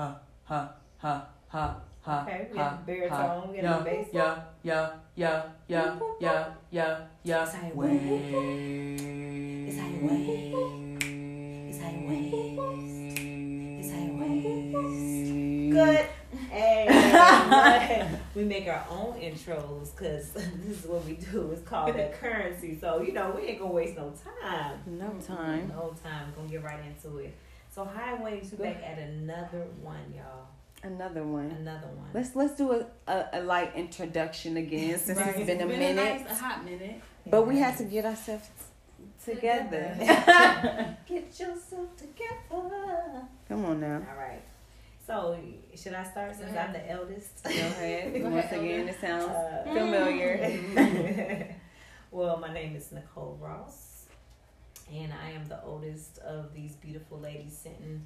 ha, 0.00 0.18
ha, 0.44 0.72
ha, 0.96 1.26
ha, 1.48 1.76
ha. 2.00 2.24
Okay, 2.26 2.48
we 2.50 2.58
ha, 2.58 2.78
baritone, 2.86 3.50
we 3.50 3.56
yeah, 3.58 3.80
bass. 3.80 4.06
Yeah, 4.12 4.40
yeah, 4.62 4.90
yeah, 5.14 5.42
yeah, 5.68 5.98
yeah, 6.18 6.46
yeah, 6.70 7.00
yeah. 7.22 7.42
It's 7.44 7.54
how 7.54 7.66
you 7.66 7.74
Way. 7.74 8.96
It's 9.68 9.76
you 9.76 10.08
It's 11.68 11.78
you 11.78 12.08
It's 13.78 13.90
you 15.28 15.72
Good. 15.74 16.06
Hey, 16.48 18.08
we 18.34 18.44
make 18.44 18.66
our 18.68 18.86
own 18.90 19.20
intros 19.20 19.94
because 19.94 20.30
this 20.32 20.82
is 20.82 20.86
what 20.86 21.04
we 21.04 21.12
do. 21.12 21.50
It's 21.52 21.62
called 21.68 21.94
that 21.94 22.18
currency. 22.18 22.78
So 22.80 23.02
you 23.02 23.12
know 23.12 23.36
we 23.36 23.48
ain't 23.48 23.60
gonna 23.60 23.70
waste 23.70 23.98
no 23.98 24.14
time. 24.40 24.80
No 24.86 25.10
time. 25.26 25.68
No 25.68 25.94
time. 26.02 26.28
We're 26.30 26.36
gonna 26.36 26.48
get 26.48 26.64
right 26.64 26.80
into 26.86 27.18
it. 27.18 27.36
So 27.72 27.84
highways, 27.84 28.52
we 28.56 28.64
back 28.64 28.82
at 28.84 28.98
another 28.98 29.66
one, 29.82 30.12
y'all. 30.14 30.46
Another 30.82 31.22
one. 31.22 31.50
Another 31.50 31.86
one. 31.88 32.08
Let's 32.14 32.34
let's 32.34 32.54
do 32.56 32.72
a, 32.72 32.86
a, 33.10 33.26
a 33.34 33.40
light 33.42 33.72
introduction 33.76 34.56
again 34.56 34.98
since 35.04 35.18
Right. 35.18 35.36
it's 35.36 35.46
been 35.46 35.60
a 35.60 35.66
It's 35.68 35.78
minute. 35.78 36.22
nice, 36.22 36.30
a 36.30 36.34
hot 36.42 36.64
minute. 36.64 37.00
But 37.26 37.46
we 37.46 37.58
had 37.58 37.76
to 37.78 37.84
get 37.84 38.04
ourselves 38.06 38.48
together. 39.24 39.94
Get 41.06 41.38
yourself 41.38 41.96
together. 41.96 43.22
Come 43.48 43.64
on 43.66 43.80
now. 43.80 44.02
All 44.10 44.18
right. 44.18 44.42
So 45.06 45.38
should 45.74 45.94
I 45.94 46.04
start 46.04 46.34
since 46.36 46.56
I'm 46.56 46.72
the 46.72 46.90
eldest? 46.90 47.42
Go 47.44 47.50
ahead. 47.50 48.14
Go 48.22 48.28
Once 48.30 48.44
ahead, 48.46 48.60
again, 48.60 48.88
it 48.88 49.00
sounds 49.00 49.24
Uh, 49.24 49.62
familiar. 49.64 51.56
well, 52.10 52.38
my 52.38 52.52
name 52.52 52.74
is 52.76 52.90
Nicole 52.92 53.36
Ross, 53.40 53.89
and 54.92 55.12
I 55.12 55.30
am 55.30 55.46
the 55.48 55.62
oldest 55.64 56.18
of 56.18 56.52
these 56.54 56.74
beautiful 56.76 57.18
ladies 57.18 57.56
sitting 57.56 58.04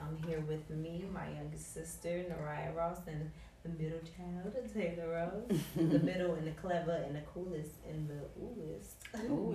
um, 0.00 0.16
here 0.26 0.40
with 0.40 0.68
me, 0.70 1.04
my 1.12 1.28
youngest 1.30 1.72
sister, 1.72 2.24
Naraya 2.28 2.74
Ross, 2.74 2.98
and 3.06 3.30
the 3.62 3.82
middle 3.82 4.00
child, 4.00 4.54
Taylor 4.74 5.08
Ross. 5.08 5.60
the 5.74 5.98
middle 6.04 6.34
and 6.34 6.46
the 6.46 6.52
clever 6.52 7.02
and 7.06 7.16
the 7.16 7.22
coolest 7.32 7.70
and 7.88 8.08
the 8.08 8.20
oohest. 8.38 8.96
Ooh. 9.30 9.54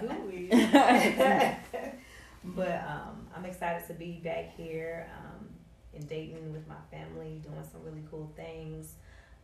Gooey. 0.00 0.48
but 2.44 2.84
um, 2.86 3.26
I'm 3.34 3.44
excited 3.44 3.86
to 3.88 3.94
be 3.94 4.20
back 4.22 4.54
here 4.56 5.08
um, 5.18 5.48
in 5.94 6.06
Dayton 6.06 6.52
with 6.52 6.68
my 6.68 6.76
family, 6.90 7.40
doing 7.42 7.64
some 7.72 7.82
really 7.82 8.04
cool 8.10 8.30
things. 8.36 8.94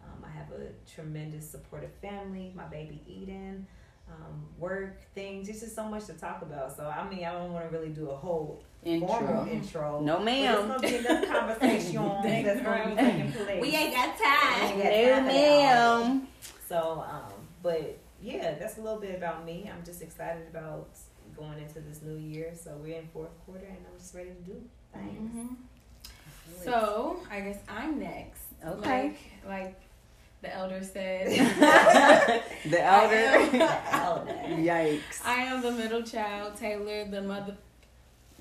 Um, 0.05 0.25
I 0.25 0.31
have 0.37 0.53
a 0.53 0.73
tremendous 0.89 1.51
supportive 1.51 1.93
family. 2.03 2.53
My 2.55 2.67
baby 2.67 3.03
Eden, 3.07 3.67
um, 4.09 4.47
work 4.59 5.01
things. 5.15 5.49
It's 5.49 5.61
just 5.61 5.75
so 5.75 5.85
much 5.85 6.07
to 6.07 6.13
talk 6.15 6.43
about. 6.43 6.77
So 6.77 6.87
I 6.87 7.09
mean, 7.09 7.25
I 7.25 7.33
don't 7.33 7.53
want 7.53 7.71
to 7.71 7.77
really 7.77 7.91
do 7.91 8.11
a 8.11 8.17
whole 8.17 8.63
formal 8.85 9.45
Intro. 9.45 9.49
intro. 9.51 10.01
No, 10.01 10.17
But 10.17 10.25
ma'am. 10.27 10.55
It's 10.55 10.67
gonna 10.69 10.81
be 10.81 10.97
enough 11.09 11.27
conversation 11.29 12.05
that's 12.45 12.61
gonna 12.63 12.91
be 12.91 12.97
taking 13.03 13.33
place. 13.33 13.61
We 13.63 13.75
ain't 13.75 13.95
got 13.95 14.19
We 14.19 14.25
time. 14.25 14.63
ain't 14.63 14.79
got 14.79 14.79
time 14.79 14.79
No, 14.79 14.83
for 14.83 14.83
that 14.83 15.19
all 15.23 15.29
day. 15.29 16.07
ma'am. 16.07 16.29
So, 16.69 17.05
um, 17.11 17.33
but 17.63 17.99
yeah, 18.23 18.55
that's 18.55 18.79
a 18.79 18.81
little 18.81 19.01
bit 19.01 19.15
about 19.17 19.45
me. 19.45 19.71
I'm 19.73 19.85
just 19.85 20.03
excited 20.03 20.47
about 20.51 20.89
going 21.37 21.59
into 21.59 21.81
this 21.81 22.01
new 22.03 22.17
year. 22.17 22.53
So 22.55 22.77
we're 22.83 22.99
in 22.99 23.09
fourth 23.09 23.31
quarter, 23.45 23.67
and 23.67 23.77
I'm 23.93 23.99
just 23.99 24.15
ready 24.15 24.31
to 24.31 24.35
do 24.43 24.63
things. 24.95 25.35
Mhm. 25.35 25.57
So 26.65 27.21
I 27.31 27.41
guess 27.41 27.59
I'm 27.69 27.99
next. 27.99 28.43
Okay. 28.65 29.09
Like, 29.09 29.19
like 29.47 29.81
the 30.43 30.55
elder 30.55 30.83
said. 30.83 31.29
The 32.67 32.83
elder. 32.83 33.15
am- 33.15 34.65
Yikes. 34.65 35.25
I 35.25 35.35
am 35.45 35.63
the 35.63 35.71
middle 35.73 36.03
child, 36.03 36.57
Taylor, 36.57 37.05
the 37.05 37.23
mother 37.23 37.57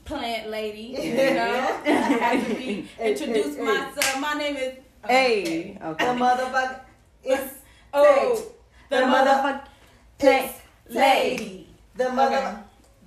plant 0.04 0.50
lady. 0.50 0.96
You 1.02 1.16
know, 1.16 1.82
I 1.86 1.90
have 1.90 2.48
to 2.48 2.56
be 2.56 2.88
introduce 3.00 3.58
myself. 3.58 4.20
My 4.20 4.34
name 4.34 4.56
is. 4.58 4.74
Hey. 5.08 5.78
The 5.80 5.88
Okay. 5.90 6.06
motherfucker 6.06 6.80
is 7.24 7.52
Oh, 7.94 8.44
the, 8.90 8.98
The 8.98 9.06
mother 9.08 9.30
motherfucker. 9.32 9.68
Plant 10.18 10.52
lady. 10.90 11.68
the 11.96 12.10
mother. 12.12 12.64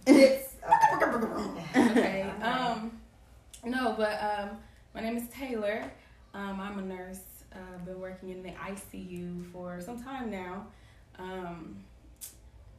It's 0.06 0.54
okay. 1.76 2.22
Um, 2.42 2.98
no, 3.64 3.94
but 3.98 4.22
um, 4.22 4.50
my 4.94 5.00
name 5.02 5.16
is 5.16 5.28
Taylor. 5.28 5.84
Um, 6.34 6.60
I'm 6.60 6.78
a 6.78 6.82
nurse. 6.82 7.20
Uh, 7.58 7.74
I've 7.74 7.84
been 7.84 8.00
working 8.00 8.30
in 8.30 8.42
the 8.42 8.50
ICU 8.50 9.50
for 9.52 9.80
some 9.80 10.00
time 10.02 10.30
now. 10.30 10.66
Um, 11.18 11.76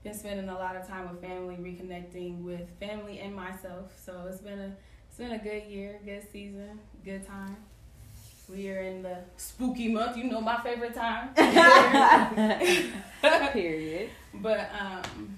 been 0.04 0.14
spending 0.14 0.48
a 0.48 0.54
lot 0.54 0.78
of 0.78 0.88
time 0.88 1.10
with 1.10 1.22
family, 1.22 1.56
reconnecting 1.56 2.42
with 2.44 2.70
family 2.80 3.20
and 3.20 3.36
myself. 3.36 3.92
So 4.04 4.26
it's 4.30 4.40
been 4.40 4.60
a 4.60 4.72
it's 5.10 5.18
been 5.18 5.32
a 5.32 5.38
good 5.40 5.64
year, 5.64 6.00
good 6.06 6.24
season, 6.32 6.80
good 7.04 7.28
time. 7.28 7.58
We 8.48 8.70
are 8.70 8.82
in 8.82 9.04
the 9.04 9.18
spooky 9.38 9.90
month. 9.90 10.16
You 10.18 10.24
know 10.26 10.40
my 10.40 10.62
favorite 10.64 10.96
time. 10.96 11.34
Period. 13.52 14.10
but 14.36 14.70
um, 14.80 15.38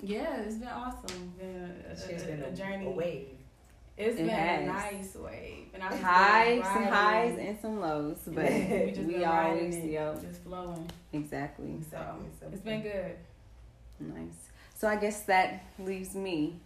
yeah, 0.00 0.36
it's 0.42 0.56
been 0.56 0.68
awesome. 0.68 1.32
Been 1.38 1.72
a, 1.88 1.92
a, 1.92 1.96
She's 1.96 2.22
been 2.22 2.42
a, 2.42 2.46
a, 2.46 2.52
journey. 2.52 2.86
a 2.86 2.90
wave. 2.90 3.26
It's 3.96 4.18
It 4.18 4.26
been 4.26 4.28
has. 4.28 4.62
a 4.62 4.66
nice 4.66 5.14
wave. 5.14 5.66
And 5.72 5.82
I've 5.82 6.00
Highs, 6.00 6.54
been 6.56 6.64
some 6.64 6.84
highs, 6.84 7.38
and 7.38 7.58
some 7.60 7.80
lows, 7.80 8.18
but 8.26 8.44
we 8.44 8.92
just 8.94 9.06
we 9.06 9.24
always, 9.24 9.74
it, 9.76 9.84
yo, 9.90 10.14
just 10.20 10.42
flowing. 10.42 10.90
exactly. 11.12 11.76
So 11.90 11.96
Exactly. 11.96 12.26
So 12.40 12.46
it's 12.52 12.60
been 12.62 12.82
good. 12.82 13.16
Nice. 14.00 14.50
So 14.74 14.88
I 14.88 14.96
guess 14.96 15.20
that 15.22 15.64
leaves 15.78 16.14
me, 16.14 16.56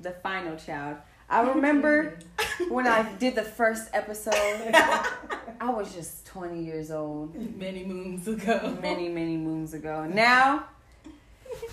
the 0.00 0.10
final 0.10 0.56
child. 0.56 0.96
I 1.30 1.40
remember 1.48 2.18
when 2.68 2.86
I 2.86 3.12
did 3.14 3.34
the 3.36 3.42
first 3.44 3.88
episode, 3.92 4.34
I 4.74 5.70
was 5.70 5.94
just 5.94 6.26
20 6.26 6.62
years 6.64 6.90
old, 6.90 7.34
Many 7.56 7.84
moons 7.84 8.26
ago. 8.26 8.76
many, 8.82 9.08
many 9.08 9.36
moons 9.36 9.72
ago. 9.74 10.04
Now, 10.04 10.66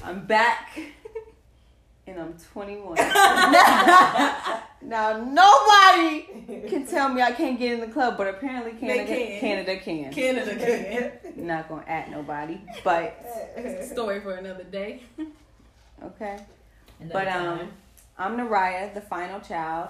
I'm 0.03 0.25
back, 0.25 0.79
and 2.05 2.19
I'm 2.19 2.35
21. 2.53 2.95
now, 4.81 5.23
nobody 5.23 6.21
can 6.67 6.85
tell 6.85 7.09
me 7.09 7.21
I 7.21 7.31
can't 7.31 7.57
get 7.57 7.73
in 7.73 7.79
the 7.79 7.87
club, 7.87 8.17
but 8.17 8.27
apparently 8.27 8.73
Canada 8.73 9.05
can. 9.05 9.39
Canada 9.39 9.77
can. 9.77 10.13
Canada 10.13 10.55
can. 10.55 11.11
Not 11.47 11.69
gonna 11.69 11.85
at 11.87 12.11
nobody, 12.11 12.61
but 12.83 13.15
Story 13.83 14.19
for 14.19 14.33
another 14.33 14.63
day. 14.65 15.03
okay. 16.03 16.39
Another 16.99 17.13
But 17.13 17.27
um, 17.27 17.57
time. 17.59 17.71
I'm 18.17 18.37
Naraya, 18.37 18.93
the 18.93 19.01
final 19.01 19.39
child. 19.39 19.89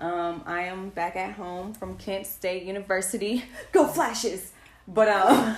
Um, 0.00 0.44
I 0.46 0.62
am 0.62 0.90
back 0.90 1.16
at 1.16 1.32
home 1.32 1.74
from 1.74 1.96
Kent 1.96 2.26
State 2.26 2.62
University. 2.62 3.44
Go 3.72 3.86
Flashes! 3.86 4.52
But 4.86 5.08
um, 5.08 5.54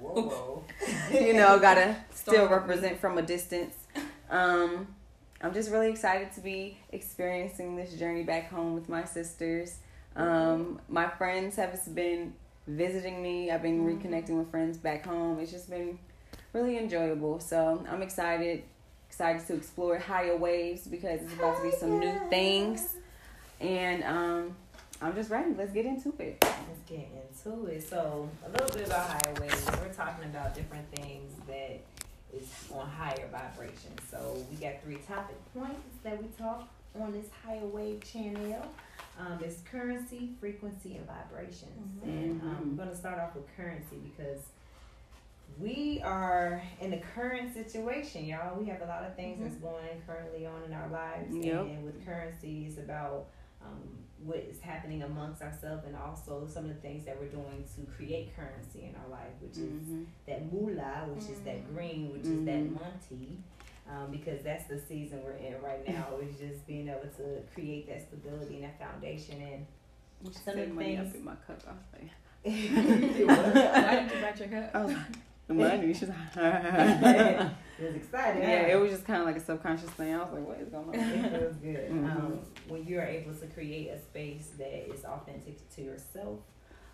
whoa, 0.00 0.22
whoa. 0.22 0.64
you 1.12 1.32
know, 1.34 1.58
gotta 1.58 1.96
still 2.12 2.48
represent 2.48 3.00
from 3.00 3.16
a 3.16 3.22
distance. 3.22 3.74
Um, 4.30 4.88
I'm 5.40 5.54
just 5.54 5.70
really 5.70 5.90
excited 5.90 6.32
to 6.32 6.40
be 6.40 6.78
experiencing 6.90 7.76
this 7.76 7.94
journey 7.94 8.24
back 8.24 8.50
home 8.50 8.74
with 8.74 8.88
my 8.88 9.04
sisters. 9.04 9.78
Um, 10.16 10.80
my 10.88 11.08
friends 11.08 11.56
have 11.56 11.78
been 11.94 12.34
visiting 12.66 13.22
me. 13.22 13.50
I've 13.50 13.62
been 13.62 13.86
reconnecting 13.86 14.38
with 14.38 14.50
friends 14.50 14.76
back 14.76 15.06
home. 15.06 15.38
It's 15.38 15.52
just 15.52 15.70
been 15.70 15.98
really 16.52 16.76
enjoyable. 16.76 17.38
So 17.38 17.84
I'm 17.88 18.02
excited, 18.02 18.64
excited 19.08 19.46
to 19.46 19.54
explore 19.54 19.98
higher 19.98 20.36
waves 20.36 20.86
because 20.86 21.22
it's 21.22 21.34
about 21.34 21.56
to 21.58 21.62
be 21.62 21.70
some 21.70 22.00
new 22.00 22.20
things. 22.28 22.96
And 23.60 24.02
um, 24.02 24.56
I'm 25.00 25.14
just 25.14 25.30
ready. 25.30 25.54
Let's 25.56 25.72
get 25.72 25.86
into 25.86 26.12
it. 26.18 26.38
Let's 26.42 26.82
get 26.86 27.08
into 27.14 27.66
it. 27.66 27.88
So, 27.88 28.28
a 28.44 28.50
little 28.50 28.76
bit 28.76 28.86
about 28.86 29.08
higher 29.08 29.34
waves. 29.40 29.66
We're 29.66 29.92
talking 29.92 30.24
about 30.24 30.54
different 30.54 30.88
things 30.94 31.37
is 32.34 32.48
on 32.72 32.88
higher 32.88 33.28
vibrations. 33.30 34.00
So, 34.10 34.44
we 34.50 34.56
got 34.56 34.82
three 34.82 34.98
topic 35.08 35.36
points 35.54 35.96
that 36.02 36.22
we 36.22 36.28
talk 36.38 36.68
on 37.00 37.12
this 37.12 37.26
higher 37.44 37.64
wave 37.64 38.02
channel. 38.04 38.66
Um, 39.18 39.38
it's 39.42 39.60
currency, 39.70 40.30
frequency, 40.40 40.96
and 40.96 41.06
vibrations. 41.06 42.02
And 42.04 42.40
um, 42.40 42.56
I'm 42.60 42.76
going 42.76 42.88
to 42.88 42.96
start 42.96 43.18
off 43.18 43.34
with 43.34 43.44
currency 43.56 43.96
because 44.04 44.42
we 45.58 46.00
are 46.04 46.62
in 46.80 46.90
the 46.90 46.98
current 47.14 47.52
situation, 47.52 48.26
y'all. 48.26 48.56
We 48.58 48.66
have 48.66 48.80
a 48.82 48.86
lot 48.86 49.04
of 49.04 49.16
things 49.16 49.40
that's 49.40 49.56
going 49.56 50.02
currently 50.06 50.46
on 50.46 50.62
in 50.64 50.72
our 50.72 50.88
lives. 50.88 51.34
Yep. 51.34 51.62
And 51.62 51.84
with 51.84 52.04
currency, 52.06 52.66
it's 52.68 52.78
about 52.78 53.26
um, 53.68 53.88
what 54.24 54.38
is 54.38 54.60
happening 54.60 55.02
amongst 55.02 55.42
ourselves 55.42 55.84
and 55.86 55.94
also 55.96 56.46
some 56.52 56.64
of 56.64 56.70
the 56.70 56.80
things 56.80 57.04
that 57.04 57.16
we're 57.20 57.28
doing 57.28 57.64
to 57.76 57.90
create 57.92 58.34
currency 58.36 58.84
in 58.88 58.94
our 58.96 59.08
life, 59.08 59.32
which 59.40 59.56
is 59.58 59.80
Mhm. 59.88 60.06
that 60.26 60.52
moolah, 60.52 61.06
which 61.14 61.24
is 61.30 61.40
that 61.40 61.72
green, 61.74 62.12
which 62.12 62.24
is 62.26 62.44
that 62.44 62.58
Mhm. 62.64 62.74
monty. 62.74 63.38
Um, 63.88 64.10
because 64.10 64.42
that's 64.42 64.64
the 64.66 64.78
season 64.78 65.22
we're 65.24 65.32
in 65.32 65.54
right 65.62 65.86
now, 65.88 66.16
is 66.22 66.36
just 66.38 66.66
being 66.66 66.88
able 66.88 67.08
to 67.16 67.42
create 67.54 67.86
that 67.88 68.02
stability 68.02 68.56
and 68.56 68.64
that 68.64 68.78
foundation. 68.78 69.40
And 69.40 69.66
some 70.34 70.58
of 70.58 70.68
the 70.68 70.74
money 70.74 70.96
things. 70.96 71.08
up 71.10 71.14
in 71.14 71.24
my 71.24 71.34
cup. 71.46 71.62
I 71.66 71.72
was 71.72 71.86
like, 71.94 72.10
Why 72.44 74.00
did 74.02 74.12
you 74.14 74.20
bite 74.20 74.38
your 74.40 74.48
cup? 74.48 74.74
I 74.74 74.84
was 74.84 74.94
the 74.94 75.00
money. 75.54 75.92
She's 75.94 76.08
like, 76.08 76.18
it 76.36 77.50
was 77.80 77.94
exciting. 77.94 78.42
yeah, 78.42 78.66
it 78.66 78.80
was 78.80 78.90
just 78.90 79.04
kind 79.04 79.20
of 79.20 79.26
like 79.26 79.36
a 79.36 79.40
subconscious 79.44 79.90
thing. 79.90 80.14
I 80.14 80.18
was 80.18 80.32
like, 80.32 80.46
what 80.46 80.60
is 80.60 80.68
going 80.68 80.88
on? 80.88 80.94
it 80.94 81.30
feels 81.30 81.56
good. 81.56 81.90
Mhm. 81.90 82.10
Um, 82.10 82.38
when 82.68 82.84
you're 82.84 83.04
able 83.04 83.34
to 83.34 83.46
create 83.46 83.88
a 83.88 83.98
space 84.00 84.50
that 84.58 84.92
is 84.92 85.04
authentic 85.04 85.68
to 85.76 85.82
yourself, 85.82 86.40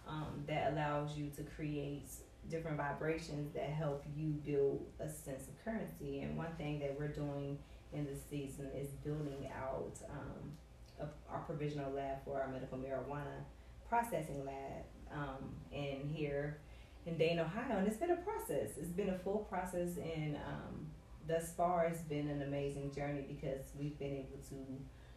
um, 0.06 0.44
that 0.46 0.72
allows 0.72 1.16
you 1.16 1.30
to 1.36 1.42
create 1.42 2.08
different 2.50 2.76
vibrations 2.76 3.54
that 3.54 3.70
help 3.70 4.04
you 4.14 4.28
build 4.44 4.86
a 5.00 5.08
sense 5.08 5.48
of 5.48 5.64
currency. 5.64 6.20
And 6.20 6.36
one 6.36 6.52
thing 6.58 6.78
that 6.80 6.94
we're 6.98 7.08
doing 7.08 7.58
in 7.92 8.04
this 8.04 8.18
season 8.28 8.68
is 8.76 8.88
building 9.04 9.50
out 9.56 9.96
um, 10.10 10.52
a, 11.00 11.32
our 11.32 11.40
provisional 11.40 11.90
lab 11.92 12.22
for 12.24 12.40
our 12.40 12.48
medical 12.48 12.76
marijuana 12.76 13.44
processing 13.88 14.44
lab 14.44 14.84
um, 15.12 15.54
in 15.72 16.08
here 16.12 16.58
in 17.06 17.16
Dayton, 17.18 17.38
Ohio. 17.40 17.78
And 17.78 17.86
it's 17.86 17.96
been 17.96 18.10
a 18.10 18.16
process. 18.16 18.70
It's 18.78 18.90
been 18.92 19.10
a 19.10 19.18
full 19.18 19.46
process 19.50 19.96
and 19.96 20.36
um, 20.36 20.86
thus 21.28 21.52
far 21.56 21.86
it's 21.86 22.02
been 22.02 22.28
an 22.28 22.42
amazing 22.42 22.92
journey 22.92 23.24
because 23.26 23.64
we've 23.78 23.98
been 23.98 24.12
able 24.12 24.38
to 24.50 24.56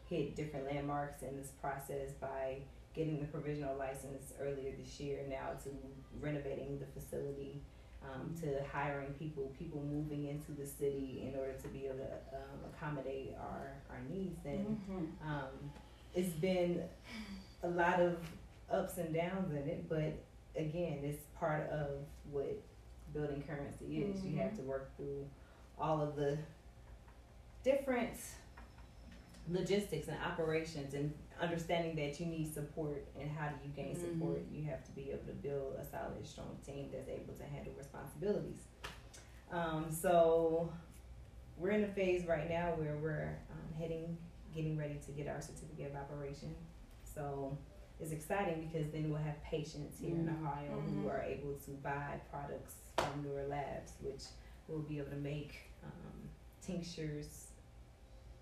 hit 0.10 0.36
different 0.36 0.66
landmarks 0.66 1.22
in 1.24 1.36
this 1.36 1.50
process 1.62 2.12
by 2.22 2.58
getting 2.94 3.20
the 3.20 3.26
provisional 3.28 3.76
license 3.78 4.34
earlier 4.42 4.72
this 4.82 5.00
year 5.00 5.20
now 5.30 5.50
to 5.64 5.70
renovating 6.22 6.80
the 6.80 6.86
facility 7.00 7.62
um, 8.04 8.34
to 8.42 8.64
hiring 8.72 9.12
people 9.20 9.52
people 9.60 9.82
moving 9.84 10.28
into 10.28 10.52
the 10.54 10.66
city 10.66 11.28
in 11.28 11.38
order 11.38 11.54
to 11.62 11.68
be 11.68 11.86
able 11.88 11.98
to 11.98 12.38
um, 12.38 12.60
accommodate 12.74 13.36
our, 13.40 13.74
our 13.90 14.00
needs 14.10 14.40
and 14.46 14.80
Mhm. 14.90 15.08
um, 15.28 15.72
it's 16.16 16.34
been 16.36 16.84
a 17.64 17.68
lot 17.68 18.00
of 18.00 18.18
ups 18.72 18.98
and 18.98 19.14
downs 19.14 19.52
in 19.52 19.68
it, 19.68 19.88
but 19.90 20.14
again, 20.56 21.00
it's 21.04 21.24
part 21.40 21.70
of 21.70 21.90
what 22.32 22.62
building 23.14 23.44
currency 23.48 23.98
is. 24.00 24.24
You 24.24 24.38
have 24.38 24.56
to 24.58 24.62
work 24.64 24.96
through 24.98 25.26
all 25.80 26.02
of 26.02 26.16
the 26.16 26.38
different 27.64 28.14
logistics 29.50 30.08
and 30.08 30.18
operations 30.26 30.94
and 30.94 31.14
understanding 31.42 31.96
that 31.96 32.20
you 32.20 32.26
need 32.26 32.54
support 32.54 33.06
and 33.20 33.30
how 33.32 33.48
do 33.48 33.56
you 33.64 33.72
gain 33.76 33.96
support. 33.96 34.42
You 34.52 34.66
have 34.66 34.84
to 34.86 34.92
be 34.92 35.10
able 35.12 35.26
to 35.26 35.34
build 35.34 35.76
a 35.80 35.86
solid 35.86 36.26
strong 36.26 36.58
team 36.66 36.90
that's 36.92 37.08
able 37.08 37.34
to 37.36 37.44
handle 37.44 37.74
responsibilities. 37.78 38.64
Um, 39.52 39.86
so 39.90 40.70
we're 41.58 41.72
in 41.72 41.84
a 41.84 41.88
phase 41.88 42.26
right 42.26 42.50
now 42.50 42.74
where 42.76 42.98
we're 42.98 43.38
um, 43.52 43.80
heading 43.80 44.18
getting 44.54 44.78
ready 44.78 45.00
to 45.06 45.12
get 45.12 45.28
our 45.28 45.40
certificate 45.40 45.92
of 45.92 45.96
operation. 45.96 46.56
So 47.04 47.56
it's 48.00 48.12
exciting 48.12 48.70
because 48.72 48.92
then 48.92 49.10
we'll 49.10 49.22
have 49.22 49.42
patients 49.44 50.00
here 50.00 50.16
in 50.16 50.26
Mhm. 50.28 50.42
ohio 50.42 50.72
Mhm. 50.82 51.02
who 51.02 51.10
are 51.10 51.22
able 51.24 51.56
to 51.66 51.72
buy 51.72 52.20
products 52.30 52.76
from 52.98 53.24
newer 53.24 53.48
labs 53.48 53.94
which 54.02 54.24
will 54.68 54.80
be 54.82 55.00
able 55.00 55.10
to 55.12 55.18
make 55.18 55.54
um, 55.84 56.30
tinctures 56.62 57.52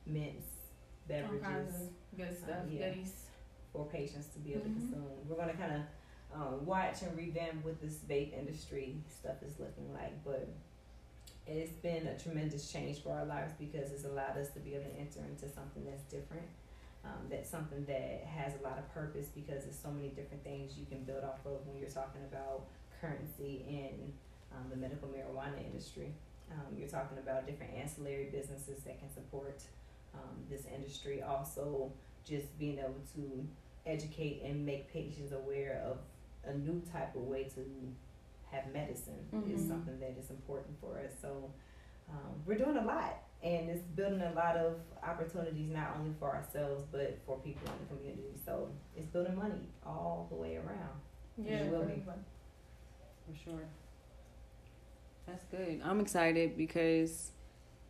mints 0.06 0.48
beverages 1.08 1.90
good 2.18 2.36
stuff, 2.38 2.66
yeah. 2.70 2.90
goodies. 2.90 3.26
for 3.72 3.86
patients 3.88 4.28
to 4.30 4.40
be 4.40 4.54
able 4.54 4.66
Mhm. 4.66 4.74
to 4.76 4.80
consume. 4.80 5.28
We're 5.30 5.36
going 5.36 5.50
to 5.50 5.58
kind 5.58 5.74
of 5.76 5.82
um, 6.34 6.66
watch 6.66 7.02
and 7.04 7.16
revamp 7.18 7.64
what 7.64 7.80
this 7.80 8.00
vape 8.00 8.34
industry 8.34 9.02
stuff 9.10 9.42
is 9.44 9.58
looking 9.60 9.94
like, 9.94 10.22
but 10.26 10.48
it's 11.48 11.72
been 11.74 12.08
a 12.08 12.18
tremendous 12.18 12.72
change 12.72 13.02
for 13.04 13.12
our 13.14 13.26
lives 13.26 13.54
because 13.60 13.92
it's 13.92 14.04
allowed 14.06 14.36
us 14.38 14.50
to 14.52 14.60
be 14.60 14.74
able 14.76 14.90
to 14.90 14.96
enter 14.98 15.20
into 15.20 15.48
something 15.48 15.86
that's 15.86 16.04
different. 16.06 16.48
Um, 17.06 17.28
that's 17.30 17.50
something 17.50 17.86
that 17.86 18.26
has 18.26 18.54
a 18.60 18.64
lot 18.64 18.80
of 18.80 18.92
purpose 18.94 19.28
because 19.28 19.64
there's 19.64 19.78
so 19.78 19.92
many 19.92 20.10
different 20.10 20.44
things 20.44 20.74
you 20.78 20.86
can 20.88 21.04
build 21.04 21.24
off 21.24 21.46
of 21.46 21.66
when 21.68 21.78
you're 21.80 21.90
talking 21.90 22.22
about 22.32 22.66
currency 23.00 23.64
in 23.70 24.12
um, 24.52 24.66
the 24.72 24.76
medical 24.76 25.08
marijuana 25.10 25.64
industry. 25.64 26.12
Um, 26.52 26.76
you're 26.78 26.88
talking 26.90 27.18
about 27.20 27.46
different 27.46 27.74
ancillary 27.76 28.30
businesses 28.32 28.82
that 28.86 29.00
can 29.00 29.10
support 29.14 29.62
um, 30.16 30.36
this 30.50 30.64
industry. 30.74 31.22
Also, 31.22 31.92
just 32.28 32.58
being 32.58 32.80
able 32.80 33.02
to 33.16 33.46
educate 33.86 34.42
and 34.44 34.66
make 34.66 34.92
patients 34.92 35.32
aware 35.32 35.84
of 35.86 35.98
a 36.52 36.58
new 36.58 36.82
type 36.92 37.16
of 37.16 37.22
way 37.24 37.44
to 37.56 37.62
have 38.52 38.72
medicine 38.74 39.20
is 39.48 39.62
Mhm. 39.62 39.68
something 39.68 40.00
that 40.00 40.16
is 40.18 40.30
important 40.32 40.80
for 40.80 40.98
us. 41.00 41.12
So 41.22 41.52
um, 42.10 42.42
we're 42.46 42.58
doing 42.58 42.78
a 42.78 42.86
lot, 42.86 43.25
and 43.44 43.70
it's 43.70 43.84
building 43.96 44.22
a 44.22 44.32
lot 44.34 44.56
of 44.58 44.76
opportunities 45.04 45.70
not 45.70 45.98
only 46.00 46.12
for 46.20 46.34
ourselves 46.36 46.84
but 46.92 47.20
for 47.26 47.38
people 47.40 47.68
in 47.68 47.74
the 47.88 47.96
community. 47.96 48.40
So 48.46 48.70
it's 48.96 49.08
building 49.08 49.36
money 49.36 49.70
all 49.86 50.28
the 50.30 50.36
way 50.36 50.56
around. 50.56 51.00
Yeah, 51.38 51.58
It 51.64 51.72
will 51.72 51.82
for 51.82 51.88
be. 51.88 52.04
For 53.28 53.44
sure. 53.44 53.66
That's 55.28 55.44
good. 55.46 55.82
I'm 55.84 56.00
excited 56.00 56.58
because 56.58 57.32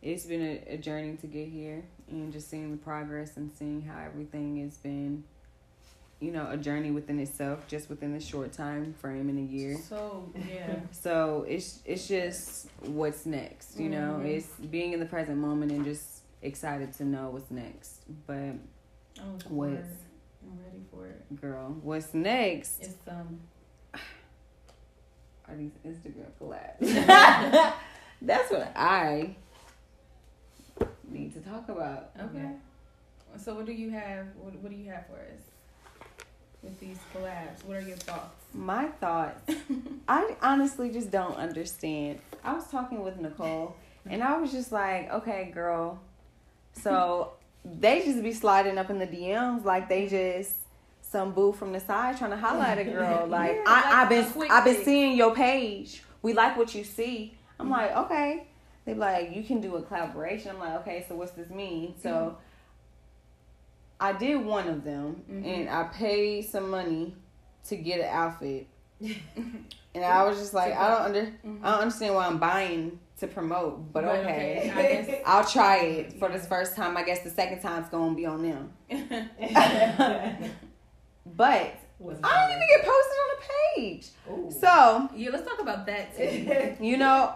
it's 0.02 0.24
been 0.24 0.42
a, 0.42 0.74
a 0.74 0.76
journey 0.78 1.16
to 1.16 1.26
get 1.26 1.48
here 1.48 1.84
and 2.08 2.32
just 2.32 2.48
seeing 2.50 2.70
the 2.70 2.76
progress 2.76 3.36
and 3.36 3.50
seeing 3.52 3.82
how 3.82 3.98
everything 4.04 4.62
has 4.62 4.76
been, 4.78 5.24
you 6.20 6.32
know, 6.32 6.48
a 6.50 6.56
journey 6.56 6.90
within 6.90 7.18
itself, 7.18 7.66
just 7.68 7.90
within 7.90 8.14
a 8.14 8.20
short 8.20 8.52
time 8.52 8.94
frame 8.94 9.28
in 9.28 9.38
a 9.38 9.42
year. 9.42 9.76
So 9.88 10.30
yeah, 10.34 10.76
So 10.92 11.44
it's 11.48 11.80
it's 11.84 12.08
just 12.08 12.68
what's 12.80 13.26
next, 13.26 13.78
you 13.78 13.90
know. 13.90 14.20
Mhm. 14.22 14.26
It's 14.26 14.48
being 14.70 14.92
in 14.92 15.00
the 15.00 15.06
present 15.06 15.38
moment 15.38 15.72
and 15.72 15.84
just 15.84 16.22
excited 16.42 16.92
to 16.94 17.04
know 17.04 17.30
what's 17.30 17.50
next. 17.50 18.02
But 18.26 18.34
I'm 18.34 18.58
What's-. 19.48 20.04
I'm 20.42 20.58
ready 20.64 20.82
for 20.90 21.06
it. 21.06 21.40
girl, 21.40 21.76
what's 21.82 22.14
next? 22.14 22.80
It's 22.80 22.94
um. 23.08 23.40
are 25.48 25.56
these 25.56 25.72
Instagram 25.84 26.30
collabs. 26.40 26.80
That's 28.22 28.50
what 28.50 28.72
I 28.74 29.36
need 31.08 31.34
to 31.34 31.40
talk 31.40 31.68
about. 31.68 32.10
Okay. 32.18 32.50
So 33.38 33.54
what 33.54 33.66
do 33.66 33.72
you 33.72 33.90
have? 33.90 34.26
What, 34.40 34.54
what 34.60 34.70
do 34.72 34.76
you 34.78 34.90
have 34.90 35.06
for 35.06 35.16
us 35.16 35.42
with 36.62 36.78
these 36.80 36.98
collabs? 37.14 37.64
What 37.64 37.78
are 37.78 37.82
your 37.82 37.96
thoughts? 37.96 38.44
My 38.54 38.86
thoughts, 38.86 39.40
I 40.08 40.36
honestly 40.42 40.90
just 40.90 41.10
don't 41.10 41.36
understand. 41.36 42.20
I 42.44 42.54
was 42.54 42.66
talking 42.68 43.02
with 43.02 43.18
Nicole, 43.18 43.76
and 44.08 44.22
I 44.22 44.38
was 44.38 44.52
just 44.52 44.72
like, 44.72 45.12
okay, 45.12 45.50
girl. 45.52 46.00
So 46.72 47.32
they 47.64 48.02
just 48.04 48.22
be 48.22 48.32
sliding 48.32 48.78
up 48.78 48.90
in 48.90 48.98
the 48.98 49.06
DMs 49.06 49.64
like 49.64 49.88
they 49.88 50.06
just 50.06 50.56
some 51.02 51.32
boo 51.32 51.52
from 51.52 51.72
the 51.72 51.80
side 51.80 52.18
trying 52.18 52.30
to 52.30 52.36
at 52.62 52.78
a 52.78 52.84
girl. 52.98 53.26
Like 53.26 53.56
Yeah, 53.56 53.64
I, 53.66 53.90
like 53.90 54.06
a 54.06 54.08
been 54.08 54.50
I've 54.50 54.64
been 54.64 54.84
seeing 54.84 55.16
your 55.16 55.34
page. 55.34 56.02
We 56.22 56.32
like 56.32 56.56
what 56.56 56.74
you 56.74 56.84
see. 56.84 57.36
I'm 57.58 57.66
mm-hmm. 57.66 57.72
like, 57.72 57.96
okay. 57.96 58.46
They 58.84 58.94
like, 58.94 59.34
you 59.34 59.42
can 59.42 59.60
do 59.60 59.76
a 59.76 59.82
collaboration. 59.82 60.50
I'm 60.50 60.58
like, 60.60 60.80
okay, 60.80 61.04
so 61.08 61.16
what's 61.16 61.32
this 61.32 61.50
mean? 61.50 61.94
So 62.02 62.10
mm-hmm. 62.10 62.36
I 63.98 64.12
did 64.12 64.36
one 64.44 64.68
of 64.68 64.84
them 64.84 65.22
Mhm. 65.30 65.46
and 65.46 65.70
I 65.70 65.84
paid 65.84 66.42
some 66.48 66.70
money 66.70 67.14
to 67.68 67.76
get 67.76 68.00
an 68.00 68.06
outfit. 68.10 68.66
and 69.00 70.04
I 70.04 70.22
was 70.24 70.38
just 70.38 70.52
like, 70.54 70.74
I 70.74 70.88
don't 70.88 71.02
under 71.02 71.22
Mhm. 71.44 71.60
I 71.62 71.70
don't 71.72 71.80
understand 71.82 72.14
why 72.14 72.26
I'm 72.26 72.38
buying 72.38 72.98
to 73.20 73.26
promote, 73.26 73.92
but 73.92 74.04
But 74.04 74.16
okay. 74.16 74.70
okay, 74.70 74.70
I 74.70 74.82
guess- 75.04 75.22
I'll 75.24 75.44
try 75.46 75.76
it 75.78 76.18
for 76.18 76.28
this 76.28 76.46
first 76.46 76.76
time. 76.76 76.96
I 76.96 77.02
guess 77.02 77.20
the 77.20 77.30
second 77.30 77.60
time's 77.60 77.88
gonna 77.88 78.14
be 78.14 78.26
on 78.26 78.42
them. 78.42 78.72
But 81.36 81.74
I 82.00 82.06
don't 82.08 82.50
even 82.56 82.68
get 82.68 82.84
posted 82.84 83.18
on 83.18 83.28
the 83.34 83.42
page. 83.74 84.08
Ooh. 84.30 84.50
So, 84.60 85.08
yeah, 85.16 85.30
let's 85.32 85.46
talk 85.48 85.60
about 85.60 85.86
that 85.86 86.16
too. 86.16 86.76
you 86.84 86.96
know, 86.98 87.34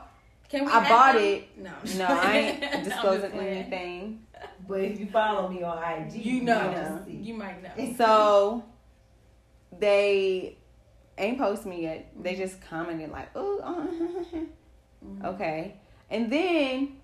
Can 0.49 0.65
we? 0.67 0.71
I 0.71 0.89
bought 0.89 1.15
them? 1.15 1.25
it. 1.25 1.59
No, 1.59 1.71
no, 1.99 2.07
I 2.07 2.33
ain't 2.37 2.85
disclosing 2.85 3.33
anything. 3.33 4.21
But 4.69 4.81
if 4.83 5.01
you 5.01 5.07
follow 5.07 5.49
me 5.49 5.63
on 5.63 5.83
IG, 5.83 6.15
You 6.25 6.43
know, 6.43 6.59
I 6.59 6.75
know. 6.75 7.03
see. 7.07 7.13
you 7.13 7.35
might 7.35 7.63
know. 7.63 7.95
So 7.97 8.65
they 9.79 10.59
ain't 11.19 11.39
post 11.39 11.67
me 11.67 11.83
yet. 11.83 12.13
They 12.23 12.35
just 12.37 12.61
commented 12.61 13.11
like, 13.11 13.31
"Oh, 13.35 13.61
Mhm. 15.05 15.25
okay." 15.25 15.77
And 16.11 16.31
then 16.33 16.97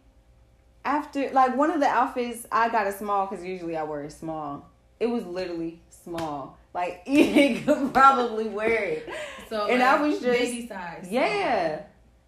after, 0.84 1.30
like 1.30 1.56
one 1.56 1.70
of 1.70 1.80
the 1.80 1.86
outfits, 1.86 2.46
I 2.50 2.68
got 2.68 2.86
a 2.86 2.92
small 2.92 3.26
because 3.26 3.44
usually 3.44 3.76
I 3.76 3.82
wear 3.82 4.02
a 4.04 4.10
small. 4.10 4.68
It 5.00 5.06
was 5.06 5.24
literally 5.26 5.80
small. 5.90 6.56
Like 6.74 7.02
Eden 7.06 7.64
could 7.64 7.92
probably 7.94 8.48
wear 8.48 8.82
it. 8.84 9.08
So 9.48 9.66
And 9.66 9.80
like, 9.80 9.88
I 9.88 10.02
was 10.02 10.20
just- 10.20 10.38
baby 10.38 10.66
size. 10.68 11.08
Yeah. 11.10 11.82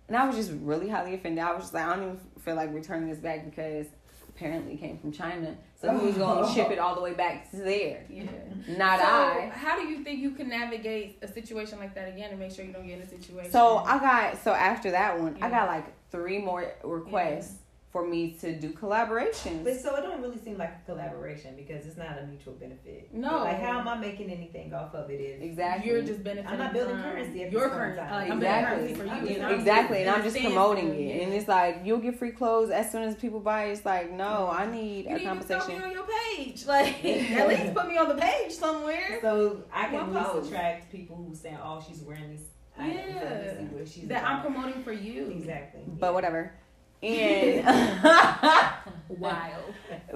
And 0.08 0.16
I 0.16 0.26
was 0.26 0.36
just 0.36 0.52
really 0.62 0.88
highly 0.88 1.14
offended. 1.14 1.44
I 1.44 1.52
was 1.52 1.64
just 1.64 1.74
like, 1.74 1.84
I 1.84 1.94
don't 1.96 2.04
even 2.04 2.20
feel 2.42 2.54
like 2.54 2.72
returning 2.72 3.10
this 3.10 3.18
back 3.18 3.44
because 3.44 3.86
apparently 4.38 4.76
came 4.76 4.98
from 4.98 5.12
China. 5.12 5.56
So 5.80 5.90
who's 5.90 6.16
going 6.16 6.38
to 6.38 6.48
oh. 6.48 6.54
ship 6.54 6.70
it 6.70 6.78
all 6.78 6.94
the 6.94 7.00
way 7.00 7.14
back 7.14 7.50
to 7.50 7.56
there? 7.56 8.04
Yeah. 8.08 8.24
Not 8.68 9.00
so, 9.00 9.06
I. 9.06 9.50
How 9.52 9.80
do 9.80 9.86
you 9.88 10.04
think 10.04 10.20
you 10.20 10.30
can 10.30 10.48
navigate 10.48 11.18
a 11.22 11.28
situation 11.28 11.78
like 11.78 11.94
that 11.94 12.08
again 12.08 12.30
and 12.30 12.38
make 12.38 12.52
sure 12.52 12.64
you 12.64 12.72
don't 12.72 12.86
get 12.86 12.98
in 12.98 13.02
a 13.02 13.08
situation? 13.08 13.50
So 13.50 13.78
I 13.78 13.98
got 13.98 14.42
so 14.42 14.52
after 14.52 14.90
that 14.92 15.18
one, 15.18 15.36
I 15.40 15.50
got 15.50 15.68
like 15.68 15.86
three 16.10 16.38
more 16.38 16.72
requests 16.82 17.58
for 17.90 18.06
me 18.06 18.32
to 18.38 18.54
do 18.60 18.70
collaborations. 18.72 19.64
But 19.64 19.80
so 19.80 19.96
it 19.96 20.02
don't 20.02 20.20
really 20.20 20.36
seem 20.38 20.58
like 20.58 20.74
a 20.82 20.90
collaboration 20.90 21.54
because 21.56 21.86
it's 21.86 21.96
not 21.96 22.18
a 22.22 22.26
mutual 22.26 22.52
benefit. 22.52 23.08
No. 23.14 23.38
Like 23.44 23.60
how 23.62 23.80
am 23.80 23.88
I 23.88 23.96
making 23.96 24.30
anything 24.30 24.74
off 24.74 24.94
of 24.94 25.08
it? 25.10 25.14
Is 25.20 25.42
exactly. 25.42 25.90
You're 25.90 26.02
just 26.02 26.22
benefiting. 26.22 26.50
I'm 26.52 26.58
not 26.58 26.74
building 26.74 26.96
from 26.96 27.02
currency 27.04 27.48
your 27.50 27.70
currency. 27.70 27.98
in 27.98 28.04
uh, 28.04 28.08
time. 28.10 28.32
I'm 28.32 28.38
Exactly. 28.38 28.76
currency 28.76 28.94
for 28.94 29.08
I'm 29.08 29.26
you. 29.26 29.40
I'm- 29.40 29.58
Exactly, 29.58 30.00
and 30.02 30.10
I'm 30.10 30.22
just 30.22 30.36
promoting 30.38 30.94
it, 30.94 31.22
and 31.22 31.32
it's 31.32 31.48
like 31.48 31.80
you'll 31.84 31.98
get 31.98 32.18
free 32.18 32.30
clothes 32.32 32.68
as 32.70 32.92
soon 32.92 33.02
as 33.04 33.14
people 33.16 33.40
buy. 33.40 33.64
it. 33.64 33.72
It's 33.72 33.86
like 33.86 34.12
no, 34.12 34.50
I 34.52 34.70
need 34.70 35.06
You 35.06 35.16
a 35.16 35.18
didn't 35.18 35.44
even 35.50 35.68
me 35.68 35.84
on 35.84 35.92
your 35.92 36.04
page. 36.36 36.64
Like 36.66 37.02
at 37.04 37.48
least 37.48 37.74
put 37.74 37.88
me 37.88 37.96
on 37.96 38.08
the 38.08 38.16
page 38.16 38.52
somewhere. 38.52 39.18
So 39.22 39.62
I 39.72 39.84
can 39.86 40.08
One 40.08 40.16
at 40.16 40.34
least 40.34 40.48
attract 40.48 40.92
people 40.92 41.16
who 41.16 41.34
saying, 41.34 41.58
"Oh, 41.64 41.82
she's 41.86 42.00
wearing 42.02 42.28
these 42.30 42.44
items. 42.78 42.96
Let 42.96 43.08
me 43.08 43.14
Yeah. 43.14 43.58
see 43.58 43.64
what 43.74 43.88
she's 43.88 44.08
That 44.08 44.24
I'm 44.24 44.42
promoting 44.42 44.82
for 44.82 44.92
you. 44.92 45.30
Exactly. 45.30 45.80
But 45.98 46.12
whatever. 46.12 46.52
And 47.02 47.64
Wild. 49.08 49.74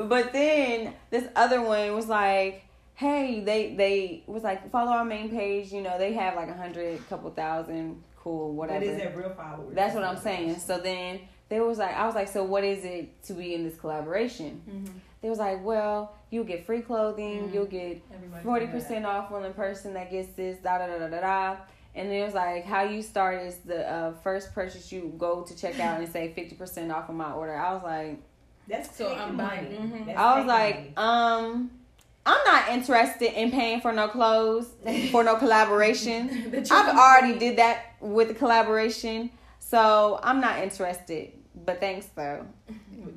but 0.09 0.33
then 0.33 0.95
this 1.11 1.27
other 1.37 1.63
one 1.63 1.95
was 1.95 2.09
like, 2.09 2.65
hey, 2.95 3.41
they 3.41 3.75
they 3.75 4.25
was 4.27 4.43
like 4.43 4.71
follow 4.71 4.93
our 4.93 5.05
main 5.05 5.31
page. 5.31 5.73
You 5.73 5.83
know, 5.83 5.99
they 5.99 6.13
have 6.15 6.35
like 6.37 6.49
a 6.49 6.55
hundred, 6.55 7.07
couple 7.09 7.31
thousand, 7.31 8.03
cool, 8.17 8.53
whatever. 8.55 8.85
But 8.85 8.89
is 8.95 9.17
real 9.17 9.31
followers? 9.35 9.75
That's 9.75 9.95
what 9.95 10.05
I'm 10.05 10.19
saying. 10.19 10.59
So 10.59 10.79
then 10.79 11.21
they 11.49 11.61
was 11.61 11.79
like, 11.79 11.95
I 11.95 12.07
was 12.07 12.15
like, 12.15 12.29
so 12.29 12.43
what 12.45 12.65
is 12.65 12.85
it 12.85 13.23
to 13.25 13.33
be 13.35 13.55
in 13.55 13.65
this 13.65 13.79
collaboration? 13.79 14.61
Mm-hmm. 14.69 14.99
They 15.23 15.29
was 15.31 15.39
like, 15.39 15.65
well, 15.65 16.17
you'll 16.31 16.45
get 16.45 16.67
free 16.67 16.81
clothing, 16.81 17.49
Mhm. 17.49 17.55
you'll 17.55 17.67
get 17.67 18.03
forty 18.43 18.67
percent 18.67 19.07
off 19.07 19.31
on 19.31 19.43
the 19.43 19.51
person 19.51 19.95
that 19.95 20.11
gets 20.11 20.29
this, 20.35 20.59
da 20.59 20.79
da 20.79 20.87
da 20.89 20.99
da 20.99 21.09
da 21.09 21.21
da. 21.21 21.57
And 21.95 22.09
then 22.09 22.17
it 22.23 22.25
was 22.25 22.35
like, 22.35 22.65
how 22.65 22.83
you 22.85 23.03
start 23.03 23.43
is 23.43 23.57
the 23.59 23.87
uh, 23.91 24.13
first 24.23 24.55
purchase 24.55 24.91
you 24.91 25.13
go 25.19 25.43
to 25.43 25.55
check 25.57 25.79
out 25.79 26.01
and 26.01 26.09
say 26.11 26.33
fifty 26.33 26.55
percent 26.55 26.91
off 26.91 27.09
of 27.11 27.15
my 27.15 27.33
order. 27.33 27.55
I 27.55 27.75
was 27.75 27.83
like, 27.83 28.19
That's 28.67 28.97
So 28.97 29.13
I'm 29.15 29.37
money. 29.37 29.67
buying- 29.77 30.07
mhm. 30.07 30.17
I 30.17 30.39
was 30.39 30.47
like, 30.47 30.75
money. 30.77 30.93
um, 30.97 31.71
I'm 32.25 32.45
not 32.47 32.69
interested 32.71 33.39
in 33.39 33.51
paying 33.51 33.81
for 33.81 33.93
no 33.93 34.09
clothes 34.09 34.69
for 35.11 35.23
no 35.25 35.37
collaboration. 35.37 36.53
I've 36.57 36.67
can- 36.69 36.97
already 36.99 37.39
did 37.39 37.59
that 37.59 37.97
with 38.01 38.29
the 38.29 38.35
collaboration, 38.35 39.31
so 39.59 40.19
I'm 40.23 40.41
not 40.41 40.61
interested. 40.61 41.33
But 41.65 41.81
thanks 41.81 42.07
though. 42.17 42.47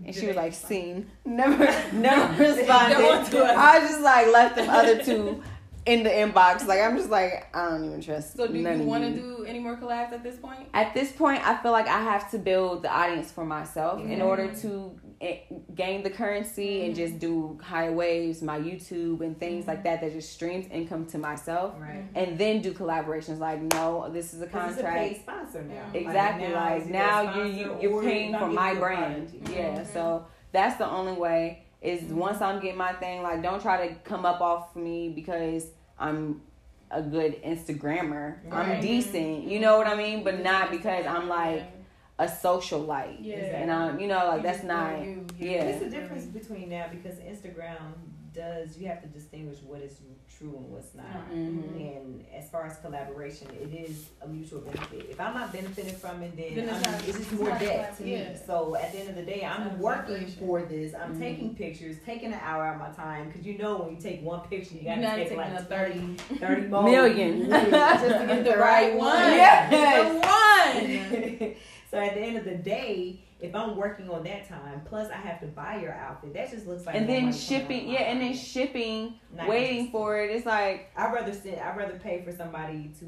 And 0.06 0.14
she 0.14 0.28
was 0.28 0.36
like, 0.36 0.54
"Seen, 0.54 1.10
never, 1.24 1.58
never 1.94 2.44
responded." 2.44 2.98
Don't. 3.32 3.58
I 3.58 3.80
just 3.80 4.02
like 4.02 4.28
left 4.34 4.56
them 4.58 4.70
other 4.70 5.02
two 5.02 5.42
in 5.86 6.04
the 6.04 6.10
inbox. 6.10 6.66
Like 6.66 6.80
I'm 6.82 6.98
just 6.98 7.10
like, 7.10 7.48
I 7.56 7.70
don't 7.70 7.86
even 7.86 8.02
trust. 8.02 8.36
So 8.36 8.48
do 8.48 8.54
none 8.54 8.80
you 8.82 8.86
want 8.88 9.04
to 9.04 9.22
do 9.22 9.46
any 9.48 9.60
more 9.60 9.76
collabs 9.78 10.12
at 10.14 10.24
this 10.24 10.36
point? 10.38 10.68
At 10.74 10.94
this 10.94 11.12
point, 11.12 11.46
I 11.48 11.58
feel 11.58 11.72
like 11.72 11.88
I 11.88 12.02
have 12.02 12.30
to 12.32 12.38
build 12.40 12.82
the 12.84 12.90
audience 12.92 13.32
for 13.32 13.46
myself 13.46 14.02
in 14.02 14.20
Mhm. 14.20 14.26
order 14.26 14.48
to 14.62 15.00
eh, 15.22 15.38
gain 15.74 16.04
the 16.04 16.10
currency 16.10 16.86
and 16.86 16.94
Mhm. 16.94 16.98
just 16.98 17.20
do 17.20 17.58
high 17.64 17.90
waves, 17.90 18.42
my 18.42 18.60
YouTube 18.60 19.22
and 19.22 19.40
things 19.40 19.66
like 19.66 19.80
Mhm. 19.80 19.84
that 19.84 20.02
that 20.02 20.12
just 20.12 20.34
streams 20.34 20.68
income 20.70 21.06
to 21.08 21.18
myself, 21.18 21.74
right. 21.80 22.04
and 22.16 22.38
then 22.38 22.62
do 22.62 22.74
collaborations. 22.74 23.40
Like, 23.40 23.62
no, 23.74 24.10
this 24.12 24.34
is 24.34 24.42
a 24.42 24.48
'Cause 24.48 24.72
It's 24.72 24.80
a 24.80 24.84
contract. 24.84 24.98
paid 25.08 25.18
sponsor 25.22 25.64
now. 25.64 25.84
Exactly. 25.94 26.52
Like 26.54 26.88
now, 26.88 27.28
either 27.28 27.44
a 27.44 27.48
you, 27.48 27.54
you 27.54 27.64
sponsor 27.66 27.82
you're 27.88 28.04
paying 28.04 28.38
for 28.38 28.48
my 28.48 28.72
you 28.72 28.78
a 28.78 28.80
brand. 28.80 29.30
product. 29.30 29.56
Yeah. 29.58 29.80
Mhm. 29.80 29.94
So 29.94 30.26
that's 30.52 30.76
the 30.78 30.88
only 30.90 31.14
way. 31.14 31.64
Is 31.86 32.04
once 32.12 32.42
I'm 32.42 32.60
getting 32.60 32.78
my 32.78 32.94
thing. 32.94 33.22
Like, 33.22 33.44
don't 33.44 33.62
try 33.62 33.88
to 33.88 33.96
come 34.04 34.26
up 34.26 34.42
off 34.42 34.76
me 34.76 35.10
because 35.10 35.68
I'm 36.00 36.42
a 36.90 37.02
good 37.02 37.42
Instagrammer. 37.44 38.38
I'm 38.52 38.82
decent. 38.82 39.44
You 39.44 39.60
know 39.60 39.78
what 39.78 39.88
I 39.88 39.96
mean? 39.96 40.24
But 40.24 40.42
not 40.44 40.72
because 40.72 41.06
I'm 41.06 41.28
like 41.30 41.64
a 42.18 42.26
socialite. 42.26 43.18
Yeah. 43.22 43.36
And 43.36 43.72
I'm, 43.72 44.00
you 44.00 44.08
know, 44.08 44.28
like 44.28 44.38
You 44.38 44.44
that's 44.44 44.64
not. 44.64 45.00
you. 45.00 45.26
yeah. 45.38 45.64
It's 45.66 45.84
the 45.84 45.90
difference 45.90 46.26
between 46.26 46.70
now 46.70 46.88
because 46.92 47.16
Instagram 47.20 47.78
does 48.36 48.78
you 48.78 48.88
have 48.88 49.02
to 49.02 49.08
distinguish 49.08 49.58
what 49.66 49.82
is 49.82 50.00
true 50.38 50.54
and 50.58 50.70
what's 50.72 50.94
not. 50.94 51.32
Mhm. 51.32 51.98
And 51.98 52.26
as 52.36 52.50
far 52.50 52.66
as 52.66 52.76
collaboration, 52.78 53.48
it 53.62 53.74
is 53.74 54.08
a 54.22 54.28
mutual 54.28 54.60
benefit. 54.62 55.08
If 55.10 55.20
I'm 55.22 55.34
not 55.34 55.54
benefiting 55.54 55.96
from 55.96 56.22
it, 56.24 56.36
then, 56.36 56.56
Then 56.56 56.70
it's 56.76 56.86
not- 56.86 56.96
it's 56.96 57.06
just 57.06 57.20
it's 57.20 57.32
more 57.32 57.50
not 57.50 57.60
debt 57.62 57.98
to 57.98 58.04
collab- 58.04 58.08
yeah. 58.08 58.30
me. 58.32 58.36
So 58.46 58.76
at 58.76 58.92
the 58.92 59.00
end 59.00 59.10
of 59.10 59.16
the 59.16 59.24
day, 59.24 59.46
I'm 59.46 59.80
working 59.80 60.28
for 60.28 60.62
this. 60.64 60.94
I'm 60.94 61.16
Mhm. 61.16 61.20
taking 61.20 61.56
pictures, 61.56 61.96
taking 62.06 62.34
an 62.34 62.40
hour 62.44 62.66
out 62.66 62.76
of 62.76 62.82
my 62.82 62.90
time 63.04 63.28
because 63.30 63.46
you 63.46 63.58
know 63.58 63.78
when 63.78 63.96
you 63.96 64.02
take 64.02 64.22
one 64.24 64.42
picture, 64.50 64.76
you 64.76 64.84
got 64.84 64.96
to 64.96 65.02
take 65.30 65.38
like 65.38 65.54
a 65.54 65.64
30. 65.64 66.16
30 66.38 66.68
more 66.68 66.84
Million. 66.84 67.50
just 67.50 68.04
to 68.20 68.26
get 68.28 68.44
the 68.52 68.58
right 68.58 68.94
one. 68.96 69.18
Yes. 69.32 69.70
The 69.72 70.20
one. 70.20 71.56
so 71.90 71.98
at 72.00 72.14
the 72.14 72.20
end 72.20 72.38
of 72.38 72.44
the 72.46 72.56
day, 72.56 73.22
if 73.46 73.56
I'm 73.56 73.76
working 73.76 74.10
on 74.10 74.24
that 74.24 74.48
time, 74.48 74.82
plus 74.86 75.10
I 75.12 75.16
have 75.16 75.40
to 75.42 75.48
buy 75.48 75.78
your 75.82 75.94
outfit, 75.94 76.34
that 76.34 76.50
just 76.52 76.68
looks 76.68 76.86
like 76.86 76.96
And 76.96 77.08
then 77.08 77.32
shipping, 77.32 77.88
yeah, 77.90 78.02
and 78.04 78.22
then 78.22 78.34
shipping, 78.34 79.16
Not 79.36 79.48
waiting 79.48 79.92
for 79.92 80.20
it. 80.20 80.32
It's 80.32 80.46
like, 80.46 80.92
I'd 80.98 81.14
rather 81.14 81.34
send, 81.34 81.60
I'd 81.60 81.78
rather 81.78 82.00
pay 82.00 82.22
for 82.24 82.32
somebody 82.32 82.92
to 83.00 83.06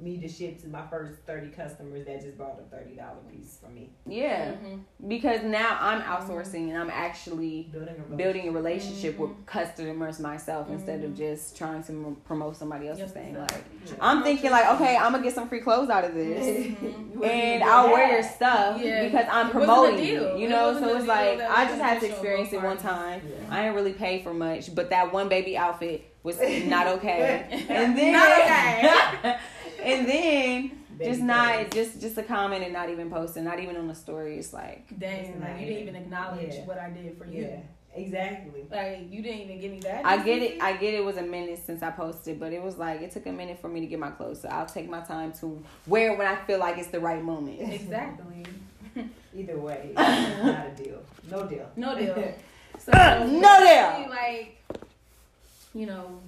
me 0.00 0.18
to 0.18 0.28
ship 0.28 0.58
to 0.62 0.66
my 0.68 0.86
first 0.88 1.20
thirty 1.26 1.48
customers 1.48 2.06
that 2.06 2.22
just 2.22 2.38
bought 2.38 2.58
a 2.58 2.74
thirty 2.74 2.96
dollar 2.96 3.18
piece 3.30 3.58
from 3.62 3.74
me. 3.74 3.90
yeah, 4.06 4.52
Mhm. 4.52 4.80
because 5.08 5.42
now 5.42 5.76
I'm 5.78 6.00
outsourcing 6.00 6.70
and 6.70 6.78
I'm 6.78 6.88
actually 6.90 7.68
Building 7.70 7.96
a 8.10 8.16
building 8.16 8.48
a 8.48 8.52
relationship 8.52 9.16
Mhm. 9.16 9.18
with 9.18 9.46
customers 9.46 10.18
myself 10.18 10.68
instead 10.70 11.04
of 11.04 11.10
Mhm. 11.10 11.16
just 11.16 11.56
trying 11.56 11.82
to 11.84 11.92
m- 11.92 12.16
promote 12.24 12.56
somebody 12.56 12.88
else's 12.88 13.00
Yes, 13.02 13.12
thing. 13.12 13.30
exactly. 13.36 13.60
Like, 13.90 13.98
I'm 14.00 14.22
thinking 14.22 14.50
like, 14.50 14.70
okay, 14.80 14.96
I'm 14.96 15.12
gonna 15.12 15.22
get 15.22 15.34
some 15.34 15.48
free 15.50 15.60
clothes 15.60 15.90
out 15.90 16.04
of 16.04 16.14
this. 16.14 16.66
Mhm. 16.68 17.22
and 17.30 17.62
I'll 17.62 17.92
wear 17.92 18.10
your 18.12 18.22
stuff 18.22 18.80
Yeah. 18.80 19.04
because 19.04 19.26
I'm 19.30 19.48
It 19.50 19.54
wasn't 19.54 19.64
a 19.64 19.66
promoting 19.66 19.79
deal. 19.96 20.24
it. 20.34 20.38
You 20.38 20.48
know, 20.48 20.68
wasn't 20.72 20.86
so 20.86 20.96
it's 20.98 21.06
like 21.06 21.40
I 21.40 21.64
just 21.66 21.80
had 21.80 22.00
to 22.00 22.06
experience 22.08 22.52
it 22.52 22.56
one 22.62 22.76
parties. 22.78 22.82
time. 22.82 23.22
I 23.50 23.62
didn't 23.62 23.74
really 23.76 23.92
pay 23.92 24.22
for 24.22 24.32
much, 24.34 24.74
but 24.74 24.90
that 24.90 25.12
one 25.12 25.28
baby 25.28 25.56
outfit 25.56 26.04
was 26.22 26.38
not 26.66 26.86
okay. 26.86 27.46
and 27.68 27.96
then 27.96 28.12
Not 28.12 28.30
okay. 28.40 29.36
and 29.82 30.08
then 30.08 30.70
Baby 30.98 31.10
just 31.10 31.22
not 31.22 31.54
clothes. 31.54 31.72
just 31.72 32.00
just 32.00 32.18
a 32.18 32.22
comment 32.22 32.62
and 32.62 32.72
not 32.74 32.90
even 32.90 33.10
posting, 33.10 33.44
not 33.44 33.58
even 33.58 33.76
on 33.76 33.88
the 33.88 33.94
story. 33.94 34.38
It's 34.38 34.52
like 34.52 34.86
Dang, 34.98 35.40
like, 35.40 35.58
you 35.60 35.66
didn't 35.66 35.82
even 35.82 35.96
acknowledge 35.96 36.54
Yeah. 36.54 36.66
what 36.66 36.78
I 36.78 36.90
did 36.90 37.16
for 37.16 37.24
you. 37.26 37.42
Yeah, 37.42 37.60
exactly. 37.94 38.66
Like 38.70 39.06
you 39.10 39.22
didn't 39.22 39.40
even 39.40 39.60
give 39.60 39.72
me 39.72 39.80
that. 39.80 40.04
I 40.04 40.22
get 40.22 40.42
it. 40.42 40.60
I 40.62 40.74
get 40.76 40.92
it 40.92 41.02
was 41.02 41.16
a 41.16 41.22
minute 41.22 41.58
since 41.64 41.82
I 41.82 41.90
posted, 41.90 42.38
but 42.38 42.52
it 42.52 42.62
was 42.62 42.76
like 42.76 43.00
it 43.00 43.12
took 43.12 43.24
a 43.26 43.32
minute 43.32 43.58
for 43.60 43.68
me 43.68 43.80
to 43.80 43.86
get 43.86 43.98
my 43.98 44.10
clothes. 44.10 44.42
So 44.42 44.48
I'll 44.50 44.66
take 44.66 44.90
my 44.90 45.00
time 45.00 45.32
to 45.40 45.62
wear 45.86 46.12
it 46.12 46.18
when 46.18 46.26
I 46.26 46.36
feel 46.44 46.58
like 46.58 46.76
it's 46.76 46.88
the 46.88 47.00
right 47.00 47.22
moment. 47.24 47.60
exactly. 47.72 48.44
Either 49.36 49.58
way, 49.58 49.90
it's 49.96 50.42
not 50.44 50.66
a 50.66 50.70
deal. 50.82 51.02
No 51.30 51.46
deal. 51.46 51.70
No 51.76 51.98
deal. 51.98 52.34
So 52.78 52.92
No 52.92 53.26
deal. 53.58 54.08
Like, 54.10 54.56
you 55.74 55.86
know, 55.86 56.20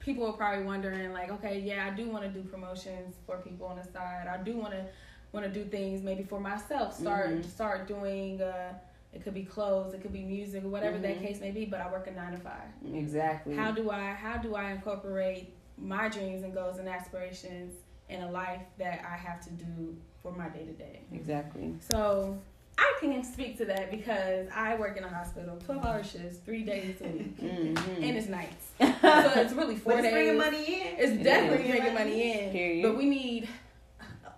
people 0.00 0.26
are 0.26 0.32
probably 0.32 0.64
wondering, 0.64 1.12
like, 1.12 1.30
okay, 1.30 1.60
yeah, 1.60 1.86
I 1.90 1.94
do 1.94 2.08
want 2.08 2.24
to 2.24 2.30
do 2.30 2.42
promotions 2.48 3.14
for 3.26 3.36
people 3.38 3.66
on 3.68 3.76
the 3.76 3.84
side. 3.84 4.26
I 4.28 4.42
do 4.42 4.56
want 4.56 4.72
to 4.72 4.84
want 5.32 5.46
to 5.46 5.52
do 5.52 5.64
things 5.68 6.02
maybe 6.02 6.22
for 6.24 6.40
myself. 6.40 6.94
Start 6.98 7.28
Mhm. 7.30 7.44
start 7.44 7.86
doing. 7.86 8.40
Uh, 8.40 8.72
it 9.12 9.22
could 9.22 9.34
be 9.34 9.44
clothes. 9.44 9.94
It 9.94 10.00
could 10.02 10.12
be 10.12 10.22
music. 10.24 10.64
Whatever 10.64 10.98
that 10.98 11.16
Mhm. 11.18 11.22
case 11.22 11.40
may 11.40 11.50
be. 11.52 11.64
But 11.64 11.80
I 11.80 11.90
work 11.92 12.06
a 12.08 12.10
nine 12.12 12.32
to 12.32 12.38
five. 12.38 12.68
Exactly. 12.92 13.54
How 13.54 13.70
do 13.70 13.90
I 13.90 14.12
how 14.14 14.38
do 14.38 14.54
I 14.56 14.72
incorporate 14.72 15.52
my 15.78 16.08
dreams 16.08 16.42
and 16.42 16.52
goals 16.54 16.78
and 16.78 16.88
aspirations 16.88 17.74
in 18.08 18.22
a 18.22 18.30
life 18.30 18.62
that 18.78 19.00
I 19.04 19.16
have 19.16 19.40
to 19.44 19.50
do 19.50 19.96
for 20.24 20.32
my 20.32 20.48
day 20.48 20.64
to 20.64 20.72
day? 20.72 21.00
exactly. 21.12 21.74
So 21.92 22.36
I 22.78 22.94
can 22.98 23.22
speak 23.22 23.56
to 23.58 23.66
that 23.66 23.90
because 23.92 24.48
I 24.52 24.74
work 24.74 24.96
in 24.96 25.04
a 25.04 25.08
hospital, 25.08 25.56
twelve 25.64 25.84
hour 25.84 26.02
shifts, 26.02 26.38
three 26.44 26.62
days 26.64 26.96
a 27.02 27.08
week, 27.08 27.40
Mm-hmm. 27.40 28.02
and 28.02 28.16
it's 28.16 28.26
nights. 28.28 28.66
So 28.80 29.32
it's 29.40 29.52
really 29.52 29.76
four 29.76 29.92
But 29.92 29.98
it's 30.00 30.06
days. 30.06 30.12
bringing 30.14 30.38
money 30.38 30.64
in. 30.80 30.86
It's 30.98 31.12
It 31.12 31.22
definitely 31.22 31.66
is. 31.66 31.70
bringing 31.76 31.94
money 31.94 32.32
in, 32.46 32.50
Period. 32.52 32.82
but 32.82 32.96
we 32.96 33.06
need 33.06 33.48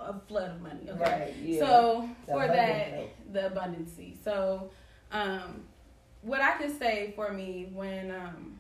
a 0.00 0.12
flood 0.28 0.50
of 0.50 0.60
money. 0.60 0.90
Okay. 0.90 1.00
Right. 1.00 1.34
yeah. 1.42 1.60
So 1.60 2.08
The 2.26 2.32
for 2.32 2.46
that, 2.48 2.92
flow. 2.92 3.08
the 3.32 3.40
abundancy. 3.50 4.16
So, 4.22 4.70
um, 5.12 5.62
what 6.22 6.40
I 6.42 6.56
can 6.58 6.76
say 6.78 7.12
for 7.16 7.32
me 7.32 7.68
when 7.72 8.10
um, 8.10 8.58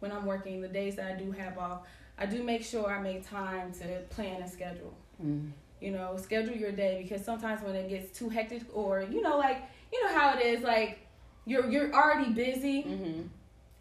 when 0.00 0.12
I'm 0.12 0.26
working, 0.26 0.60
the 0.60 0.68
days 0.68 0.96
that 0.96 1.10
I 1.10 1.16
do 1.18 1.32
have 1.32 1.56
off, 1.58 1.80
I 2.18 2.26
do 2.26 2.42
make 2.44 2.62
sure 2.62 2.86
I 2.90 3.00
make 3.02 3.26
time 3.28 3.72
to 3.80 4.00
plan 4.10 4.42
and 4.42 4.50
schedule. 4.50 4.94
Mm. 5.24 5.50
You 5.80 5.90
know, 5.92 6.16
schedule 6.16 6.54
your 6.56 6.72
day 6.72 7.00
because 7.02 7.24
sometimes 7.24 7.62
when 7.62 7.74
it 7.74 7.88
gets 7.88 8.18
too 8.18 8.28
hectic, 8.28 8.62
or 8.72 9.02
you 9.10 9.20
know, 9.22 9.36
like 9.38 9.62
you 9.92 10.02
know 10.04 10.12
how 10.14 10.36
it 10.38 10.44
is, 10.44 10.62
like 10.62 11.00
you're 11.44 11.68
you're 11.70 11.92
already 11.92 12.30
busy, 12.32 12.82
Mm-hmm. 12.84 13.20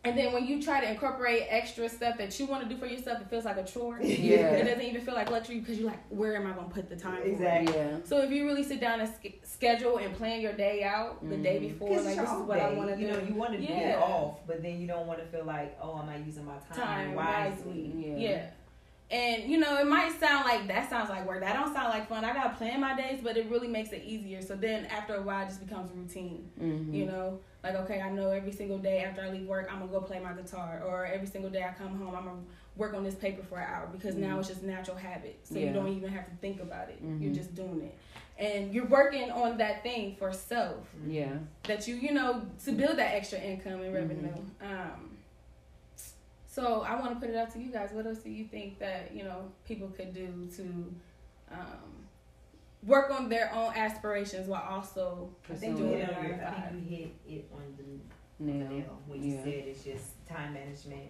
and 0.03 0.17
then 0.17 0.33
when 0.33 0.45
you 0.45 0.61
try 0.61 0.81
to 0.81 0.87
incorporate 0.91 1.43
extra 1.49 1.87
stuff 1.89 2.17
that 2.19 2.37
you 2.39 2.45
want 2.45 2.61
to 2.63 2.69
do 2.69 2.77
for 2.79 2.85
yourself, 2.85 3.21
it 3.21 3.29
feels 3.29 3.45
like 3.45 3.57
a 3.57 3.63
chore. 3.63 3.99
Yeah. 4.01 4.51
It 4.59 4.65
doesn't 4.65 4.81
even 4.83 5.01
feel 5.01 5.15
like 5.15 5.31
luxury 5.31 5.59
because 5.61 5.79
you're 5.79 5.87
like, 5.89 6.03
where 6.09 6.35
am 6.35 6.45
I 6.45 6.51
going 6.51 6.67
to 6.67 6.73
put 6.73 6.89
the 6.89 6.95
time? 6.95 7.21
Exactly. 7.23 7.73
Yeah. 7.73 7.97
So 8.03 8.21
if 8.21 8.29
you 8.29 8.45
really 8.45 8.63
sit 8.63 8.79
down 8.81 8.99
and 8.99 9.09
sch- 9.23 9.33
schedule 9.43 9.97
and 9.97 10.13
plan 10.15 10.41
your 10.41 10.53
day 10.53 10.83
out 10.83 11.27
the 11.27 11.37
day 11.37 11.57
Mhm. 11.57 11.69
before, 11.69 11.95
like 12.01 12.03
this 12.19 12.29
is 12.29 12.37
your 12.37 12.43
what 12.43 12.59
I 12.59 12.73
want 12.73 12.89
to 12.89 12.95
do. 12.97 13.01
You 13.03 13.07
know, 13.13 13.19
you 13.19 13.33
want 13.33 13.53
to 13.53 13.57
get 13.59 13.69
Yeah. 13.69 13.93
it 13.93 13.99
off, 13.99 14.39
but 14.45 14.61
then 14.61 14.79
you 14.79 14.85
don't 14.85 15.07
want 15.07 15.19
to 15.21 15.25
feel 15.25 15.45
like, 15.45 15.75
oh, 15.81 15.97
am 15.99 16.09
I 16.09 16.17
using 16.17 16.45
my 16.45 16.57
time, 16.71 16.85
time 16.85 17.15
wisely? 17.15 17.65
wisely. 17.65 17.93
Yeah. 18.05 18.29
Yeah. 18.29 18.45
And 19.11 19.43
you 19.43 19.59
know, 19.59 19.77
it 19.77 19.85
might 19.87 20.19
sound 20.19 20.45
like 20.45 20.67
that 20.67 20.89
sounds 20.89 21.09
like 21.09 21.27
work. 21.27 21.41
That 21.41 21.53
don't 21.53 21.71
sound 21.73 21.89
like 21.89 22.09
fun. 22.09 22.25
I 22.25 22.33
gotta 22.33 22.55
plan 22.55 22.79
my 22.81 22.95
days, 22.99 23.19
but 23.23 23.37
it 23.37 23.47
really 23.51 23.67
makes 23.67 23.91
it 23.91 24.03
easier. 24.03 24.41
So 24.41 24.55
then 24.55 24.85
after 24.87 25.15
a 25.15 25.21
while, 25.21 25.43
it 25.43 25.49
just 25.49 25.65
becomes 25.65 25.91
routine. 25.91 26.49
Mhm. 26.59 26.91
You 26.93 27.05
know, 27.05 27.39
like 27.63 27.75
okay, 27.75 28.01
I 28.01 28.09
know 28.09 28.31
every 28.31 28.51
single 28.51 28.79
day 28.79 28.99
after 29.03 29.21
I 29.21 29.29
leave 29.29 29.45
work, 29.47 29.67
I'm 29.71 29.79
gonna 29.79 29.91
go 29.91 30.01
play 30.01 30.19
my 30.19 30.33
guitar, 30.33 30.81
or 30.83 31.05
every 31.05 31.27
single 31.27 31.51
day 31.51 31.63
I 31.63 31.71
come 31.73 31.95
home, 31.99 32.15
I'm 32.15 32.25
gonna 32.25 32.41
work 32.77 32.95
on 32.95 33.03
this 33.03 33.13
paper 33.15 33.43
for 33.43 33.59
an 33.59 33.67
hour 33.71 33.87
because 33.91 34.15
now 34.15 34.35
Mhm. 34.35 34.39
it's 34.39 34.47
just 34.49 34.63
natural 34.63 34.97
habit. 34.97 35.39
So 35.43 35.55
Yeah. 35.59 35.67
you 35.67 35.73
don't 35.73 35.87
even 35.89 36.09
have 36.09 36.25
to 36.25 36.35
think 36.37 36.59
about 36.59 36.89
it. 36.89 36.97
You're 37.01 37.31
Mhm. 37.31 37.35
just 37.35 37.53
doing 37.53 37.83
it, 37.83 37.95
and 38.43 38.73
you're 38.73 38.87
working 38.87 39.29
on 39.29 39.57
that 39.59 39.83
thing 39.83 40.15
for 40.15 40.33
self 40.33 40.83
Yeah. 41.07 41.37
that 41.65 41.87
you 41.87 41.93
you 41.95 42.11
know 42.11 42.41
to 42.65 42.71
build 42.71 42.97
that 42.97 43.13
extra 43.13 43.37
income 43.39 43.81
and 43.81 43.93
revenue. 43.93 44.29
Mm-hmm. 44.33 44.65
Um, 44.65 45.14
so 46.55 46.81
I 46.87 46.97
want 46.99 47.13
to 47.13 47.19
put 47.19 47.29
it 47.29 47.35
out 47.35 47.51
to 47.53 47.59
you 47.59 47.71
guys. 47.71 47.89
What 47.91 48.05
else 48.07 48.19
do 48.19 48.29
you 48.29 48.45
think 48.45 48.79
that 48.79 49.11
you 49.13 49.23
know 49.23 49.51
people 49.67 49.89
could 49.89 50.13
do 50.13 50.47
to 50.57 50.63
um, 51.51 51.91
work 52.83 53.11
on 53.11 53.27
their 53.29 53.53
own 53.53 53.73
aspirations 53.75 54.47
while 54.47 54.63
also 54.69 55.29
I 55.49 55.55
think 55.55 55.75
Pursuing 55.75 55.77
you 55.77 55.97
doing 55.97 56.05
hit 56.07 56.21
nine 56.21 56.39
to 56.39 56.47
I 56.47 56.51
think 56.69 56.89
you 56.89 56.97
hit 56.97 57.09
it 57.27 57.51
on 57.53 57.75
the 57.77 58.43
Nail. 58.43 58.69
nail 58.69 58.99
when 59.07 59.23
you 59.23 59.33
Yeah. 59.35 59.43
said 59.43 59.53
it's 59.67 59.83
just 59.83 60.25
time 60.27 60.53
management. 60.53 61.09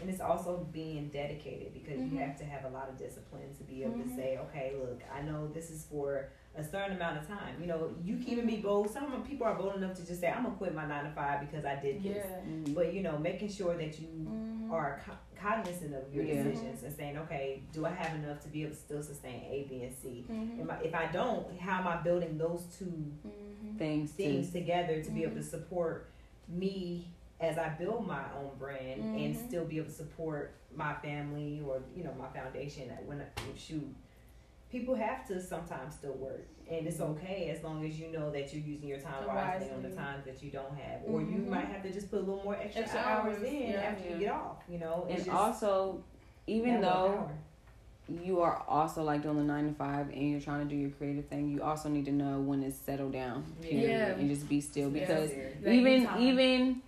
And 0.00 0.10
it's 0.10 0.20
also 0.20 0.66
being 0.72 1.08
dedicated 1.10 1.72
because 1.72 2.00
Mhm. 2.00 2.12
you 2.12 2.18
have 2.18 2.36
to 2.38 2.44
have 2.44 2.64
a 2.64 2.68
lot 2.70 2.88
of 2.88 2.98
discipline 2.98 3.54
to 3.56 3.62
be 3.64 3.84
able 3.84 3.94
Mhm. 3.94 4.08
to 4.10 4.16
say, 4.16 4.36
okay, 4.38 4.72
look, 4.76 5.00
I 5.12 5.22
know 5.22 5.46
this 5.48 5.70
is 5.70 5.84
for 5.84 6.28
a 6.56 6.64
certain 6.64 6.96
amount 6.96 7.18
of 7.18 7.26
time. 7.28 7.54
You 7.60 7.66
know, 7.66 7.90
you 8.02 8.16
can 8.16 8.28
even 8.28 8.46
be 8.46 8.56
bold. 8.56 8.90
Some 8.90 9.22
people 9.24 9.46
are 9.46 9.54
bold 9.54 9.76
enough 9.76 9.94
to 9.96 10.06
just 10.06 10.20
say, 10.20 10.28
I'm 10.28 10.44
gonna 10.44 10.54
quit 10.56 10.74
my 10.74 10.86
nine 10.86 11.04
to 11.04 11.10
five 11.10 11.40
because 11.40 11.64
I 11.64 11.76
did 11.76 12.02
Yeah. 12.02 12.12
this. 12.12 12.26
Mhm. 12.48 12.74
But 12.74 12.92
you 12.94 13.02
know, 13.02 13.18
making 13.18 13.48
sure 13.48 13.76
that 13.76 13.98
you 14.00 14.08
Mhm. 14.08 14.72
are 14.72 15.00
co- 15.04 15.12
cognizant 15.36 15.94
of 15.94 16.12
your 16.14 16.24
Yeah. 16.24 16.42
decisions 16.42 16.82
and 16.82 16.94
saying, 16.94 17.18
okay, 17.18 17.62
do 17.72 17.84
I 17.84 17.90
have 17.90 18.14
enough 18.16 18.40
to 18.40 18.48
be 18.48 18.62
able 18.62 18.72
to 18.72 18.76
still 18.78 19.02
sustain 19.02 19.42
A, 19.44 19.64
B, 19.68 19.82
and 19.84 19.94
C? 19.94 20.24
Mhm. 20.28 20.60
Am 20.60 20.70
I, 20.70 20.80
if 20.82 20.94
I 20.94 21.06
don't, 21.12 21.58
how 21.58 21.80
am 21.80 21.86
I 21.88 21.96
building 22.02 22.38
those 22.38 22.64
two 22.78 23.12
Mhm. 23.24 23.76
Things, 23.78 24.12
things 24.12 24.46
to 24.52 24.60
together 24.60 25.02
to 25.02 25.10
be 25.10 25.22
able 25.24 25.34
to 25.36 25.42
support 25.42 26.08
me 26.48 27.08
as 27.40 27.58
I 27.58 27.68
build 27.70 28.06
my 28.06 28.22
own 28.34 28.56
brand 28.58 29.02
and 29.02 29.36
Mhm. 29.36 29.46
still 29.48 29.66
be 29.66 29.76
able 29.76 29.88
to 29.88 29.92
support 29.94 30.54
my 30.74 30.94
family 30.94 31.60
or 31.60 31.82
you 31.94 32.02
know 32.02 32.14
my 32.14 32.28
foundation. 32.28 32.88
That 32.88 33.04
When 33.04 33.20
I, 33.20 33.26
shoot, 33.56 33.94
people 34.70 34.94
have 34.94 35.26
to 35.28 35.40
sometimes 35.40 35.94
still 35.94 36.14
work, 36.14 36.46
and 36.68 36.86
it's 36.86 37.00
okay 37.00 37.50
as 37.56 37.62
long 37.62 37.84
as 37.86 37.98
you 37.98 38.08
know 38.10 38.30
that 38.30 38.52
you're 38.52 38.62
using 38.62 38.88
your 38.88 38.98
time 38.98 39.26
wisely 39.26 39.70
on 39.70 39.82
the 39.82 39.90
times 39.90 40.24
that 40.24 40.42
you 40.42 40.50
don't 40.50 40.76
have, 40.76 41.00
or 41.06 41.20
you 41.20 41.38
Mhm. 41.38 41.48
might 41.48 41.66
have 41.66 41.82
to 41.82 41.92
just 41.92 42.10
put 42.10 42.18
a 42.18 42.22
little 42.22 42.42
more 42.42 42.56
extra, 42.56 42.82
Extra 42.82 43.00
hours, 43.00 43.38
hours, 43.38 43.42
in 43.48 43.70
yeah. 43.72 43.80
after 43.80 44.04
Yeah. 44.04 44.12
you 44.14 44.18
get 44.20 44.32
off. 44.32 44.62
You 44.68 44.78
know, 44.78 45.04
it's 45.08 45.18
and 45.18 45.24
just 45.26 45.30
also, 45.36 46.02
even 46.46 46.74
that 46.74 46.82
though 46.82 47.30
you 48.08 48.40
are 48.40 48.62
also 48.68 49.02
like 49.02 49.22
doing 49.22 49.36
the 49.36 49.42
nine 49.42 49.68
to 49.68 49.74
five 49.74 50.08
and 50.10 50.30
you're 50.30 50.40
trying 50.40 50.68
to 50.68 50.72
do 50.74 50.76
your 50.80 50.90
creative 50.90 51.26
thing, 51.26 51.48
you 51.48 51.62
also 51.62 51.88
need 51.88 52.04
to 52.04 52.12
know 52.12 52.40
when 52.40 52.62
to 52.62 52.70
settle 52.70 53.10
down. 53.10 53.44
Period, 53.62 53.90
Yeah. 54.08 54.14
and 54.14 54.28
just 54.28 54.48
be 54.48 54.60
still 54.60 54.90
because 54.90 55.30
That 55.62 55.72
even 55.72 56.06
time. 56.06 56.20
even 56.20 56.82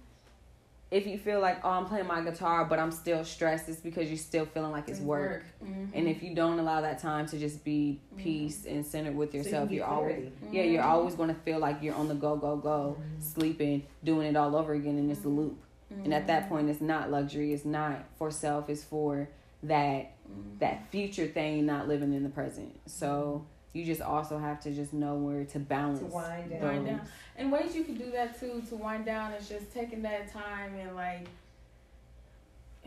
if 0.90 1.06
you 1.06 1.18
feel 1.18 1.40
like 1.40 1.58
oh 1.64 1.70
I'm 1.70 1.84
playing 1.86 2.06
my 2.06 2.22
guitar 2.22 2.64
but 2.64 2.78
I'm 2.78 2.90
still 2.92 3.24
stressed, 3.24 3.68
it's 3.68 3.80
because 3.80 4.08
you're 4.08 4.16
still 4.16 4.46
feeling 4.46 4.70
like 4.72 4.88
it's 4.88 5.00
work. 5.00 5.44
Mhm. 5.62 5.90
And 5.94 6.08
if 6.08 6.22
you 6.22 6.34
don't 6.34 6.58
allow 6.58 6.80
that 6.82 6.98
time 6.98 7.26
to 7.26 7.38
just 7.38 7.64
be 7.64 8.00
Mhm. 8.14 8.16
peace 8.18 8.66
and 8.66 8.84
centered 8.86 9.14
with 9.16 9.30
So 9.32 9.36
you 9.38 9.42
yourself, 9.44 9.68
can 9.68 9.76
you're 9.76 9.86
get 9.86 9.92
always 9.92 10.14
clarity. 10.14 10.32
yeah 10.56 10.62
you're 10.64 10.82
Mhm. 10.82 10.86
always 10.90 11.14
going 11.14 11.28
to 11.28 11.40
feel 11.42 11.58
like 11.58 11.82
you're 11.82 11.94
on 11.94 12.08
the 12.08 12.14
go 12.14 12.36
go 12.36 12.56
go, 12.56 12.98
sleeping, 13.18 13.84
doing 14.04 14.26
it 14.28 14.36
all 14.36 14.54
over 14.56 14.72
again, 14.74 14.96
and 14.98 15.10
it's 15.10 15.24
a 15.24 15.28
loop. 15.28 15.58
And 16.04 16.12
at 16.14 16.26
that 16.28 16.44
Mhm. 16.44 16.48
point, 16.48 16.70
it's 16.70 16.80
not 16.80 17.10
luxury. 17.10 17.52
It's 17.52 17.64
not 17.64 18.04
for 18.16 18.30
self. 18.30 18.68
It's 18.70 18.84
for 18.84 19.28
that 19.62 20.12
that 20.58 20.86
future 20.88 21.26
thing, 21.26 21.64
not 21.66 21.88
living 21.88 22.12
in 22.12 22.22
the 22.22 22.28
present. 22.28 22.78
So 22.86 23.46
you 23.78 23.84
just 23.84 24.00
also 24.00 24.38
have 24.38 24.60
to 24.60 24.70
just 24.72 24.92
know 24.92 25.14
where 25.14 25.44
to 25.44 25.58
balance. 25.60 26.00
To 26.00 26.06
wind 26.06 26.50
down. 26.50 26.60
Wind 26.60 26.86
down. 26.86 27.00
And 27.36 27.52
ways 27.52 27.76
you 27.76 27.84
can 27.84 27.94
do 27.94 28.10
that 28.10 28.38
too 28.40 28.62
to 28.68 28.74
wind 28.74 29.04
down 29.04 29.32
is 29.32 29.48
just 29.48 29.72
taking 29.72 30.02
that 30.02 30.32
time 30.32 30.74
and 30.74 30.96
like 30.96 31.26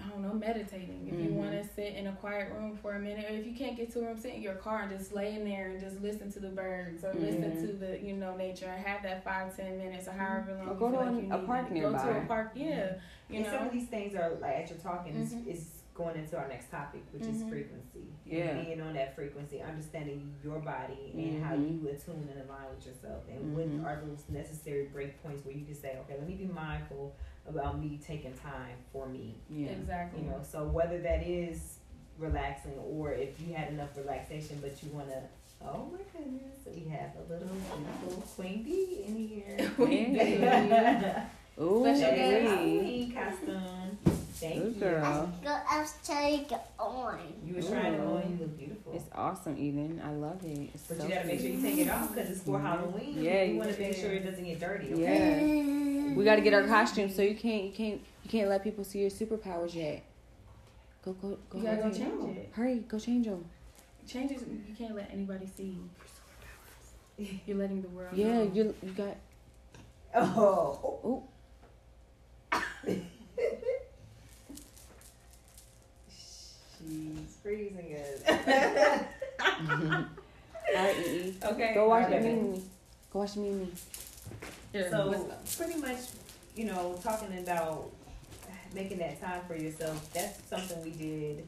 I 0.04 0.10
don't 0.10 0.24
know, 0.24 0.34
meditating. 0.34 1.08
If 1.08 1.20
you 1.20 1.30
Mhm. 1.30 1.34
want 1.34 1.52
to 1.52 1.64
sit 1.76 1.94
in 1.94 2.08
a 2.08 2.12
quiet 2.14 2.52
room 2.54 2.76
for 2.76 2.94
a 2.96 3.00
minute, 3.00 3.24
or 3.30 3.36
if 3.36 3.46
you 3.46 3.54
can't 3.54 3.78
get 3.78 3.92
to 3.92 4.00
a 4.00 4.06
room, 4.08 4.18
sit 4.18 4.34
in 4.34 4.42
your 4.42 4.56
car 4.56 4.82
and 4.82 4.90
just 4.98 5.14
lay 5.14 5.36
in 5.36 5.46
there 5.46 5.68
and 5.70 5.80
just 5.80 6.02
listen 6.02 6.32
to 6.32 6.40
the 6.40 6.48
birds 6.50 7.04
or 7.04 7.14
listen 7.14 7.44
Mhm. 7.52 7.62
to 7.68 7.74
the 7.74 8.00
you 8.02 8.14
know 8.16 8.36
nature 8.36 8.66
and 8.66 8.84
have 8.84 9.04
that 9.04 9.24
five 9.24 9.56
ten 9.56 9.78
minutes 9.78 10.08
or 10.08 10.14
however 10.14 10.54
long 10.56 10.70
Or 10.70 10.74
you 10.74 10.80
go 10.80 10.90
feel 10.90 11.00
to 11.00 11.06
like 11.06 11.12
you 11.24 11.32
a 11.32 11.38
need 11.38 11.46
park 11.46 11.72
it. 11.72 11.82
Go 11.82 11.92
to 11.92 12.18
a 12.18 12.26
park, 12.26 12.52
yeah. 12.56 12.94
You 13.30 13.38
and 13.38 13.46
some 13.46 13.68
of 13.68 13.72
these 13.72 13.88
things 13.90 14.16
are 14.16 14.32
like 14.42 14.56
as 14.64 14.70
you're 14.72 14.80
talking 14.80 15.16
is, 15.16 15.34
Mhm. 15.36 15.48
is 15.48 15.81
going 15.94 16.16
into 16.16 16.38
our 16.38 16.48
next 16.48 16.72
topic, 16.72 17.04
which 17.12 17.24
is 17.24 17.44
Mhm. 17.44 17.50
frequency. 17.50 18.08
Yeah. 18.26 18.50
And 18.58 18.66
being 18.66 18.82
on 18.82 18.94
that 18.94 19.14
frequency, 19.16 19.62
understanding 19.62 20.34
your 20.44 20.60
body 20.60 21.12
and 21.14 21.44
how 21.44 21.56
Mhm. 21.56 21.82
you 21.84 21.90
attune 21.90 22.28
and 22.32 22.42
align 22.50 22.70
with 22.76 22.86
yourself, 22.86 23.24
and 23.30 23.40
Mhm. 23.40 23.56
when 23.56 23.86
are 23.86 24.02
those 24.06 24.24
necessary 24.30 24.86
break 24.86 25.22
points 25.22 25.44
where 25.46 25.54
you 25.56 25.66
can 25.66 25.76
say, 25.76 25.98
okay, 26.00 26.18
let 26.18 26.28
me 26.28 26.36
be 26.36 26.46
mindful 26.46 27.14
about 27.48 27.80
me 27.80 28.00
taking 28.04 28.34
time 28.36 28.78
for 28.94 29.08
me. 29.08 29.36
Yeah. 29.50 29.72
exactly. 29.72 30.22
You 30.24 30.30
know, 30.30 30.40
so 30.44 30.68
whether 30.68 31.00
that 31.02 31.24
is 31.28 31.80
relaxing 32.18 32.78
or 32.78 33.14
if 33.14 33.40
you 33.42 33.54
had 33.54 33.70
enough 33.74 33.96
relaxation, 33.98 34.60
but 34.62 34.82
you 34.84 34.92
want 34.92 35.10
to. 35.10 35.22
Oh 35.64 35.86
my 35.92 36.00
goodness, 36.12 36.58
we 36.74 36.90
have 36.90 37.12
a 37.18 37.22
little 37.32 37.48
beautiful 37.48 38.24
queen 38.36 38.64
bee 38.64 39.04
in 39.08 39.16
here. 39.16 39.70
Queen 39.76 40.14
Bee. 40.14 41.62
Ooh, 41.62 41.82
Special 41.82 42.02
That 42.02 42.18
is 42.18 42.44
guest. 42.44 42.56
Halloween 42.56 43.12
costume. 43.14 43.98
Thank 44.42 44.56
Good 44.64 44.74
you. 44.76 44.80
girl. 44.82 45.32
Go, 45.44 45.58
I 45.70 45.80
was 45.82 45.94
trying 46.04 46.44
to 46.44 46.50
get 46.50 46.72
on. 46.80 47.20
You 47.46 47.56
were 47.56 47.62
trying 47.62 47.94
to 47.94 48.02
Ooh. 48.04 48.16
on. 48.18 48.32
You 48.32 48.38
look 48.46 48.58
beautiful. 48.58 48.94
It's 48.96 49.06
awesome, 49.14 49.56
Eden. 49.58 50.02
I 50.04 50.12
love 50.14 50.44
it. 50.44 50.70
It's 50.74 50.84
but 50.88 50.98
so 50.98 51.04
you 51.08 51.14
gotta 51.14 51.28
make 51.28 51.40
sure 51.40 51.50
you 51.50 51.62
take 51.62 51.78
it 51.78 51.90
off 51.90 52.14
because 52.14 52.30
it's 52.32 52.42
for 52.42 52.58
Mhm. 52.60 52.62
Halloween. 52.64 53.24
Yeah, 53.24 53.44
you 53.44 53.54
you- 53.54 53.60
want 53.60 53.72
to 53.74 53.80
make 53.80 53.96
sure 53.96 54.12
it 54.12 54.24
doesn't 54.26 54.44
get 54.44 54.60
dirty. 54.60 54.94
Okay? 54.94 56.08
Yeah. 56.10 56.16
We 56.16 56.24
got 56.26 56.36
to 56.38 56.42
get 56.42 56.54
our 56.54 56.66
costumes, 56.68 57.16
so 57.16 57.22
you 57.22 57.36
can't 57.36 57.64
you 57.66 57.72
can't 57.72 58.02
you 58.24 58.30
can't 58.30 58.50
let 58.50 58.64
people 58.64 58.84
see 58.84 59.00
your 59.00 59.10
superpowers 59.12 59.76
yet. 59.76 60.04
Go 61.06 61.14
go 61.14 61.38
go. 61.50 61.58
you 61.60 61.64
gotta 61.64 61.78
go 61.78 61.84
hurry. 61.84 61.94
change 61.94 62.38
it. 62.38 62.50
Hurry, 62.54 62.76
go 62.88 63.00
change 63.00 63.26
them. 63.28 63.46
Changes 64.08 64.42
you 64.68 64.74
can't 64.76 64.96
let 64.96 65.10
anybody 65.14 65.46
see. 65.56 65.78
Your 65.78 67.28
superpowers. 67.28 67.40
You're 67.46 67.58
letting 67.58 67.82
the 67.84 67.90
world. 67.90 68.14
Yeah, 68.16 68.40
know. 68.44 68.52
you 68.54 68.76
you 68.82 68.92
got. 68.92 69.16
Oh. 70.16 71.00
Oh. 71.04 71.24
She's 76.92 77.38
freezing 77.42 77.96
us. 77.96 78.22
All 80.76 80.76
right, 80.76 80.98
E. 81.08 81.34
okay. 81.44 81.74
Go 81.74 81.88
watch 81.90 82.10
the 82.10 82.16
alright. 82.16 82.24
Mimi. 82.24 82.62
Go 83.12 83.20
watch 83.20 83.34
the 83.34 83.40
Mimi. 83.42 83.68
Here, 84.74 84.90
So 84.90 85.06
let's 85.06 85.56
pretty 85.56 85.80
much, 85.80 86.00
you 86.56 86.66
know, 86.66 87.00
talking 87.04 87.38
about 87.38 87.92
making 88.74 88.98
that 89.00 89.22
time 89.22 89.42
for 89.48 89.56
yourself. 89.56 90.14
That's 90.14 90.42
something 90.50 90.84
we 90.84 90.92
did 90.92 91.48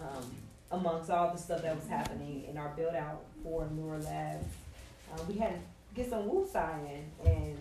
um, 0.00 0.24
amongst 0.72 1.10
all 1.10 1.32
the 1.32 1.38
stuff 1.38 1.62
that 1.62 1.74
was 1.74 1.86
happening 1.88 2.44
in 2.48 2.56
our 2.56 2.72
build 2.76 2.94
out 2.94 3.22
for 3.42 3.68
Newer 3.74 3.98
Labs. 3.98 4.46
Uh, 5.12 5.20
we 5.28 5.34
had 5.34 5.54
to 5.54 5.60
get 5.94 6.10
some 6.10 6.28
woo 6.28 6.48
in, 6.54 7.04
and 7.30 7.58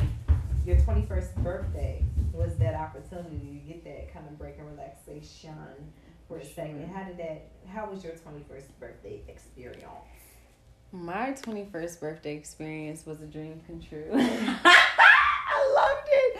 your 0.66 0.80
twenty 0.82 1.06
first 1.06 1.36
birthday 1.38 2.04
was 2.32 2.56
that 2.58 2.74
opportunity 2.74 3.62
to 3.64 3.74
get 3.74 3.84
that 3.84 4.14
kind 4.14 4.26
of 4.28 4.38
break 4.40 4.58
and 4.58 4.68
relaxation 4.68 5.54
for 6.34 6.40
a 6.40 6.46
second. 6.46 6.90
How 6.94 7.04
did 7.04 7.18
that? 7.18 7.48
How 7.68 7.90
was 7.90 8.04
your 8.04 8.14
twenty 8.14 8.44
first 8.50 8.78
birthday 8.80 9.22
experience? 9.28 9.84
My 10.96 11.32
21st 11.32 12.00
birthday 12.00 12.36
experience 12.36 13.04
was 13.04 13.20
a 13.20 13.26
dream 13.26 13.60
come 13.66 13.82
true. 13.82 14.06
I 14.14 15.74
loved 15.76 16.08
it. 16.12 16.40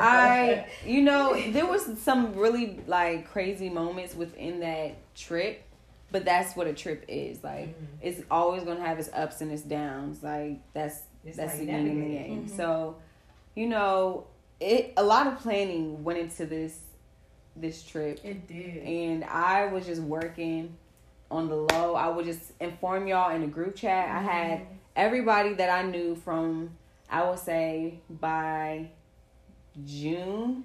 I, 0.00 0.66
you 0.84 1.02
know, 1.02 1.40
there 1.52 1.66
was 1.66 1.86
some 2.00 2.34
really 2.34 2.80
like 2.88 3.30
crazy 3.30 3.70
moments 3.70 4.16
within 4.16 4.58
that 4.60 4.96
trip, 5.14 5.62
but 6.10 6.24
that's 6.24 6.56
what 6.56 6.66
a 6.66 6.72
trip 6.72 7.04
is. 7.06 7.44
Like, 7.44 7.68
Mhm. 7.68 7.86
it's 8.00 8.22
always 8.28 8.64
gonna 8.64 8.84
have 8.84 8.98
its 8.98 9.08
ups 9.12 9.40
and 9.40 9.52
its 9.52 9.62
downs. 9.62 10.22
Like 10.22 10.58
that's 10.72 11.02
It's 11.24 11.36
that's 11.36 11.58
the 11.58 11.66
you 11.66 11.76
of 11.78 11.84
the 11.84 11.90
game. 11.90 12.44
Mhm. 12.46 12.56
So, 12.56 12.96
you 13.54 13.68
know, 13.68 14.26
it 14.58 14.94
a 14.96 15.02
lot 15.04 15.28
of 15.28 15.38
planning 15.38 16.02
went 16.02 16.18
into 16.18 16.44
this 16.44 16.80
this 17.56 17.82
trip, 17.82 18.20
It 18.24 18.46
did. 18.46 18.82
and 18.84 19.24
I 19.24 19.66
was 19.66 19.86
just 19.86 20.00
working 20.02 20.76
on 21.30 21.48
the 21.48 21.56
low. 21.56 21.94
I 21.94 22.08
would 22.08 22.24
just 22.24 22.52
inform 22.60 23.06
y'all 23.06 23.34
in 23.34 23.42
a 23.42 23.46
group 23.46 23.76
chat. 23.76 24.08
I 24.08 24.20
had 24.22 24.66
everybody 24.96 25.54
that 25.54 25.70
I 25.70 25.82
knew 25.88 26.14
from 26.14 26.70
I 27.10 27.28
would 27.28 27.38
say 27.38 27.98
by 28.08 28.88
June, 29.86 30.64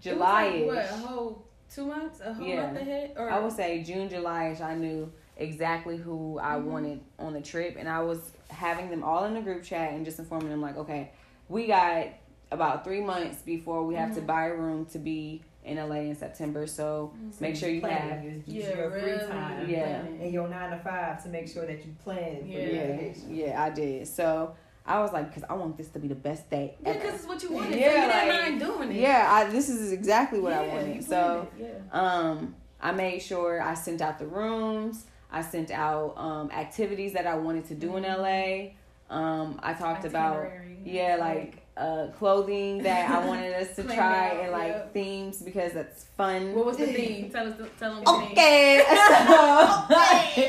July 0.00 0.48
like, 0.48 0.66
what 0.66 0.76
a 0.78 0.96
whole 1.06 1.44
two 1.72 1.86
months, 1.86 2.20
a 2.20 2.32
whole 2.32 2.46
Yeah. 2.46 2.66
month 2.66 2.78
ahead, 2.80 3.12
or 3.16 3.30
I 3.30 3.38
would 3.38 3.52
say 3.52 3.82
June, 3.82 4.08
July 4.08 4.56
I 4.62 4.74
knew 4.74 5.12
exactly 5.36 5.96
who 5.96 6.38
I 6.38 6.54
Mhm. 6.54 6.64
wanted 6.64 7.00
on 7.18 7.32
the 7.34 7.40
trip 7.42 7.76
and 7.78 7.88
I 7.88 8.00
was 8.02 8.32
having 8.48 8.88
them 8.88 9.02
all 9.04 9.24
in 9.24 9.34
the 9.34 9.40
group 9.42 9.62
chat 9.62 9.92
and 9.92 10.04
just 10.04 10.18
informing 10.18 10.48
them 10.48 10.62
like, 10.62 10.76
okay, 10.78 11.10
we 11.48 11.66
got 11.66 12.06
about 12.50 12.84
three 12.84 13.00
months 13.00 13.42
before 13.42 13.84
we 13.84 13.94
have 13.96 14.14
to 14.14 14.20
Mhm. 14.22 14.26
buy 14.26 14.46
a 14.46 14.54
room 14.54 14.86
to 14.86 14.98
be 14.98 15.42
in 15.66 15.76
LA 15.76 15.96
in 15.96 16.14
September. 16.14 16.66
So 16.66 17.12
Mm-hmm. 17.16 17.30
make 17.44 17.56
sure 17.56 17.68
you 17.68 17.80
have. 17.82 17.90
Planning 17.90 18.44
is 18.46 18.54
Yeah, 18.54 18.76
your 18.76 18.90
free 18.90 19.02
really. 19.02 19.26
time. 19.26 19.68
Yeah. 19.68 20.00
And 20.22 20.32
your 20.32 20.48
nine 20.48 20.70
to 20.70 20.78
five 20.78 21.22
to 21.24 21.28
make 21.28 21.48
sure 21.48 21.66
that 21.66 21.84
you 21.84 21.92
plan 22.02 22.40
for 22.40 22.46
Yeah. 22.46 22.58
your 22.58 22.74
Yeah, 22.74 22.96
vacation. 22.96 23.34
yeah, 23.34 23.62
I 23.62 23.70
did. 23.70 24.06
So 24.08 24.54
I 24.86 25.00
was 25.00 25.12
like, 25.12 25.28
because 25.28 25.44
I 25.50 25.54
want 25.54 25.76
this 25.76 25.88
to 25.88 25.98
be 25.98 26.08
the 26.08 26.14
best 26.14 26.48
day 26.48 26.76
Yeah, 26.80 26.90
ever. 26.90 26.98
because 27.00 27.14
it's 27.16 27.26
what 27.26 27.42
you 27.42 27.52
wanted. 27.52 27.78
Yeah, 27.78 27.86
so 27.88 27.96
you 27.96 28.32
didn't 28.32 28.42
mind 28.42 28.60
doing 28.60 28.90
it. 28.96 29.00
Yeah, 29.00 29.28
I, 29.30 29.44
this 29.50 29.68
is 29.68 29.92
exactly 29.92 30.38
what 30.40 30.52
I 30.52 30.64
Yeah, 30.64 30.72
you 30.80 30.86
wanted. 30.86 31.04
So 31.04 31.48
it, 31.58 31.62
yeah. 31.92 32.00
um, 32.00 32.54
I 32.80 32.92
made 32.92 33.20
sure 33.20 33.60
I 33.60 33.74
sent 33.74 34.00
out 34.00 34.18
the 34.18 34.26
rooms. 34.26 35.06
I 35.32 35.42
sent 35.42 35.72
out 35.72 36.14
um, 36.16 36.50
activities 36.52 37.12
that 37.14 37.26
I 37.26 37.34
wanted 37.36 37.66
to 37.66 37.74
do 37.74 37.96
in 37.96 38.04
LA. 38.04 38.68
Um, 39.10 39.58
I 39.62 39.72
talked 39.74 40.04
about 40.04 40.36
Itinerary. 40.46 40.78
yeah, 40.84 41.16
like 41.18 41.65
uh, 41.76 42.06
clothing 42.18 42.82
that 42.82 43.10
I 43.10 43.26
wanted 43.26 43.52
us 43.54 43.76
to 43.76 43.84
try 43.84 44.30
out, 44.30 44.36
and 44.42 44.52
like 44.52 44.68
yep. 44.68 44.92
themes 44.94 45.42
because 45.42 45.72
that's 45.72 46.04
fun. 46.16 46.54
What 46.54 46.64
was 46.66 46.76
the 46.78 46.86
theme? 46.86 47.30
Tell 47.32 47.46
us. 47.48 47.54
Tell 47.78 47.94
them 47.96 48.04
the 48.04 48.12
theme. 48.26 48.32
Okay. 48.32 48.82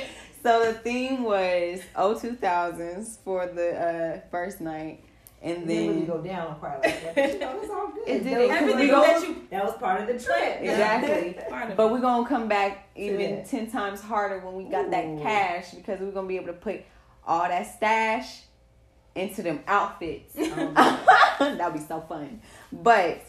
So, 0.43 0.61
so 0.61 0.71
the 0.71 0.77
theme 0.79 1.23
was 1.23 1.81
O 1.95 2.17
two 2.17 2.33
thousands 2.35 3.17
for 3.25 3.47
the 3.47 3.75
uh, 3.75 4.19
first 4.31 4.61
night, 4.61 5.03
and 5.41 5.57
And 5.57 5.69
then 5.69 5.87
when 5.87 5.99
you 6.01 6.05
go 6.05 6.21
down 6.21 6.51
a 6.51 6.55
part 6.55 6.81
like 6.83 7.03
that, 7.03 7.15
but 7.15 7.33
you 7.33 7.39
know, 7.39 7.59
it's 7.61 7.69
all 7.69 7.87
good. 7.87 8.07
It 8.07 8.23
did 8.23 8.33
That 8.33 8.39
was- 8.39 8.49
Everything 8.71 8.87
go- 8.87 9.01
that 9.01 9.21
you 9.27 9.47
that 9.49 9.65
was 9.65 9.73
part 9.75 10.01
of 10.01 10.07
the 10.07 10.23
trip. 10.23 10.59
exactly. 10.61 11.37
But 11.75 11.91
we're 11.91 11.99
gonna 11.99 12.27
come 12.27 12.47
back 12.47 12.87
even 12.95 13.43
ten 13.45 13.69
times 13.69 13.99
harder 13.99 14.39
when 14.39 14.55
we 14.55 14.63
got 14.65 14.89
that 14.91 15.19
cash 15.21 15.71
because 15.71 15.99
we're 15.99 16.11
gonna 16.11 16.27
be 16.27 16.37
able 16.37 16.47
to 16.47 16.53
put 16.53 16.81
all 17.25 17.47
that 17.47 17.75
stash 17.75 18.43
into 19.17 19.41
them 19.43 19.61
outfits. 19.67 20.35
Um, 21.39 21.55
That'd 21.59 21.75
be 21.75 21.79
so 21.87 22.01
fun. 22.01 22.41
But 22.71 23.21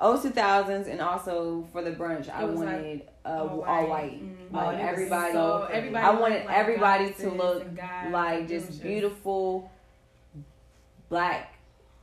O 0.00 0.20
two 0.20 0.30
thousands 0.30 0.88
and 0.88 1.00
also 1.00 1.68
for 1.72 1.82
the 1.82 1.92
brunch, 1.92 2.28
I 2.28 2.42
wanted 2.44 3.02
uh, 3.24 3.28
all 3.28 3.62
all 3.62 3.86
white. 3.86 4.20
Mhm. 4.20 4.52
Like 4.52 4.76
Oh, 4.78 4.80
everybody, 4.80 5.32
So 5.32 5.68
everybody 5.72 6.04
I 6.04 6.10
wanted 6.10 6.46
like 6.46 6.56
everybody 6.56 7.12
to 7.12 7.30
look 7.30 7.64
like 8.10 8.48
just 8.48 8.82
beautiful 8.82 9.70
black 11.08 11.54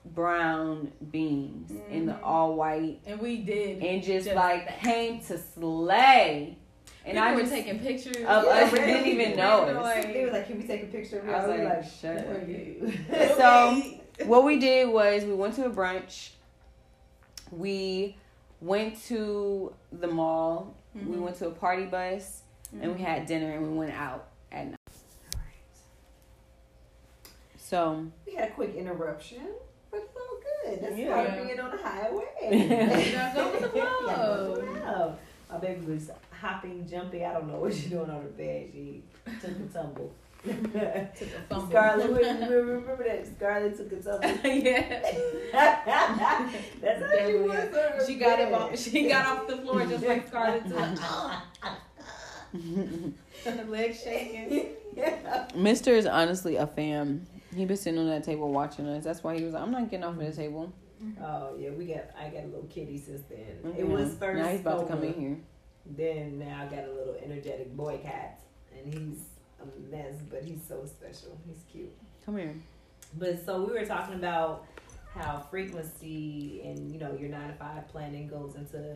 brown 0.06 0.92
beings 1.12 1.72
in 1.90 2.06
the 2.06 2.14
Mhm. 2.14 2.24
all 2.24 2.56
white 2.56 3.00
And 3.06 3.20
we 3.20 3.38
did. 3.38 3.84
and 3.84 4.02
just, 4.02 4.26
Just 4.26 4.36
like 4.38 4.66
that. 4.68 4.80
came 4.80 5.20
to 5.22 5.38
slay. 5.38 6.58
And 7.04 7.14
People 7.18 7.24
I 7.30 7.34
were 7.34 7.42
just 7.42 7.52
taking 7.52 7.80
pictures 7.80 8.16
of 8.18 8.22
Yeah, 8.22 8.36
us 8.36 8.72
We 8.72 8.78
didn't 8.80 9.08
even 9.08 9.36
know 9.36 9.66
They 9.66 9.74
were 9.74 9.82
like- 9.82 10.14
they 10.14 10.26
were 10.26 10.32
like, 10.32 10.46
"Can 10.48 10.58
we 10.60 10.68
take 10.68 10.84
a 10.84 10.86
picture 10.86 11.20
of 11.20 11.26
you?" 11.26 11.32
I 11.34 11.48
was 11.48 11.58
we 11.58 11.64
were 11.64 11.70
like, 11.70 11.84
shut 11.84 12.22
"Who 12.22 12.36
up." 12.36 12.48
you?" 12.48 12.94
So 13.38 14.26
what 14.28 14.44
we 14.44 14.60
did 14.60 14.88
was 14.90 15.24
we 15.26 15.34
went 15.34 15.56
to 15.56 15.66
a 15.66 15.70
brunch. 15.72 16.32
We 17.52 18.18
went 18.62 19.02
to 19.06 19.74
the 19.92 20.08
mall. 20.08 20.76
We 20.94 21.02
Mhm. 21.02 21.22
went 21.22 21.38
to 21.38 21.48
a 21.48 21.52
party 21.52 21.86
bus 21.86 22.44
and 22.80 22.94
we 22.96 23.02
had 23.02 23.26
dinner 23.26 23.52
and 23.52 23.72
we 23.72 23.78
went 23.78 23.94
out 23.94 24.28
at 24.52 24.68
night. 24.68 24.78
So 27.58 28.06
we 28.28 28.36
had 28.36 28.50
a 28.50 28.52
quick 28.52 28.76
interruption, 28.76 29.42
but 29.90 30.02
it's 30.02 30.16
all 30.16 30.40
good. 30.70 30.82
That's 30.84 30.98
Yeah. 30.98 31.14
part 31.16 31.30
of 31.30 31.48
being 31.48 31.60
on 31.60 31.72
the 31.72 31.78
highway. 31.78 32.26
You 32.42 33.16
gotta 33.16 33.34
go 33.36 33.52
with 33.52 33.72
the 33.72 33.78
Yeah, 33.78 33.84
go 34.06 34.52
with 34.52 34.62
the 34.74 34.82
flow. 34.82 35.16
My 35.50 35.58
baby 35.58 35.86
was 35.86 36.12
hopping, 36.42 36.88
jumping. 36.90 37.24
I 37.24 37.34
don't 37.34 37.48
know 37.48 37.60
what 37.60 37.74
she's 37.78 37.86
doing 37.86 38.10
on 38.10 38.22
her 38.24 38.30
bed. 38.30 38.70
She 38.74 39.04
took 39.40 39.52
a 39.52 39.74
tumble. 39.74 40.14
Took 40.44 40.56
a 40.76 41.12
fumble. 41.48 41.70
Scarlett, 41.70 42.10
remember, 42.18 42.64
remember 42.64 43.04
that 43.04 43.28
Scarlett 43.28 43.78
took 43.78 43.92
a 43.92 43.98
tumble. 44.02 44.28
yeah. 44.50 45.04
That's 46.82 47.04
how 47.04 47.28
she 47.28 47.36
was. 47.36 48.08
She 48.08 48.16
got 48.16 48.38
bed. 48.40 48.52
off. 48.52 48.80
She 48.80 49.08
got 49.08 49.26
off 49.28 49.48
the 49.48 49.58
floor 49.58 49.86
just 49.86 50.04
like 50.04 50.28
Scarlett 50.28 50.66
too. 50.66 50.74
Her 53.46 53.66
legs 53.66 54.02
shaking. 54.02 54.70
yeah. 54.98 55.48
Mister 55.56 55.92
is 55.92 56.08
honestly 56.08 56.56
a 56.56 56.66
fan. 56.66 57.28
He 57.56 57.64
been 57.66 57.78
sitting 57.78 58.00
on 58.00 58.08
that 58.08 58.24
table 58.24 58.52
watching 58.52 58.88
us. 58.88 59.04
That's 59.04 59.24
why 59.24 59.38
he 59.38 59.44
was 59.44 59.54
like, 59.54 59.62
I'm 59.62 59.72
not 59.72 59.92
getting 59.92 60.06
off 60.06 60.14
of 60.14 60.26
the 60.26 60.32
table. 60.32 60.74
Oh 61.22 61.56
yeah, 61.60 61.70
we 61.70 61.86
got. 61.86 62.10
I 62.20 62.30
got 62.30 62.46
a 62.46 62.48
little 62.48 62.68
kitty 62.68 62.98
since 62.98 63.22
then. 63.30 63.60
Yeah. 63.64 63.82
It 63.82 63.88
was 63.88 64.16
first. 64.16 64.40
Now 64.42 64.48
he's 64.50 64.62
about 64.62 64.80
to 64.82 64.86
come 64.88 65.04
in 65.04 65.14
here. 65.14 65.38
Then 65.86 66.40
now 66.40 66.62
I 66.64 66.66
got 66.74 66.86
a 66.88 66.92
little 66.92 67.16
energetic 67.24 67.76
boy 67.76 68.00
cat, 68.04 68.42
and 68.76 68.94
he's 68.94 69.20
a 69.62 69.66
mess, 69.92 70.16
but 70.30 70.44
he's 70.44 70.62
so 70.68 70.86
special. 70.86 71.38
He's 71.46 71.64
cute. 71.72 71.92
Come 72.26 72.38
here. 72.38 72.56
But 73.18 73.44
so 73.46 73.64
we 73.64 73.74
were 73.74 73.86
talking 73.86 74.16
about 74.16 74.66
how 75.14 75.40
frequency 75.50 76.62
and 76.64 76.90
you 76.92 76.98
know 77.00 77.14
your 77.20 77.30
nine 77.30 77.50
to 77.50 77.54
five 77.56 77.88
planning 77.90 78.28
goes 78.30 78.56
into 78.56 78.96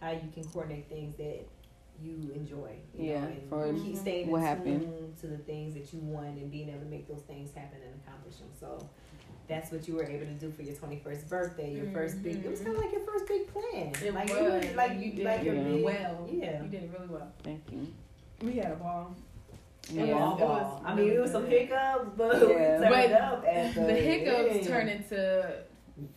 how 0.00 0.10
you 0.12 0.28
can 0.32 0.44
coordinate 0.44 0.88
things 0.88 1.16
that 1.16 1.40
you 2.00 2.30
enjoy. 2.34 2.76
You 2.94 3.10
Yeah, 3.10 3.20
know, 3.22 3.26
and 3.28 3.48
for 3.48 3.72
keep 3.74 3.96
staying 3.96 4.30
what 4.30 4.42
happened. 4.42 5.16
to 5.20 5.26
the 5.26 5.38
things 5.38 5.74
that 5.74 5.92
you 5.92 6.00
want 6.00 6.36
and 6.38 6.50
being 6.50 6.68
able 6.68 6.80
to 6.80 6.86
make 6.86 7.08
those 7.08 7.22
things 7.22 7.52
happen 7.54 7.78
and 7.84 8.00
accomplish 8.06 8.36
them. 8.36 8.48
So. 8.60 8.88
That's 9.48 9.70
what 9.70 9.86
you 9.86 9.94
were 9.94 10.04
able 10.04 10.26
to 10.26 10.32
do 10.32 10.50
for 10.50 10.62
your 10.62 10.74
twenty 10.74 10.98
first 11.04 11.28
birthday, 11.28 11.72
your 11.74 11.86
first 11.92 12.20
big. 12.22 12.44
It 12.44 12.50
was 12.50 12.60
kind 12.60 12.74
of 12.76 12.82
like 12.82 12.92
your 12.92 13.02
first 13.02 13.26
big 13.28 13.46
plan. 13.52 13.92
It 14.04 14.12
like 14.14 14.28
was. 14.28 14.64
was 14.64 14.74
like 14.74 14.98
You 14.98 15.12
did 15.12 15.24
like 15.24 15.44
your 15.44 15.54
it 15.54 15.64
big, 15.64 15.84
well. 15.84 16.28
Yeah. 16.32 16.62
You 16.62 16.68
did 16.68 16.82
it 16.84 16.90
really 16.92 17.08
well. 17.08 17.32
Thank 17.44 17.62
you. 17.70 17.86
We 18.42 18.54
had 18.56 18.72
a 18.72 18.76
ball. 18.76 19.14
Yeah. 19.90 20.04
Yeah. 20.04 20.14
Ball, 20.18 20.34
It 20.36 20.40
ball. 20.40 20.48
was 20.48 20.82
I 20.84 20.94
mean, 20.96 21.10
it 21.12 21.20
was 21.20 21.30
some 21.30 21.46
hiccups, 21.46 22.08
but 22.16 22.34
Yeah. 22.48 22.48
we 22.48 22.54
turned 22.54 22.80
But 22.90 23.12
up 23.12 23.44
at 23.46 23.74
the, 23.74 23.80
The 23.82 23.94
hiccups 23.94 24.56
end. 24.56 24.66
turned 24.66 24.90
into 24.90 25.52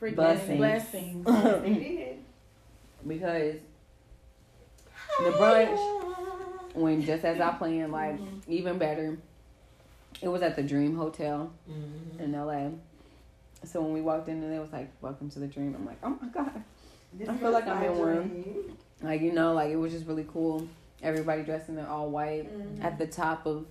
freaking 0.01 0.15
Blessings. 0.15 0.57
blessings. 0.57 1.25
They 1.63 1.73
did. 1.73 2.17
Because 3.07 3.55
the 5.19 5.31
brunch 5.31 6.73
when 6.73 7.03
just 7.03 7.23
as 7.25 7.39
I 7.39 7.51
planned, 7.53 7.91
like 7.91 8.19
Mhm. 8.19 8.41
even 8.47 8.77
better. 8.79 9.17
It 10.21 10.27
was 10.27 10.41
at 10.41 10.55
the 10.55 10.63
Dream 10.63 10.95
Hotel 10.97 11.51
Mhm. 11.69 12.19
in 12.19 12.31
LA. 12.33 12.71
So 13.63 13.81
when 13.81 13.93
we 13.93 14.01
walked 14.01 14.29
in 14.29 14.41
and 14.43 14.53
it 14.53 14.59
was 14.59 14.71
like, 14.71 14.89
Welcome 15.01 15.29
to 15.31 15.39
the 15.39 15.47
Dream, 15.47 15.75
I'm 15.75 15.85
like, 15.85 15.99
Oh 16.03 16.17
my 16.21 16.27
god. 16.29 16.63
This 17.13 17.27
I 17.27 17.35
feel 17.37 17.51
like 17.51 17.67
I'm 17.67 17.83
in 17.83 17.97
one. 17.97 18.77
Like, 19.01 19.21
you 19.21 19.31
know, 19.31 19.53
like 19.53 19.69
it 19.71 19.75
was 19.75 19.91
just 19.91 20.05
really 20.07 20.25
cool. 20.31 20.67
Everybody 21.01 21.43
dressed 21.43 21.69
in 21.69 21.75
their 21.75 21.87
all 21.87 22.09
white 22.09 22.49
Mhm. 22.51 22.83
at 22.83 22.97
the 22.97 23.07
top 23.07 23.45
of, 23.45 23.65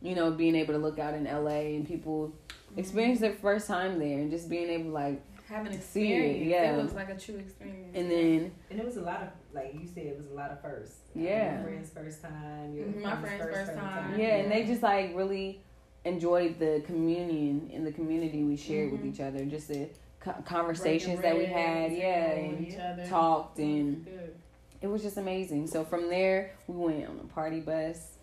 you 0.00 0.14
know, 0.14 0.30
being 0.30 0.54
able 0.54 0.74
to 0.74 0.78
look 0.78 0.98
out 0.98 1.14
in 1.14 1.24
LA 1.26 1.74
and 1.76 1.86
people 1.86 2.32
experience 2.76 3.20
their 3.20 3.32
first 3.32 3.66
time 3.66 3.98
there 3.98 4.18
and 4.18 4.30
just 4.30 4.48
being 4.48 4.68
able 4.68 4.84
to 4.84 4.90
like 4.90 5.22
Have 5.48 5.66
an 5.66 5.72
See 5.72 6.12
it, 6.12 6.16
experience. 6.16 6.46
yeah. 6.50 6.76
It 6.78 6.82
was 6.82 6.92
like 6.94 7.08
a 7.10 7.16
true 7.18 7.36
experience. 7.36 7.92
and 7.94 8.10
then 8.10 8.52
And 8.70 8.78
it 8.80 8.84
was 8.84 8.96
a 8.96 9.02
lot 9.02 9.22
of, 9.22 9.28
like 9.54 9.74
you 9.74 9.86
said, 9.86 10.06
it 10.06 10.16
was 10.16 10.26
a 10.26 10.34
lot 10.34 10.50
of 10.50 10.60
firsts. 10.60 11.00
Yeah. 11.14 11.54
Your 11.60 11.64
friend's 11.68 11.90
first 11.90 12.22
time. 12.22 12.74
Your 12.74 12.86
Mhm, 12.86 13.02
my 13.02 13.16
friend's 13.16 13.44
first 13.44 13.74
time. 13.74 14.18
yeah, 14.20 14.36
and 14.36 14.52
they 14.52 14.64
just 14.64 14.82
like 14.82 15.14
really 15.16 15.62
enjoyed 16.04 16.58
the 16.58 16.82
communion 16.86 17.70
in 17.72 17.84
the 17.84 17.92
community 17.92 18.42
we 18.44 18.56
shared 18.56 18.92
with 18.92 19.02
Mhm. 19.02 19.12
each 19.14 19.20
other. 19.20 19.44
Just 19.44 19.68
the 19.68 19.88
co- 20.20 20.34
conversations 20.44 21.20
that 21.20 21.36
we 21.36 21.44
had, 21.44 21.92
yeah, 21.92 22.30
and 22.32 22.66
each 22.66 22.78
other. 22.78 23.06
talked 23.06 23.58
and 23.58 24.04
good. 24.04 24.34
it 24.80 24.86
was 24.86 25.02
just 25.02 25.16
amazing. 25.16 25.66
So 25.66 25.84
from 25.84 26.08
there 26.08 26.52
we 26.66 26.76
went 26.76 27.06
on 27.08 27.18
a 27.22 27.34
party 27.34 27.60
bus. 27.60 28.16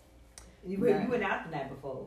You, 0.66 0.78
went- 0.78 1.02
you 1.04 1.08
went 1.10 1.22
out 1.22 1.44
the 1.50 1.56
night 1.56 1.68
before. 1.68 2.06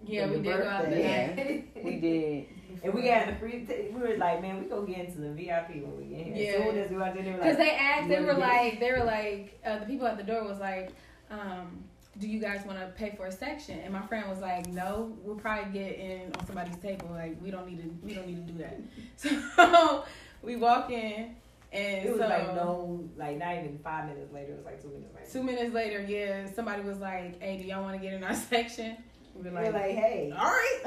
Yeah, 0.00 0.26
we 0.26 0.34
your 0.34 0.42
did 0.44 0.62
go 0.62 0.68
out 0.68 0.84
the 0.84 0.90
birthday. 0.90 1.34
night. 1.74 1.84
We 1.84 1.96
did. 1.96 2.46
and 2.84 2.94
we 2.94 3.02
got 3.02 3.26
the 3.26 3.34
free. 3.34 3.66
T- 3.66 3.88
we 3.92 4.00
were 4.00 4.16
like, 4.16 4.40
man, 4.40 4.60
we 4.62 4.66
gonna 4.70 4.86
get 4.86 5.06
into 5.08 5.18
the 5.20 5.32
VIP 5.32 5.82
when 5.82 5.96
we 5.98 6.04
get 6.14 6.26
here. 6.28 6.36
Yeah. 6.36 6.58
As 6.58 6.64
soon 6.64 6.78
as 6.78 6.90
we 6.90 6.96
walked 6.98 7.16
in, 7.16 7.24
they 7.24 7.30
were 7.32 7.36
Because 7.38 7.58
like, 7.58 7.66
they 7.66 7.74
asked, 7.74 8.08
they 8.08 8.20
were 8.20 8.26
wanna 8.28 8.38
like, 8.38 8.80
they 8.80 8.92
were 8.92 9.04
like, 9.04 9.58
uh, 9.66 9.78
the 9.80 9.86
people 9.86 10.06
at 10.06 10.16
the 10.16 10.22
door 10.22 10.44
was 10.44 10.60
like, 10.60 10.90
um, 11.30 11.82
do 12.18 12.28
you 12.28 12.40
guys 12.40 12.64
want 12.66 12.78
to 12.78 12.86
pay 12.96 13.14
for 13.16 13.26
a 13.26 13.32
section? 13.32 13.78
And 13.80 13.92
my 13.92 14.02
friend 14.02 14.28
was 14.28 14.40
like, 14.40 14.66
no, 14.66 15.16
we'll 15.22 15.36
probably 15.36 15.72
get 15.72 15.98
in 15.98 16.32
on 16.38 16.46
somebody's 16.46 16.76
table. 16.76 17.08
Like, 17.10 17.36
we 17.42 17.50
don't 17.50 17.66
need 17.66 17.82
to, 17.82 18.06
we 18.06 18.14
don't 18.14 18.26
need 18.26 18.46
to 18.46 18.52
do 18.52 18.58
that. 18.58 18.80
So 19.16 20.04
we 20.42 20.56
walk 20.56 20.90
in, 20.90 21.36
and 21.72 22.06
It 22.06 22.10
was 22.10 22.20
so 22.20 22.28
like 22.28 22.54
no, 22.54 23.08
like 23.16 23.38
not 23.38 23.54
even 23.56 23.78
five 23.82 24.08
minutes 24.08 24.32
later. 24.32 24.52
It 24.52 24.56
was 24.56 24.64
like 24.64 24.80
two 24.80 24.88
minutes 24.88 25.14
later. 25.14 25.30
two 25.32 25.42
minutes 25.42 25.74
later, 25.74 26.00
yeah, 26.08 26.52
somebody 26.54 26.82
was 26.82 26.98
like, 26.98 27.40
hey, 27.40 27.58
do 27.58 27.64
y'all 27.64 27.82
want 27.82 27.94
to 27.96 28.02
get 28.02 28.14
in 28.14 28.24
our 28.24 28.34
section? 28.50 28.96
We 29.38 29.44
were 29.50 29.56
We're 29.56 29.64
like, 29.64 29.72
like, 29.74 29.90
hey, 29.96 30.32
all 30.36 30.44
right. 30.44 30.78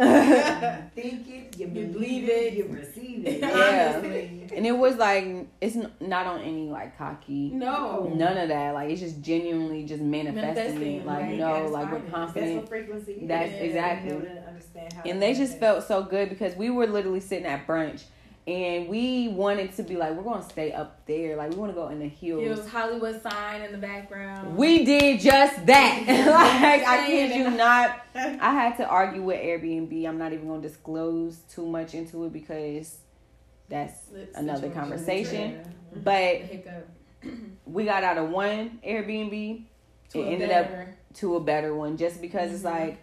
you 0.96 1.02
think 1.04 1.28
it, 1.28 1.58
you, 1.58 1.68
You 1.68 1.68
believe, 1.68 1.94
believe 1.94 2.24
it, 2.30 2.30
it. 2.30 2.54
you 2.56 2.66
receive 2.68 3.26
it. 3.26 3.42
Yeah. 3.42 3.98
And 4.58 4.68
it 4.68 4.74
was 4.78 4.96
like 4.98 5.48
it's 5.62 5.78
not 6.02 6.28
on 6.28 6.42
any 6.42 6.68
like 6.70 6.98
cocky. 6.98 7.52
No. 7.52 8.12
None 8.14 8.38
of 8.38 8.50
that. 8.50 8.74
Like 8.74 8.90
it's 8.90 9.00
just 9.00 9.22
genuinely 9.22 9.86
just 9.86 10.02
manifesting, 10.02 10.44
Manifesting. 10.66 11.06
Like 11.06 11.22
like, 11.22 11.36
no, 11.36 11.56
at 11.56 11.64
its 11.64 11.72
like 11.72 11.92
we're 11.92 12.00
finest. 12.00 12.12
That's 12.12 12.16
confident. 12.26 12.56
what 12.58 12.70
frequency 12.70 13.12
is. 13.14 13.28
That's 13.30 13.52
Yeah. 13.52 13.58
exactly. 13.60 14.10
To 14.12 14.48
understand 14.48 14.94
how 14.94 15.02
and 15.06 15.22
they 15.22 15.34
just 15.34 15.58
felt 15.58 15.84
so 15.88 16.04
good 16.04 16.28
because 16.30 16.56
we 16.58 16.70
were 16.70 16.88
literally 16.88 17.22
sitting 17.22 17.46
at 17.46 17.66
brunch 17.66 18.04
and 18.48 18.88
we 18.90 19.28
wanted 19.30 19.76
to 19.76 19.84
be 19.84 19.96
like 19.96 20.14
we're 20.14 20.24
gonna 20.24 20.42
stay 20.50 20.72
up 20.74 21.06
there. 21.06 21.36
Like 21.36 21.52
we 21.52 21.58
want 21.58 21.72
to 21.72 21.76
go 21.76 21.90
in 21.90 22.00
the 22.00 22.06
It 22.06 22.10
hills. 22.10 22.58
was 22.60 22.68
Hollywood 22.70 23.22
sign 23.22 23.62
in 23.62 23.72
the 23.72 23.78
background. 23.78 24.58
we 24.58 24.84
did 24.84 25.20
just 25.20 25.66
that. 25.68 26.04
Like 26.08 26.88
i 26.88 27.06
kid 27.06 27.36
you 27.36 27.52
not. 27.52 28.02
I 28.16 28.52
had 28.54 28.78
to 28.78 28.88
argue 28.88 29.22
with 29.22 29.40
airbnb. 29.40 30.08
I'm 30.08 30.18
not 30.18 30.34
even 30.34 30.48
gonna 30.48 30.62
disclose 30.62 31.38
too 31.54 31.66
much 31.66 31.94
into 31.94 32.26
it 32.26 32.34
because 32.34 32.98
that's 33.70 34.06
The 34.08 34.28
another 34.36 34.70
conversation. 34.70 35.62
But 36.04 36.42
we 37.66 37.86
got 37.86 38.04
out 38.04 38.18
of 38.18 38.30
one 38.30 38.80
Airbnb 38.86 39.66
To 40.12 40.22
it 40.22 40.26
ended 40.34 40.52
up 40.52 40.68
better- 40.68 40.98
to 41.16 41.36
a 41.36 41.40
better 41.40 41.76
one 41.76 41.98
just 41.98 42.22
because 42.22 42.52
it's 42.54 42.64
Mhm. 42.64 42.72
like 42.80 42.98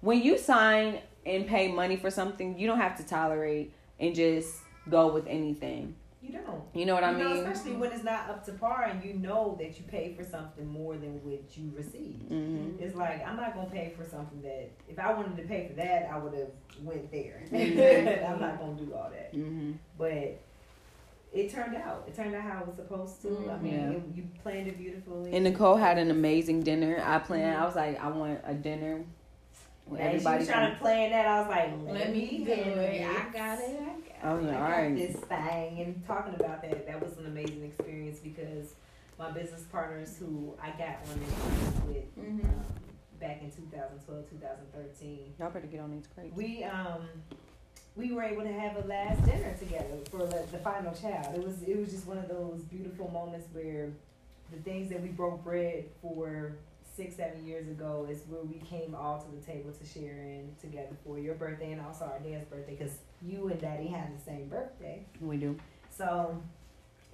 when 0.00 0.22
you 0.22 0.38
sign 0.38 0.98
and 1.26 1.46
pay 1.46 1.70
money 1.70 1.96
for 1.96 2.10
something, 2.10 2.58
you 2.58 2.66
don't 2.66 2.78
have 2.80 2.96
to 2.96 3.04
tolerate 3.06 3.72
and 4.02 4.14
just 4.14 4.58
go 4.90 5.12
with 5.14 5.26
anything. 5.28 5.94
You 6.20 6.32
don't. 6.32 6.62
You 6.74 6.86
know 6.86 6.94
what 6.94 7.02
I 7.04 7.12
You 7.12 7.18
know, 7.18 7.34
mean? 7.34 7.46
especially 7.46 7.76
when 7.76 7.90
it's 7.92 8.04
not 8.04 8.28
up 8.30 8.44
to 8.46 8.52
par 8.52 8.84
and 8.84 9.02
you 9.02 9.14
know 9.14 9.56
that 9.60 9.76
you 9.78 9.84
pay 9.88 10.14
for 10.14 10.22
something 10.24 10.66
more 10.68 10.96
than 10.96 11.14
what 11.24 11.56
you 11.56 11.72
received. 11.74 12.28
hmm 12.28 12.70
It's 12.78 12.94
like 12.94 13.26
I'm 13.26 13.36
not 13.36 13.54
gonna 13.54 13.70
pay 13.70 13.92
for 13.96 14.04
something 14.04 14.40
that 14.42 14.70
if 14.88 14.98
I 14.98 15.12
wanted 15.14 15.36
to 15.38 15.42
pay 15.44 15.68
for 15.68 15.74
that, 15.74 16.08
I 16.12 16.18
would 16.18 16.34
have 16.34 16.50
went 16.82 17.10
there. 17.10 17.42
Exactly. 17.50 18.24
I'm 18.26 18.40
not 18.40 18.58
gonna 18.60 18.74
do 18.74 18.92
all 18.94 19.10
that. 19.10 19.30
hmm 19.34 19.72
But 19.98 20.38
it 21.32 21.50
turned 21.50 21.74
out. 21.76 22.04
It 22.06 22.14
turned 22.14 22.34
out 22.34 22.42
how 22.42 22.60
it 22.60 22.66
was 22.66 22.76
supposed 22.76 23.22
to. 23.22 23.50
I 23.50 23.58
mean, 23.58 23.72
Yeah. 23.72 23.90
it, 23.90 24.02
you 24.14 24.28
planned 24.42 24.68
it 24.68 24.78
beautifully. 24.78 25.32
And 25.34 25.44
Nicole 25.44 25.76
had 25.76 25.96
an 25.98 26.10
amazing 26.10 26.62
dinner. 26.62 27.02
I 27.04 27.18
planned. 27.18 27.56
I 27.56 27.64
was 27.64 27.74
like, 27.74 28.00
I 28.02 28.08
want 28.08 28.40
a 28.44 28.54
dinner 28.54 29.04
where 29.92 30.00
And 30.02 30.20
she 30.20 30.26
was 30.26 30.48
trying 30.48 30.72
to 30.72 30.78
plan 30.78 31.10
that. 31.10 31.26
I 31.26 31.40
was 31.40 31.48
like, 31.48 31.94
Let 31.94 32.12
me 32.12 32.42
do 32.44 32.50
it. 32.52 33.06
I 33.06 33.32
got 33.32 33.58
it. 33.58 33.80
I 33.80 33.84
got 33.84 33.98
it. 33.98 34.14
Oh 34.24 34.36
I 34.36 34.40
yeah, 34.40 34.52
got 34.52 34.60
right. 34.70 34.96
this 34.96 35.16
thing 35.16 35.80
and 35.80 36.06
talking 36.06 36.34
about 36.34 36.62
that 36.62 36.86
that 36.86 37.02
was 37.02 37.16
an 37.18 37.26
amazing 37.26 37.64
experience 37.64 38.18
because 38.20 38.74
my 39.18 39.30
business 39.30 39.62
partners 39.70 40.16
who 40.18 40.54
I 40.62 40.70
got 40.70 40.98
on 41.10 41.20
this 41.20 41.82
with 41.86 42.16
Mhm. 42.18 42.44
um, 42.44 42.64
back 43.20 43.40
in 43.42 43.50
2012 43.50 44.30
2013 44.30 45.34
Y'all 45.38 45.50
better 45.50 45.66
get 45.66 45.80
on 45.80 45.90
these 45.92 46.06
crates. 46.14 46.34
we 46.36 46.64
um 46.64 47.06
we 47.94 48.10
were 48.12 48.22
able 48.22 48.42
to 48.42 48.52
have 48.52 48.76
a 48.82 48.86
last 48.86 49.24
dinner 49.26 49.54
together 49.58 49.98
for 50.10 50.18
the, 50.26 50.42
the 50.50 50.58
final 50.58 50.92
child 50.94 51.34
it 51.34 51.44
was 51.44 51.62
it 51.62 51.76
was 51.78 51.90
just 51.90 52.06
one 52.06 52.18
of 52.18 52.28
those 52.28 52.60
beautiful 52.62 53.10
moments 53.10 53.46
where 53.52 53.90
the 54.50 54.58
things 54.62 54.88
that 54.90 55.00
we 55.02 55.08
broke 55.08 55.42
bread 55.44 55.84
for 56.00 56.52
six 56.94 57.16
seven 57.16 57.46
years 57.46 57.68
ago 57.68 58.06
is 58.10 58.22
where 58.28 58.42
we 58.42 58.58
came 58.58 58.94
all 58.94 59.18
to 59.20 59.30
the 59.34 59.40
table 59.44 59.70
to 59.72 59.84
share 59.86 60.22
in 60.22 60.54
together 60.60 60.94
for 61.04 61.18
your 61.18 61.34
birthday 61.34 61.72
and 61.72 61.80
also 61.80 62.04
our 62.04 62.18
dad's 62.18 62.44
birthday 62.46 62.76
because 62.78 62.96
you 63.22 63.48
and 63.48 63.60
daddy 63.60 63.86
have 63.88 64.08
the 64.16 64.22
same 64.24 64.48
birthday 64.48 65.04
We 65.20 65.38
do. 65.38 65.56
so 65.90 66.40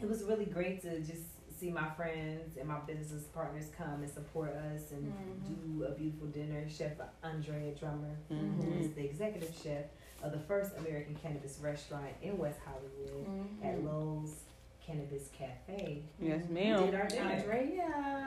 it 0.01 0.09
was 0.09 0.25
really 0.25 0.47
great 0.47 0.83
to 0.83 1.01
just 1.01 1.23
see 1.59 1.71
my 1.71 1.91
friends 1.91 2.57
and 2.57 2.69
my 2.69 2.79
business 2.81 3.25
partners 3.35 3.67
come 3.77 4.03
and 4.03 4.11
support 4.11 4.51
us 4.51 4.93
and 4.93 5.13
Mhm. 5.13 5.79
do 5.79 5.85
a 5.87 5.91
beautiful 5.91 6.29
dinner. 6.29 6.69
Chef 6.69 6.93
Andrea 7.25 7.73
Drummer, 7.75 8.17
Mhm. 8.31 8.63
who 8.63 8.73
is 8.79 8.93
the 8.95 9.05
executive 9.05 9.53
chef 9.57 9.87
of 10.23 10.31
the 10.31 10.39
first 10.39 10.77
American 10.79 11.17
cannabis 11.17 11.59
restaurant 11.59 12.15
in 12.23 12.39
West 12.39 12.61
Hollywood 12.65 13.27
at 13.65 13.77
Mhm. 13.77 13.85
Lowell's 13.87 14.45
Cannabis 14.81 15.29
Cafe. 15.33 16.05
Yes, 16.21 16.47
We 16.47 16.55
ma'am. 16.55 16.87
did 16.87 16.95
our 16.95 17.07
dinner. 17.09 17.25
Andrea. 17.31 18.18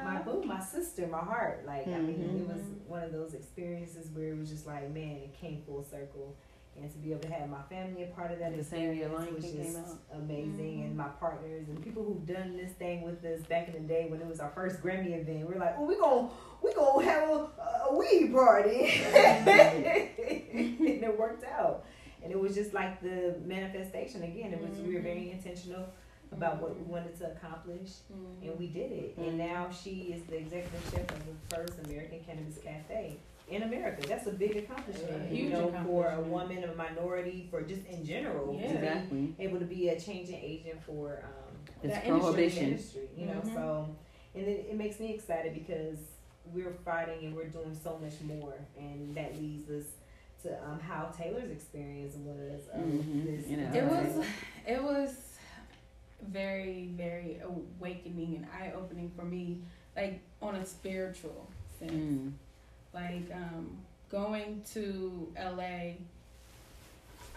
My 0.53 0.59
sister, 0.63 1.07
my 1.07 1.19
heart. 1.19 1.63
Like 1.65 1.87
I 1.87 1.99
mean, 1.99 2.21
it 2.21 2.47
was 2.53 2.61
one 2.87 3.03
of 3.03 3.11
those 3.11 3.33
experiences 3.33 4.09
where 4.13 4.29
it 4.29 4.37
was 4.37 4.49
just 4.49 4.65
like, 4.67 4.89
man, 4.93 5.17
it 5.17 5.33
came 5.39 5.61
full 5.65 5.83
circle. 5.83 6.35
And 6.81 6.89
to 6.89 6.97
be 6.99 7.11
able 7.11 7.19
to 7.23 7.27
have 7.33 7.49
my 7.49 7.61
family 7.63 8.03
a 8.03 8.07
part 8.07 8.31
of 8.31 8.39
that 8.39 8.53
The 8.53 8.59
experience 8.59 9.11
was 9.35 9.43
just 9.43 9.77
out. 9.77 9.97
amazing. 10.13 10.79
Mhm. 10.79 10.85
And 10.85 10.95
my 10.97 11.09
partners 11.19 11.67
and 11.67 11.83
people 11.83 12.01
who've 12.01 12.25
done 12.25 12.55
this 12.55 12.71
thing 12.71 13.01
with 13.01 13.21
us 13.25 13.41
back 13.47 13.67
in 13.67 13.73
the 13.73 13.79
day 13.81 14.07
when 14.09 14.21
it 14.21 14.25
was 14.27 14.39
our 14.39 14.51
first 14.51 14.81
Grammy 14.81 15.19
event, 15.19 15.49
we 15.49 15.55
are 15.55 15.59
like, 15.59 15.75
oh, 15.77 15.83
we 15.85 15.97
gonna 15.97 16.29
we 16.61 16.73
gonna 16.73 17.03
have 17.05 17.27
a, 17.29 17.33
a 17.89 17.95
weed 17.97 18.31
party, 18.33 18.85
and 19.13 21.03
it 21.03 21.19
worked 21.19 21.43
out. 21.43 21.83
And 22.23 22.31
it 22.31 22.39
was 22.39 22.53
just 22.55 22.73
like 22.73 23.01
the 23.01 23.35
manifestation 23.45 24.23
again. 24.23 24.53
It 24.53 24.61
was 24.61 24.79
we 24.79 24.93
were 24.95 25.01
very 25.01 25.31
intentional 25.31 25.85
about 26.31 26.61
what 26.61 26.75
we 26.77 26.81
wanted 26.83 27.17
to 27.19 27.31
accomplish 27.31 27.89
Mhm. 28.11 28.49
and 28.49 28.59
we 28.59 28.67
did 28.67 28.91
it. 28.91 29.17
And 29.17 29.37
now 29.37 29.69
she 29.69 30.13
is 30.13 30.23
the 30.25 30.37
executive 30.37 30.83
chef 30.91 31.11
of 31.11 31.25
the 31.25 31.55
first 31.55 31.79
American 31.85 32.19
Cannabis 32.25 32.57
Cafe 32.57 33.17
in 33.49 33.63
America. 33.63 34.07
That's 34.07 34.27
a 34.27 34.31
big 34.31 34.55
accomplishment, 34.55 35.29
A 35.29 35.35
you 35.35 35.43
huge 35.47 35.51
know, 35.53 35.71
for 35.85 36.07
a 36.09 36.21
woman, 36.21 36.63
a 36.63 36.73
minority, 36.75 37.47
for 37.51 37.61
just 37.61 37.85
in 37.87 38.05
general, 38.05 38.53
Yeah. 38.55 38.67
to 38.67 38.75
Exactly. 38.75 39.21
be 39.37 39.43
able 39.43 39.59
to 39.59 39.65
be 39.65 39.89
a 39.89 39.99
changing 39.99 40.39
agent 40.41 40.81
for 40.83 41.23
um, 41.23 41.55
It's 41.83 41.93
That 41.95 42.05
the 42.05 42.09
prohibition. 42.19 42.63
industry, 42.69 43.09
you 43.17 43.25
know. 43.25 43.41
Mhm. 43.41 43.53
So, 43.53 43.95
and 44.35 44.45
it, 44.47 44.67
it 44.69 44.75
makes 44.77 44.99
me 44.99 45.13
excited 45.13 45.53
because 45.53 45.97
we're 46.53 46.73
fighting 46.85 47.25
and 47.25 47.35
we're 47.35 47.47
doing 47.49 47.73
so 47.73 47.97
much 47.97 48.21
more, 48.21 48.53
and 48.77 49.13
that 49.15 49.35
leads 49.39 49.69
us 49.69 49.85
to 50.43 50.63
um, 50.63 50.79
how 50.79 51.05
Taylor's 51.17 51.49
experience 51.51 52.15
was. 52.17 52.67
Of 52.71 52.81
Mhm. 52.81 53.25
this, 53.25 53.47
You 53.47 53.57
know. 53.57 53.71
It 53.73 53.83
was 53.83 54.25
it 54.67 54.83
was 54.83 55.30
very 56.29 56.89
very 56.95 57.39
awakening 57.43 58.35
and 58.35 58.47
eye 58.53 58.73
opening 58.75 59.11
for 59.15 59.23
me, 59.23 59.59
like 59.95 60.21
on 60.41 60.55
a 60.55 60.65
spiritual 60.65 61.49
sense. 61.79 61.91
Mm. 61.91 62.31
Like 62.93 63.31
um, 63.33 63.77
going 64.09 64.61
to 64.73 65.31
LA, 65.37 65.93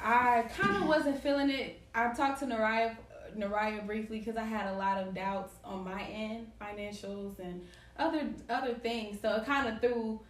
I 0.02 0.42
kind 0.56 0.76
of 0.76 0.88
wasn't 0.88 1.22
feeling 1.22 1.50
it. 1.50 1.80
I 1.94 2.12
talked 2.12 2.40
to 2.40 2.46
Naraya 2.46 2.96
Naraya 3.36 3.86
briefly 3.86 4.18
because 4.18 4.36
I 4.36 4.44
had 4.44 4.66
a 4.72 4.76
lot 4.76 4.98
of 4.98 5.14
doubts 5.14 5.54
on 5.64 5.84
my 5.84 6.02
end, 6.02 6.50
financials 6.60 7.38
and 7.38 7.66
other 7.98 8.28
other 8.48 8.74
things. 8.74 9.20
So 9.20 9.34
it 9.36 9.46
kind 9.46 9.68
of 9.68 9.80
threw 9.80 10.20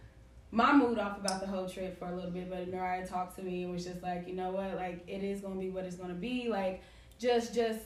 my 0.51 0.71
mood 0.73 0.99
off 0.99 1.17
about 1.17 1.41
the 1.41 1.47
whole 1.47 1.67
trip 1.67 1.99
for 1.99 2.07
a 2.07 2.15
little 2.15 2.31
bit. 2.31 2.49
But 2.49 2.71
Naraya 2.71 3.07
talked 3.07 3.35
to 3.37 3.43
me 3.43 3.63
and 3.63 3.73
was 3.73 3.85
just 3.85 4.01
like, 4.01 4.27
you 4.27 4.33
know 4.33 4.51
what, 4.51 4.75
like 4.75 5.03
it 5.07 5.23
is 5.23 5.41
gonna 5.41 5.59
be 5.59 5.69
what 5.69 5.85
it's 5.85 5.95
gonna 5.95 6.13
be. 6.13 6.47
Like 6.49 6.81
just 7.19 7.53
just 7.53 7.79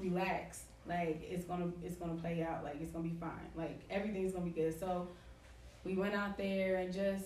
relax. 0.00 0.64
Like 0.86 1.22
it's 1.30 1.44
gonna 1.44 1.70
it's 1.84 1.96
gonna 1.96 2.14
play 2.14 2.42
out. 2.42 2.64
Like 2.64 2.80
it's 2.80 2.90
gonna 2.92 3.08
be 3.08 3.16
fine. 3.20 3.30
Like 3.54 3.78
everything's 3.90 4.32
gonna 4.32 4.44
be 4.46 4.50
good. 4.50 4.78
So 4.78 5.08
we 5.84 5.94
went 5.94 6.14
out 6.14 6.36
there 6.36 6.76
and 6.76 6.92
just 6.92 7.24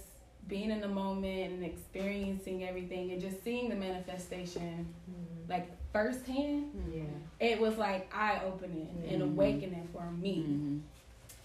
being 0.48 0.70
in 0.70 0.80
the 0.80 0.88
moment 0.88 1.52
and 1.54 1.64
experiencing 1.64 2.64
everything 2.68 3.12
and 3.12 3.20
just 3.20 3.42
seeing 3.42 3.68
the 3.70 3.74
manifestation 3.76 4.87
Mhm. 5.10 5.48
like 5.48 5.66
firsthand. 5.92 6.70
Yeah. 6.92 7.02
It 7.46 7.58
was 7.60 7.78
like 7.78 8.14
eye 8.14 8.42
opening 8.44 8.88
and 9.08 9.22
Mhm. 9.22 9.32
awakening 9.32 9.88
for 9.92 10.10
me. 10.10 10.44
Mhm. 10.46 10.80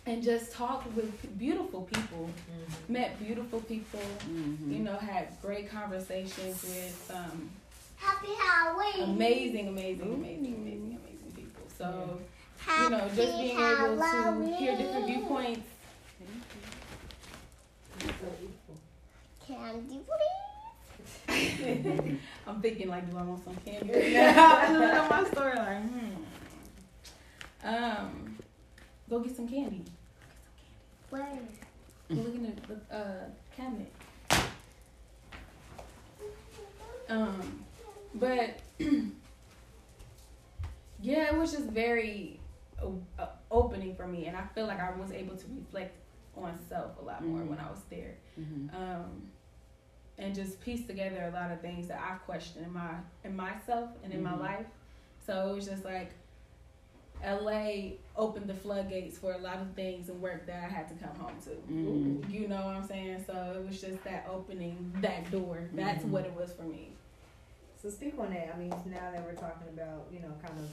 And 0.06 0.24
just 0.24 0.52
talked 0.52 0.94
with 0.96 1.38
beautiful 1.38 1.84
people, 1.84 2.26
Mhm. 2.28 2.90
met 2.90 3.20
beautiful 3.20 3.62
people. 3.62 4.00
Mhm. 4.28 4.72
You 4.74 4.80
know, 4.80 4.96
had 4.98 5.28
great 5.42 5.70
conversations 5.70 6.64
with 6.64 7.12
um, 7.16 7.50
Happy 7.96 8.34
Halloween. 8.38 9.16
amazing, 9.16 9.68
amazing, 9.68 10.14
amazing, 10.14 10.14
amazing, 10.14 10.56
amazing 10.56 10.90
people. 10.92 11.09
So 11.80 12.20
you 12.68 12.90
know, 12.90 13.10
just 13.16 13.38
being 13.38 13.58
able 13.58 13.96
to 13.98 14.56
hear 14.58 14.76
different 14.76 15.06
viewpoints. 15.06 15.70
Candy, 19.48 20.02
please. 21.30 21.30
I'm 22.48 22.62
thinking 22.62 22.90
like, 22.90 23.10
do 23.10 23.18
I 23.18 23.22
want 23.22 23.46
some 23.46 23.56
candy? 23.66 23.94
Look 23.94 24.04
at 24.04 25.10
my 25.10 25.24
story 25.32 25.56
like, 25.56 25.84
hmm. 25.84 26.10
Um, 27.64 28.38
go 29.10 29.20
get 29.20 29.38
some 29.38 29.48
candy. 29.48 29.86
Where? 31.12 31.40
Look 32.10 32.36
in 32.36 32.44
the, 32.44 32.74
the 32.74 32.96
uh, 32.96 33.30
cabinet. 33.56 33.94
Um, 37.08 37.64
but 38.16 38.60
yeah, 41.02 41.28
it 41.34 41.38
was 41.38 41.52
just 41.52 41.66
very 41.66 42.40
uh, 43.20 43.26
opening 43.52 43.96
for 43.96 44.08
me, 44.08 44.26
and 44.28 44.38
I 44.38 44.44
feel 44.56 44.66
like 44.68 44.80
I 44.80 44.92
was 44.96 45.12
able 45.12 45.36
to 45.36 45.46
reflect 45.58 45.96
on 46.38 46.58
self 46.70 46.92
a 47.02 47.04
lot 47.04 47.24
more 47.26 47.42
Mhm. 47.42 47.48
when 47.50 47.60
I 47.60 47.70
was 47.70 47.82
there. 47.90 48.16
Mhm. 48.40 48.74
um, 48.74 49.32
and 50.18 50.36
just 50.36 50.60
piece 50.62 50.86
together 50.86 51.24
a 51.24 51.32
lot 51.32 51.50
of 51.52 51.62
things 51.62 51.88
that 51.88 52.02
I 52.02 52.16
questioned 52.26 52.66
in 52.66 52.74
my 52.74 52.96
in 53.24 53.36
myself 53.36 53.90
and 54.04 54.14
in 54.14 54.22
my 54.24 54.32
Mhm. 54.34 54.40
life. 54.42 54.66
So 55.26 55.50
it 55.52 55.56
was 55.56 55.66
just 55.66 55.86
like 55.86 56.12
LA 57.24 57.98
opened 58.16 58.48
the 58.48 58.54
floodgates 58.54 59.18
for 59.18 59.34
a 59.34 59.38
lot 59.38 59.58
of 59.60 59.72
things 59.74 60.08
and 60.10 60.22
work 60.22 60.46
that 60.46 60.64
I 60.64 60.68
had 60.68 60.88
to 60.90 60.96
come 61.06 61.16
home 61.18 61.36
to. 61.44 61.50
Mhm. 61.74 62.30
You 62.30 62.48
know 62.48 62.66
what 62.66 62.76
I'm 62.76 62.84
saying? 62.88 63.24
So 63.26 63.34
it 63.58 63.66
was 63.68 63.82
just 63.82 64.02
that 64.06 64.26
opening 64.30 64.94
that 65.02 65.30
door. 65.32 65.70
That's 65.74 66.04
Mhm. 66.06 66.10
what 66.12 66.26
it 66.26 66.34
was 66.34 66.54
for 66.54 66.64
me. 66.64 66.94
So 67.82 67.90
speak 67.90 68.16
on 68.20 68.32
that. 68.32 68.52
I 68.54 68.58
mean, 68.60 68.70
now 68.70 69.12
that 69.14 69.24
we're 69.24 69.34
talking 69.40 69.68
about, 69.74 70.08
you 70.12 70.20
know, 70.20 70.34
kind 70.46 70.60
of 70.60 70.70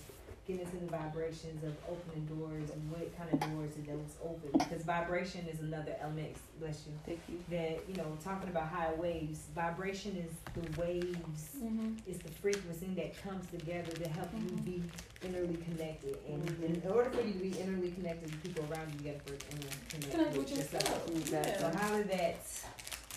getting 0.47 0.65
into 0.65 0.77
the 0.77 0.87
vibrations 0.87 1.63
of 1.65 1.75
opening 1.89 2.25
doors 2.27 2.71
and 2.71 2.91
what 2.91 3.17
kind 3.19 3.31
of 3.33 3.41
doors 3.53 3.71
did 3.75 3.87
those 3.87 4.15
open? 4.25 4.51
Because 4.59 4.83
vibration 4.83 5.47
is 5.49 5.61
another 5.61 5.95
element. 6.01 6.37
Bless 6.59 6.85
you. 6.87 6.93
Thank 7.05 7.21
you. 7.29 7.39
That 7.51 7.83
you 7.89 7.95
know, 7.97 8.17
talking 8.25 8.49
about 8.51 8.69
high 8.69 8.93
waves. 8.95 9.41
Vibration 9.55 10.17
is 10.17 10.33
the 10.55 10.81
waves. 10.81 11.57
Mm-hmm. 11.63 11.95
It's 12.09 12.19
the 12.19 12.31
frequency 12.31 12.87
that 12.97 13.21
comes 13.23 13.47
together 13.51 13.91
to 13.91 14.09
help 14.09 14.29
you 14.35 14.47
Mhm. 14.57 14.65
be 14.65 14.83
innerly 15.25 15.63
connected. 15.65 16.17
And 16.29 16.43
Mhm. 16.49 16.85
in 16.85 16.91
order 16.91 17.11
for 17.11 17.23
you 17.23 17.33
to 17.35 17.39
be 17.39 17.51
innerly 17.53 17.95
connected 17.95 18.31
with 18.33 18.43
people 18.43 18.65
around 18.73 18.93
you, 18.95 18.99
you 19.07 19.13
got 19.13 19.27
to 19.27 19.33
first 19.33 19.47
innerly 19.51 20.11
connect, 20.11 20.37
with 20.37 20.51
yourself. 20.51 21.09
Exactly. 21.11 21.59
So 21.59 21.77
how 21.77 21.97
did 21.97 22.09
that 22.11 22.37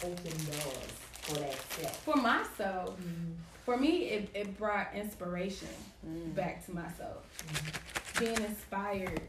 open 0.04 0.46
doors 0.46 0.94
for 1.22 1.34
that 1.40 1.56
self? 1.72 1.96
For 2.04 2.16
myself, 2.18 2.98
for 3.70 3.78
me, 3.78 4.06
it, 4.10 4.30
it 4.34 4.58
brought 4.58 4.88
inspiration 4.96 5.68
Mm. 6.08 6.34
back 6.34 6.66
to 6.66 6.72
myself. 6.74 7.24
being 8.20 8.36
inspired. 8.38 9.22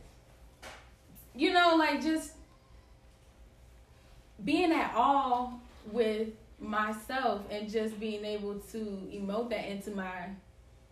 You 1.35 1.53
know, 1.53 1.75
like 1.77 2.01
just 2.01 2.33
being 4.45 4.73
at 4.73 4.95
all 4.95 5.61
with 5.93 6.29
myself 6.61 7.43
and 7.51 7.69
just 7.69 7.99
being 8.01 8.25
able 8.25 8.55
to 8.73 8.79
emote 9.13 9.51
that 9.51 9.67
into 9.67 9.91
my 9.91 10.29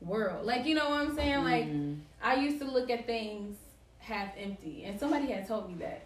world. 0.03 0.45
Like, 0.45 0.67
you 0.67 0.75
know 0.75 0.91
what 0.91 1.01
I'm 1.01 1.15
saying? 1.17 1.43
Like, 1.45 1.65
Mhm. 1.67 2.01
I 2.23 2.35
used 2.35 2.59
to 2.61 2.67
look 2.67 2.91
at 2.91 3.07
things 3.07 3.57
half 4.01 4.29
empty, 4.37 4.85
and 4.85 4.99
somebody 5.01 5.27
had 5.33 5.47
told 5.49 5.69
me 5.71 5.75
that. 5.79 6.03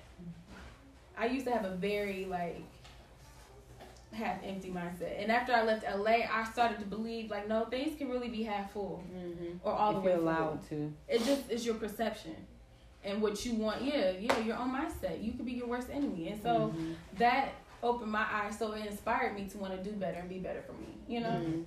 I 1.18 1.26
used 1.26 1.46
to 1.46 1.52
have 1.52 1.64
a 1.64 1.74
very 1.74 2.24
like 2.26 2.62
half 4.12 4.38
empty 4.44 4.68
mindset, 4.70 5.20
and 5.22 5.32
after 5.32 5.52
I 5.52 5.62
left 5.62 5.84
LA, 5.84 6.26
I 6.30 6.44
started 6.52 6.78
to 6.80 6.84
believe 6.84 7.30
like 7.30 7.48
no, 7.48 7.64
things 7.64 7.96
can 7.96 8.08
really 8.10 8.28
be 8.28 8.42
half 8.42 8.72
full 8.72 9.02
Mhm. 9.12 9.58
or 9.64 9.72
all 9.72 9.92
the 9.94 9.98
if 10.00 10.04
way 10.04 10.10
you're 10.12 10.20
full. 10.20 10.28
allowed 10.28 10.68
to. 10.68 10.92
It 11.08 11.22
just 11.24 11.50
is 11.50 11.64
your 11.64 11.76
perception 11.76 12.36
and 13.04 13.20
what 13.22 13.44
you 13.46 13.54
want. 13.54 13.82
Yeah, 13.82 14.10
yeah, 14.10 14.38
your 14.40 14.56
own 14.58 14.70
mindset. 14.70 15.22
You 15.24 15.32
could 15.32 15.46
be 15.46 15.52
your 15.52 15.66
worst 15.66 15.88
enemy, 15.90 16.28
and 16.28 16.42
so 16.42 16.72
Mhm. 16.76 16.94
that 17.18 17.48
opened 17.82 18.12
my 18.12 18.26
eyes. 18.30 18.58
So 18.58 18.72
it 18.72 18.86
inspired 18.86 19.34
me 19.34 19.48
to 19.48 19.58
want 19.58 19.74
to 19.76 19.82
do 19.90 19.96
better 19.96 20.20
and 20.20 20.28
be 20.28 20.38
better 20.38 20.62
for 20.62 20.72
me. 20.74 20.94
You 21.08 21.20
know 21.20 21.30
Mhm. 21.30 21.64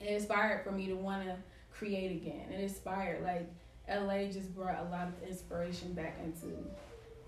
it 0.00 0.06
inspired 0.08 0.64
for 0.64 0.72
me 0.72 0.86
to 0.86 0.94
want 0.94 1.24
to 1.26 1.36
create 1.70 2.10
again. 2.22 2.50
It 2.52 2.60
inspired 2.60 3.22
like 3.22 3.46
LA 3.88 4.28
just 4.32 4.54
brought 4.54 4.78
a 4.78 4.88
lot 4.88 5.08
of 5.08 5.22
inspiration 5.28 5.92
back 5.92 6.18
into 6.24 6.46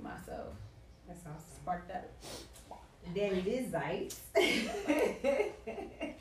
myself. 0.01 0.55
That's 1.07 1.21
awesome. 1.21 1.55
Sparked 1.63 1.89
that. 1.89 2.11
Then 3.15 3.33
it 3.35 3.47
is 3.47 3.71
Zeiss. 3.71 4.21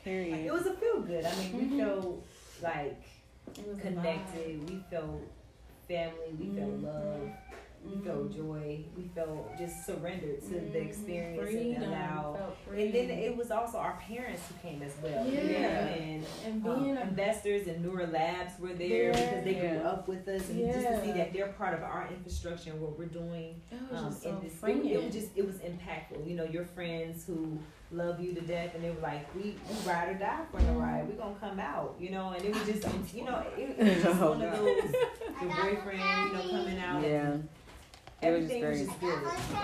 Period. 0.04 0.46
It 0.46 0.52
was 0.52 0.66
a 0.66 0.74
feel 0.74 1.00
good. 1.02 1.24
I 1.24 1.34
mean, 1.36 1.52
Mhm. 1.52 1.70
we 1.70 1.78
felt 1.78 2.22
like 2.62 3.02
It 3.58 3.66
was 3.68 3.78
a 3.78 3.80
connected. 3.80 4.70
We 4.70 4.76
felt 4.90 5.20
family. 5.88 6.32
We 6.38 6.46
felt 6.58 6.70
Mhm. 6.80 6.84
love. 6.84 7.30
We 7.84 8.04
felt 8.04 8.34
joy. 8.34 8.84
We 8.96 9.04
felt 9.14 9.56
just 9.56 9.86
surrendered 9.86 10.40
to 10.42 10.48
the 10.48 10.56
Mhm. 10.78 10.86
experience 10.88 11.40
Freedom. 11.50 11.82
and 11.82 11.92
allow. 11.92 12.38
And 12.70 12.92
then 12.92 13.10
it 13.10 13.36
was 13.36 13.50
also 13.52 13.78
our 13.78 13.96
parents 14.08 14.42
who 14.48 14.54
came 14.68 14.82
as 14.82 14.92
well. 15.02 15.24
you 15.26 15.36
know, 15.36 15.50
Yeah. 15.50 15.86
And 15.86 16.26
and 16.44 16.66
um, 16.66 16.82
being 16.82 16.96
a 16.96 17.02
investors 17.02 17.68
and 17.68 17.84
Neura 17.84 18.10
Labs 18.12 18.58
were 18.58 18.74
there 18.74 19.12
because 19.12 19.44
they 19.44 19.54
grew 19.54 19.78
up 19.86 20.08
with 20.08 20.26
us, 20.28 20.48
and 20.50 20.58
just 20.72 20.86
to 20.86 21.00
see 21.04 21.12
that 21.12 21.32
they're 21.32 21.52
part 21.52 21.74
of 21.74 21.82
our 21.82 22.08
infrastructure 22.10 22.70
and 22.72 22.80
what 22.80 22.98
we're 22.98 23.06
doing 23.06 23.60
it 23.70 23.78
was 23.92 24.00
um, 24.00 24.08
just 24.10 24.22
so 24.22 24.30
in 24.30 24.40
this, 24.40 24.52
it, 24.52 24.56
freeing. 24.58 24.86
it 24.86 25.04
was 25.04 25.14
just 25.14 25.36
it 25.36 25.46
was 25.46 25.56
impactful. 25.58 26.26
You 26.28 26.34
know, 26.34 26.44
your 26.44 26.64
friends 26.64 27.24
who 27.24 27.58
love 27.92 28.18
you 28.20 28.34
to 28.34 28.40
death, 28.40 28.74
and 28.74 28.82
they 28.82 28.90
were 28.90 29.00
like, 29.00 29.32
"We, 29.36 29.42
we 29.68 29.88
ride 29.88 30.08
or 30.08 30.14
die 30.14 30.40
for 30.50 30.60
the 30.60 30.72
ride. 30.72 31.08
We're 31.08 31.14
gonna 31.22 31.36
come 31.38 31.60
out." 31.60 31.94
You 32.00 32.10
know, 32.10 32.30
and 32.30 32.44
it 32.44 32.52
was 32.52 32.66
just 32.66 33.14
you 33.14 33.24
know 33.24 33.44
it, 33.56 33.76
it 33.78 33.78
was 33.78 34.02
just 34.02 34.20
Oh, 34.20 34.30
one 34.32 34.42
of 34.42 34.52
those 34.58 34.66
your 35.40 35.50
boyfriend, 35.50 36.00
you 36.00 36.32
know, 36.32 36.50
coming 36.50 36.78
out. 36.80 37.02
Yeah. 37.02 37.28
It 37.28 37.32
was 37.32 37.40
Everything 38.22 38.62
was 38.62 38.76
great. 38.76 38.86
just 38.86 39.00
good. 39.00 39.18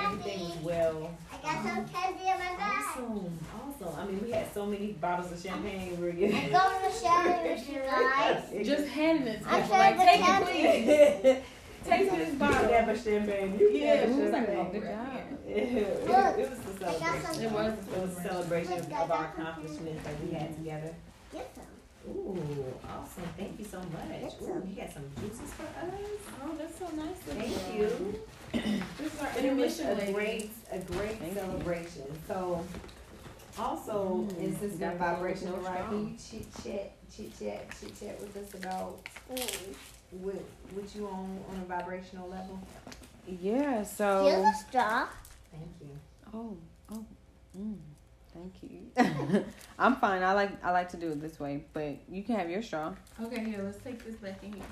Everything 0.05 0.41
was 0.41 0.57
well. 0.63 1.11
I 1.33 1.37
got 1.43 1.63
some 1.65 1.79
um, 1.79 1.89
candy 1.89 2.21
in 2.21 2.39
my 2.39 2.57
bag. 2.57 2.85
Awesome, 2.91 3.39
awesome. 3.81 3.99
I 4.01 4.05
mean, 4.07 4.21
we 4.23 4.31
had 4.31 4.53
so 4.53 4.67
many 4.67 4.93
bottles 4.93 5.33
of 5.33 5.41
champagne. 5.41 5.99
We 5.99 6.05
were 6.07 6.11
I'm 6.11 6.19
going 6.21 6.31
to 6.31 6.99
share 6.99 7.45
it 7.45 7.51
with 7.51 7.71
you 7.71 7.81
guys. 7.81 8.67
just 8.67 8.89
handing 8.89 9.27
it 9.29 9.43
to 9.43 9.49
I'm 9.49 9.63
people. 9.63 9.79
Like, 9.79 9.99
take 9.99 10.21
it, 10.23 11.23
please. 11.25 11.37
Take 11.85 12.11
this 12.13 12.35
bottle. 12.37 12.61
can 12.61 12.87
have 12.87 12.89
a 12.91 12.97
champagne. 12.97 13.59
You 13.59 13.71
Yeah, 13.71 13.95
have 13.97 14.09
it 14.11 14.13
a 14.13 14.17
was 14.23 14.31
like, 14.33 14.49
oh, 14.51 14.65
Good 14.67 14.73
good 14.83 14.83
job. 14.83 15.07
job. 15.09 15.39
Yeah, 15.49 16.31
it, 16.31 16.39
it 16.39 16.51
was 16.51 16.81
a 16.81 16.87
I 16.87 16.93
got 16.93 17.35
celebration. 17.35 17.43
It 17.43 17.51
was. 17.51 17.73
It 17.73 18.01
was 18.03 18.19
a 18.19 18.23
celebration 18.23 18.73
of 18.93 19.11
our 19.11 19.25
accomplishments 19.37 20.05
that 20.05 20.15
we 20.23 20.31
had 20.31 20.57
together. 20.57 20.95
Get 21.33 21.51
some. 21.57 21.65
Ooh, 22.15 22.65
awesome. 22.89 23.25
Thank 23.37 23.59
you 23.59 23.65
so 23.65 23.79
much. 23.79 24.33
Ooh, 24.43 24.63
you 24.69 24.77
got 24.77 24.93
some 24.93 25.03
juices 25.21 25.53
for 25.55 25.65
us. 25.65 25.91
Oh, 26.45 26.55
that's 26.57 26.79
so 26.79 26.87
nice. 26.95 27.17
of 27.17 27.37
Thank 27.37 27.77
you. 27.77 28.21
This 28.53 28.63
is 29.15 29.21
our 29.21 29.29
It 29.29 29.35
was 29.35 29.79
intermission 29.81 29.87
a 29.89 29.95
lady. 29.95 30.13
great, 30.13 30.51
a 30.71 30.79
great 30.79 31.19
Thank 31.19 31.35
you. 31.35 31.41
celebration. 31.41 32.03
So, 32.29 32.65
also, 33.59 34.27
Mm, 34.31 34.39
and 34.39 34.59
since 34.59 34.73
we're 34.75 34.79
gotta 34.79 34.99
vibrational, 34.99 35.57
with 35.59 35.67
right? 35.67 35.85
Can 35.89 36.09
you 36.09 36.17
chit 36.17 36.47
chat, 36.63 36.93
chit 37.15 37.39
chat, 37.39 37.67
chit 37.81 37.99
chat 38.01 38.21
with 38.21 38.37
us 38.37 38.55
about 38.55 38.99
Mm. 39.31 39.75
what, 40.21 40.35
what 40.75 40.95
you 40.95 41.07
on 41.07 41.39
on 41.51 41.61
a 41.61 41.65
vibrational 41.65 42.29
level? 42.29 42.59
Yeah. 43.27 43.77
Here's 43.77 43.91
So. 43.91 44.27
a 44.27 44.53
straw. 44.69 45.07
Thank 45.51 45.71
you. 45.81 45.89
Oh. 46.35 46.57
Oh. 46.91 47.05
Mm, 47.59 47.77
thank 48.33 48.55
you. 48.63 49.45
I'm 49.79 49.97
fine. 49.97 50.23
I 50.23 50.33
like 50.33 50.51
I 50.65 50.71
like 50.71 50.89
to 50.91 50.97
do 50.97 51.11
it 51.13 51.21
this 51.21 51.39
way, 51.39 51.65
but 51.73 51.97
you 52.09 52.23
can 52.23 52.37
have 52.37 52.49
your 52.51 52.63
straw. 52.63 52.93
Okay, 53.23 53.45
here, 53.45 53.63
let's 53.63 53.79
take 53.85 54.03
this 54.05 54.17
back 54.17 54.43
in 54.43 54.53
here. 54.55 54.63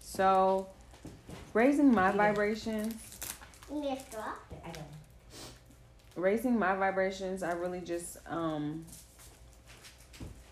So, 0.00 0.66
raising 1.54 1.92
my 1.94 2.10
Yeah. 2.10 2.16
vibrations, 2.16 2.94
You 3.72 3.80
need. 3.80 3.90
I 3.92 4.70
don't. 4.72 4.84
raising 6.16 6.58
my 6.58 6.74
vibrations, 6.74 7.42
I 7.42 7.52
really 7.52 7.80
just 7.80 8.18
um 8.26 8.84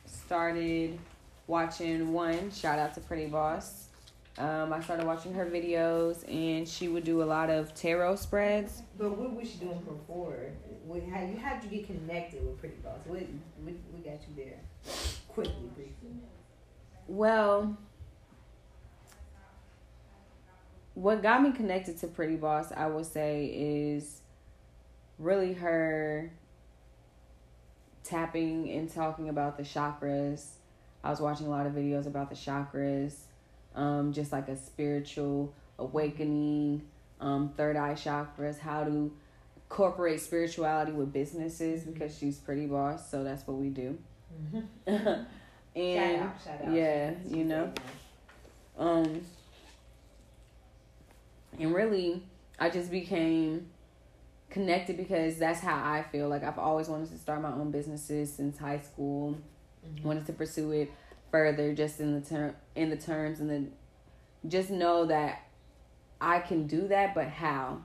started 0.06 0.98
watching 1.46 2.12
one. 2.12 2.50
Shout 2.50 2.78
out 2.78 2.94
to 2.94 3.00
Pretty 3.00 3.26
Boss. 3.26 3.86
Um, 4.36 4.72
I 4.72 4.80
started 4.80 5.04
watching 5.04 5.34
her 5.34 5.46
videos, 5.46 6.22
and 6.32 6.68
she 6.68 6.86
would 6.86 7.02
do 7.02 7.22
a 7.22 7.24
lot 7.24 7.50
of 7.50 7.74
tarot 7.74 8.16
spreads. 8.16 8.82
But 8.96 9.18
what 9.18 9.34
was 9.34 9.50
she 9.50 9.58
doing 9.58 9.80
before? 9.80 10.50
What, 10.86 11.02
how 11.12 11.22
you 11.24 11.36
how 11.38 11.56
did 11.58 11.72
you 11.72 11.78
get 11.78 11.86
connected 11.88 12.44
with 12.46 12.58
Pretty 12.60 12.76
Boss? 12.76 12.98
What, 13.06 13.18
what 13.20 13.74
we 13.92 14.00
got 14.00 14.20
you 14.28 14.36
there? 14.36 14.60
Quickly, 15.28 15.70
briefly. 15.74 16.20
Well, 17.08 17.76
what 20.98 21.22
got 21.22 21.40
me 21.40 21.52
connected 21.52 21.96
to 22.00 22.08
Pretty 22.08 22.34
Boss, 22.34 22.72
I 22.76 22.88
would 22.88 23.06
say, 23.06 23.46
is 23.54 24.20
really 25.16 25.52
her 25.52 26.32
tapping 28.02 28.68
and 28.72 28.92
talking 28.92 29.28
about 29.28 29.56
the 29.56 29.62
chakras. 29.62 30.54
I 31.04 31.10
was 31.10 31.20
watching 31.20 31.46
a 31.46 31.50
lot 31.50 31.66
of 31.66 31.72
videos 31.72 32.06
about 32.06 32.30
the 32.30 32.34
chakras, 32.34 33.14
um, 33.76 34.12
just 34.12 34.32
like 34.32 34.48
a 34.48 34.56
spiritual 34.56 35.54
awakening, 35.78 36.82
um, 37.20 37.52
third 37.56 37.76
eye 37.76 37.94
chakras, 37.94 38.58
how 38.58 38.82
to 38.82 39.12
incorporate 39.56 40.20
spirituality 40.20 40.90
with 40.90 41.12
businesses 41.12 41.84
because 41.84 42.18
she's 42.18 42.38
Pretty 42.38 42.66
Boss, 42.66 43.08
so 43.08 43.22
that's 43.22 43.46
what 43.46 43.56
we 43.58 43.68
do. 43.68 43.96
and 44.88 45.26
shout 45.76 46.26
out, 46.26 46.36
shout 46.44 46.66
out. 46.66 46.74
yeah, 46.74 47.12
you 47.24 47.44
know. 47.44 47.72
um 48.76 49.22
and 51.58 51.74
really 51.74 52.22
i 52.58 52.68
just 52.70 52.90
became 52.90 53.68
connected 54.50 54.96
because 54.96 55.38
that's 55.38 55.60
how 55.60 55.74
i 55.76 56.02
feel 56.10 56.28
like 56.28 56.42
i've 56.42 56.58
always 56.58 56.88
wanted 56.88 57.08
to 57.10 57.18
start 57.18 57.40
my 57.42 57.52
own 57.52 57.70
businesses 57.70 58.32
since 58.32 58.58
high 58.58 58.78
school 58.78 59.36
Mhm. 59.86 60.02
wanted 60.02 60.26
to 60.26 60.32
pursue 60.32 60.72
it 60.72 60.90
further 61.30 61.72
just 61.74 62.00
in 62.00 62.18
the 62.18 62.26
term 62.26 62.54
in 62.74 62.90
the 62.90 62.96
terms 62.96 63.38
and 63.40 63.48
then 63.48 63.72
just 64.48 64.70
know 64.70 65.04
that 65.06 65.42
i 66.20 66.40
can 66.40 66.66
do 66.66 66.88
that 66.88 67.14
but 67.14 67.28
how 67.28 67.78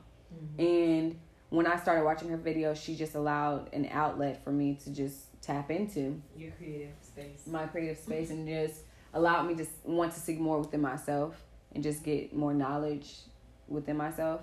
Mhm. 0.58 0.60
and 0.60 1.20
when 1.50 1.68
i 1.68 1.76
started 1.76 2.04
watching 2.04 2.30
her 2.30 2.38
videos 2.38 2.78
she 2.78 2.96
just 2.96 3.14
allowed 3.16 3.72
an 3.74 3.88
outlet 3.92 4.44
for 4.44 4.52
me 4.52 4.76
to 4.84 4.90
just 4.92 5.28
tap 5.42 5.70
into 5.70 6.22
Your 6.38 6.52
creative 6.54 6.96
space. 7.02 7.46
my 7.46 7.68
creative 7.68 7.98
space 7.98 8.30
and 8.32 8.48
just 8.48 8.84
allowed 9.14 9.44
me 9.44 9.54
to 9.56 9.66
want 9.86 10.14
to 10.14 10.20
see 10.20 10.36
more 10.38 10.60
within 10.60 10.82
myself 10.82 11.44
and 11.76 11.84
just 11.84 12.04
get 12.04 12.34
more 12.36 12.54
knowledge 12.54 13.20
within 13.68 13.98
myself. 13.98 14.42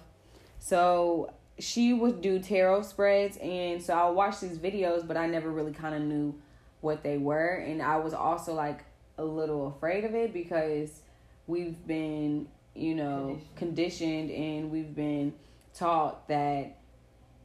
So 0.58 1.32
she 1.58 1.92
would 1.92 2.20
do 2.22 2.38
tarot 2.38 2.82
spreads 2.82 3.36
and 3.36 3.82
so 3.82 3.94
I 3.94 4.08
watched 4.10 4.40
these 4.40 4.58
videos 4.58 5.06
but 5.06 5.16
I 5.16 5.26
never 5.26 5.50
really 5.50 5.72
kind 5.72 5.94
of 5.94 6.00
knew 6.00 6.34
what 6.80 7.02
they 7.02 7.18
were 7.18 7.54
and 7.54 7.82
I 7.82 7.96
was 7.96 8.14
also 8.14 8.54
like 8.54 8.80
a 9.18 9.24
little 9.24 9.68
afraid 9.68 10.04
of 10.04 10.14
it 10.14 10.32
because 10.32 11.02
we've 11.46 11.86
been, 11.86 12.48
you 12.74 12.94
know, 12.94 13.38
conditioned, 13.56 14.30
and 14.30 14.70
we've 14.70 14.94
been 14.94 15.34
taught 15.74 16.26
that 16.28 16.76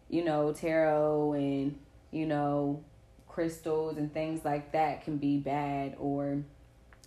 you 0.08 0.24
know, 0.24 0.54
tarot 0.54 1.34
and 1.34 1.78
you 2.12 2.26
know, 2.26 2.84
crystals 3.28 3.98
and 3.98 4.14
things 4.14 4.46
like 4.46 4.72
that 4.72 5.04
can 5.04 5.18
be 5.18 5.38
bad 5.38 5.96
or 6.00 6.44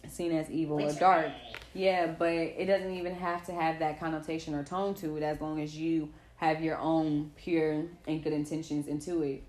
seen 0.08 0.32
as 0.32 0.50
evil 0.50 0.80
or 0.80 0.92
dark. 0.92 1.32
Yeah, 1.74 2.06
but 2.06 2.32
it 2.32 2.66
doesn't 2.66 2.94
even 2.94 3.14
have 3.14 3.44
to 3.46 3.52
have 3.52 3.78
that 3.80 4.00
connotation 4.00 4.54
or 4.54 4.64
tone 4.64 4.94
to 4.96 5.16
it 5.16 5.22
as 5.22 5.40
long 5.40 5.60
as 5.60 5.76
you 5.76 6.10
have 6.36 6.62
your 6.62 6.78
own 6.78 7.32
pure 7.36 7.84
and 8.06 8.22
good 8.22 8.32
intentions 8.32 8.86
into 8.86 9.22
it. 9.22 9.42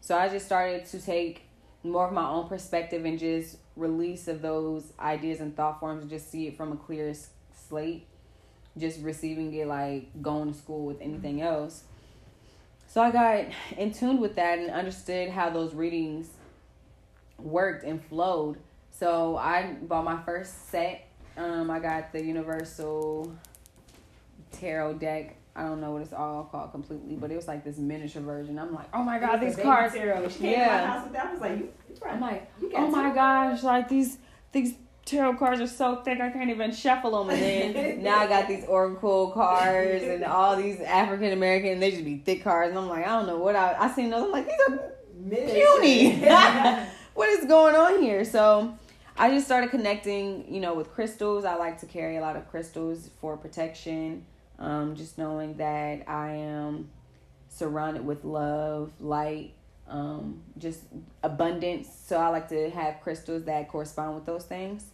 So 0.00 0.16
I 0.16 0.28
just 0.28 0.46
started 0.46 0.86
to 0.86 1.00
take 1.00 1.42
more 1.82 2.06
of 2.06 2.12
my 2.12 2.26
own 2.28 2.48
perspective 2.48 3.04
and 3.04 3.18
just 3.18 3.58
release 3.76 4.28
of 4.28 4.42
those 4.42 4.92
ideas 4.98 5.40
and 5.40 5.54
thought 5.56 5.80
forms 5.80 6.02
and 6.02 6.10
just 6.10 6.30
see 6.30 6.46
it 6.46 6.56
from 6.56 6.72
a 6.72 6.76
clear 6.76 7.12
slate. 7.68 8.06
Just 8.78 9.00
receiving 9.02 9.52
it 9.54 9.66
like 9.66 10.22
going 10.22 10.52
to 10.52 10.58
school 10.58 10.84
with 10.84 11.00
anything 11.00 11.40
else. 11.40 11.84
So 12.88 13.02
I 13.02 13.10
got 13.10 13.46
in 13.76 13.92
tune 13.92 14.20
with 14.20 14.36
that 14.36 14.58
and 14.58 14.70
understood 14.70 15.30
how 15.30 15.50
those 15.50 15.74
readings 15.74 16.28
worked 17.38 17.84
and 17.84 18.02
flowed. 18.04 18.58
So 18.98 19.36
I 19.36 19.74
bought 19.82 20.04
my 20.04 20.22
first 20.22 20.70
set 20.70 21.06
Um, 21.36 21.70
I 21.70 21.78
got 21.80 22.12
the 22.12 22.24
Universal 22.24 23.34
Tarot 24.52 24.94
deck. 24.94 25.36
I 25.54 25.62
don't 25.64 25.80
know 25.80 25.90
what 25.92 26.02
it's 26.02 26.12
all 26.12 26.44
called 26.44 26.72
completely, 26.72 27.14
but 27.16 27.30
it 27.30 27.36
was 27.36 27.48
like 27.48 27.64
this 27.64 27.78
miniature 27.78 28.22
version. 28.22 28.58
I'm 28.58 28.74
like, 28.74 28.88
oh 28.94 29.02
my 29.02 29.18
god, 29.18 29.38
these 29.40 29.56
The 29.56 29.62
cards. 29.62 29.92
baby 29.94 30.06
tarot. 30.06 30.28
She 30.28 30.38
came 30.38 30.52
to 30.52 30.58
Yeah. 30.58 30.66
my 30.80 30.86
house 30.86 31.04
with 31.04 31.12
that. 31.14 31.26
I 31.26 31.32
was 31.32 31.40
like, 31.40 31.58
you, 31.58 31.68
you 31.90 31.96
I'm 32.08 32.20
like, 32.20 32.50
you 32.60 32.72
oh 32.74 32.88
my 32.88 33.14
gosh, 33.14 33.62
like 33.62 33.88
these 33.88 34.18
these 34.52 34.74
tarot 35.04 35.36
cards 35.36 35.60
are 35.60 35.66
so 35.66 35.96
thick 36.02 36.20
I 36.20 36.30
can't 36.30 36.50
even 36.50 36.72
shuffle 36.72 37.24
them. 37.24 37.30
And 37.36 37.74
then 37.74 38.02
now 38.02 38.18
I 38.20 38.26
got 38.26 38.48
these 38.48 38.64
Oracle 38.66 39.30
cards 39.30 40.04
and 40.04 40.24
all 40.24 40.56
these 40.56 40.80
African 40.80 41.32
American. 41.32 41.80
They 41.80 41.90
just 41.90 42.04
be 42.04 42.16
thick 42.18 42.42
cards, 42.44 42.70
and 42.70 42.78
I'm 42.78 42.88
like, 42.88 43.06
I 43.06 43.10
don't 43.10 43.26
know 43.26 43.38
what 43.38 43.56
I 43.56 43.76
I 43.78 43.90
seen 43.92 44.10
those. 44.10 44.24
I'm 44.24 44.32
like, 44.32 44.46
these 44.46 44.60
are 44.68 44.92
Miniature. 45.18 45.80
puny. 45.80 46.16
what 47.14 47.28
is 47.30 47.44
going 47.46 47.74
on 47.74 48.00
here? 48.02 48.24
So 48.24 48.76
I 49.18 49.30
just 49.30 49.46
started 49.46 49.70
connecting, 49.70 50.52
you 50.52 50.60
know, 50.60 50.74
with 50.74 50.92
crystals. 50.92 51.44
I 51.44 51.54
like 51.56 51.80
to 51.80 51.86
carry 51.86 52.16
a 52.16 52.20
lot 52.20 52.36
of 52.36 52.48
crystals 52.50 53.10
for 53.20 53.36
protection. 53.36 54.24
Um, 54.58 54.94
just 54.94 55.18
knowing 55.18 55.54
that 55.56 56.08
I 56.08 56.30
am 56.32 56.90
surrounded 57.48 58.04
with 58.04 58.24
love, 58.24 58.92
light, 59.00 59.52
um, 59.88 60.42
just 60.58 60.80
abundance. 61.22 61.88
So 62.06 62.18
I 62.18 62.28
like 62.28 62.48
to 62.50 62.70
have 62.70 63.00
crystals 63.00 63.44
that 63.44 63.68
correspond 63.68 64.14
with 64.14 64.26
those 64.26 64.44
things. 64.44 64.84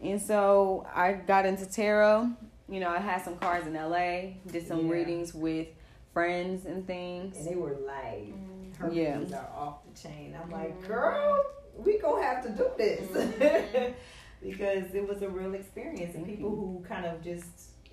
And 0.00 0.20
so 0.22 0.86
I 0.94 1.12
got 1.14 1.44
into 1.46 1.66
tarot. 1.66 2.30
You 2.68 2.80
know, 2.80 2.90
I 2.90 2.98
had 2.98 3.22
some 3.22 3.36
cards 3.38 3.66
in 3.66 3.74
LA, 3.74 4.34
did 4.46 4.66
some 4.68 4.86
Yeah. 4.86 4.92
readings 4.92 5.34
with 5.34 5.68
friends 6.12 6.64
and 6.66 6.86
things. 6.86 7.36
and 7.38 7.46
they 7.46 7.54
were 7.56 7.76
like, 7.86 8.32
her 8.78 8.90
Yeah. 8.92 9.14
readings 9.14 9.32
are 9.32 9.48
off 9.56 9.78
the 9.86 9.98
chain. 10.00 10.36
I'm 10.40 10.50
like, 10.50 10.80
Mhm. 10.82 10.86
girl, 10.86 11.44
we 11.78 11.98
gonna 11.98 12.22
have 12.22 12.42
to 12.44 12.50
do 12.50 12.66
this 12.76 13.08
Mhm. 13.10 13.94
because 14.42 14.94
it 14.94 15.06
was 15.08 15.22
a 15.22 15.28
real 15.28 15.54
experience, 15.54 16.14
and 16.14 16.26
people 16.26 16.50
who 16.50 16.84
kind 16.88 17.06
of 17.06 17.22
just 17.22 17.46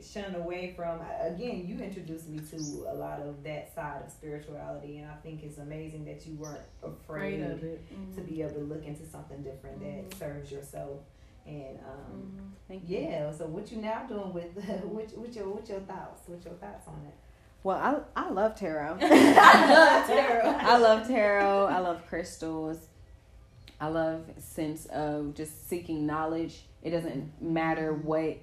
shun 0.04 0.36
away 0.36 0.74
from. 0.76 1.00
Again, 1.22 1.66
you 1.66 1.80
introduced 1.80 2.28
me 2.28 2.40
to 2.40 2.58
a 2.90 2.94
lot 2.94 3.20
of 3.22 3.42
that 3.44 3.74
side 3.74 4.02
of 4.06 4.12
spirituality, 4.12 4.98
and 5.00 5.10
I 5.10 5.16
think 5.24 5.44
it's 5.44 5.58
amazing 5.58 6.06
that 6.06 6.26
you 6.28 6.36
weren't 6.36 6.60
afraid, 6.84 7.42
Afraid 7.42 7.52
of 7.52 7.64
it. 7.64 7.82
to 8.16 8.22
be 8.22 8.42
able 8.42 8.54
to 8.56 8.60
look 8.60 8.86
into 8.86 9.06
something 9.06 9.42
different 9.42 9.80
that 9.80 10.10
Mhm. 10.10 10.20
serves 10.20 10.52
yourself. 10.52 11.00
And 11.48 11.80
um, 11.80 12.12
Mhm. 12.38 12.52
Thank 12.68 12.90
you. 12.90 12.98
yeah, 13.00 13.32
so 13.32 13.46
what 13.46 13.72
you 13.72 13.78
now 13.82 14.04
doing 14.08 14.34
with 14.34 14.52
what, 14.84 15.18
what 15.18 15.34
your 15.36 15.48
what 15.50 15.70
your 15.70 15.80
thoughts? 15.82 16.28
What 16.28 16.44
your 16.44 16.56
thoughts 16.56 16.88
on 16.88 17.02
it? 17.08 17.14
Well, 17.64 17.78
I 18.16 18.26
I 18.26 18.30
love 18.32 18.56
tarot. 18.56 18.98
I 19.02 19.74
love 19.74 20.08
tarot. 20.08 20.50
I 20.50 20.78
love 20.78 21.08
tarot. 21.08 21.66
I 21.68 21.80
love 21.80 22.06
crystals. 22.08 22.90
I 23.86 23.90
love 23.90 24.22
sense 24.40 24.88
of 24.88 25.36
just 25.36 25.70
seeking 25.70 26.08
knowledge. 26.08 26.64
It 26.82 26.90
doesn't 26.90 27.40
matter 27.40 27.94
what. 27.94 28.38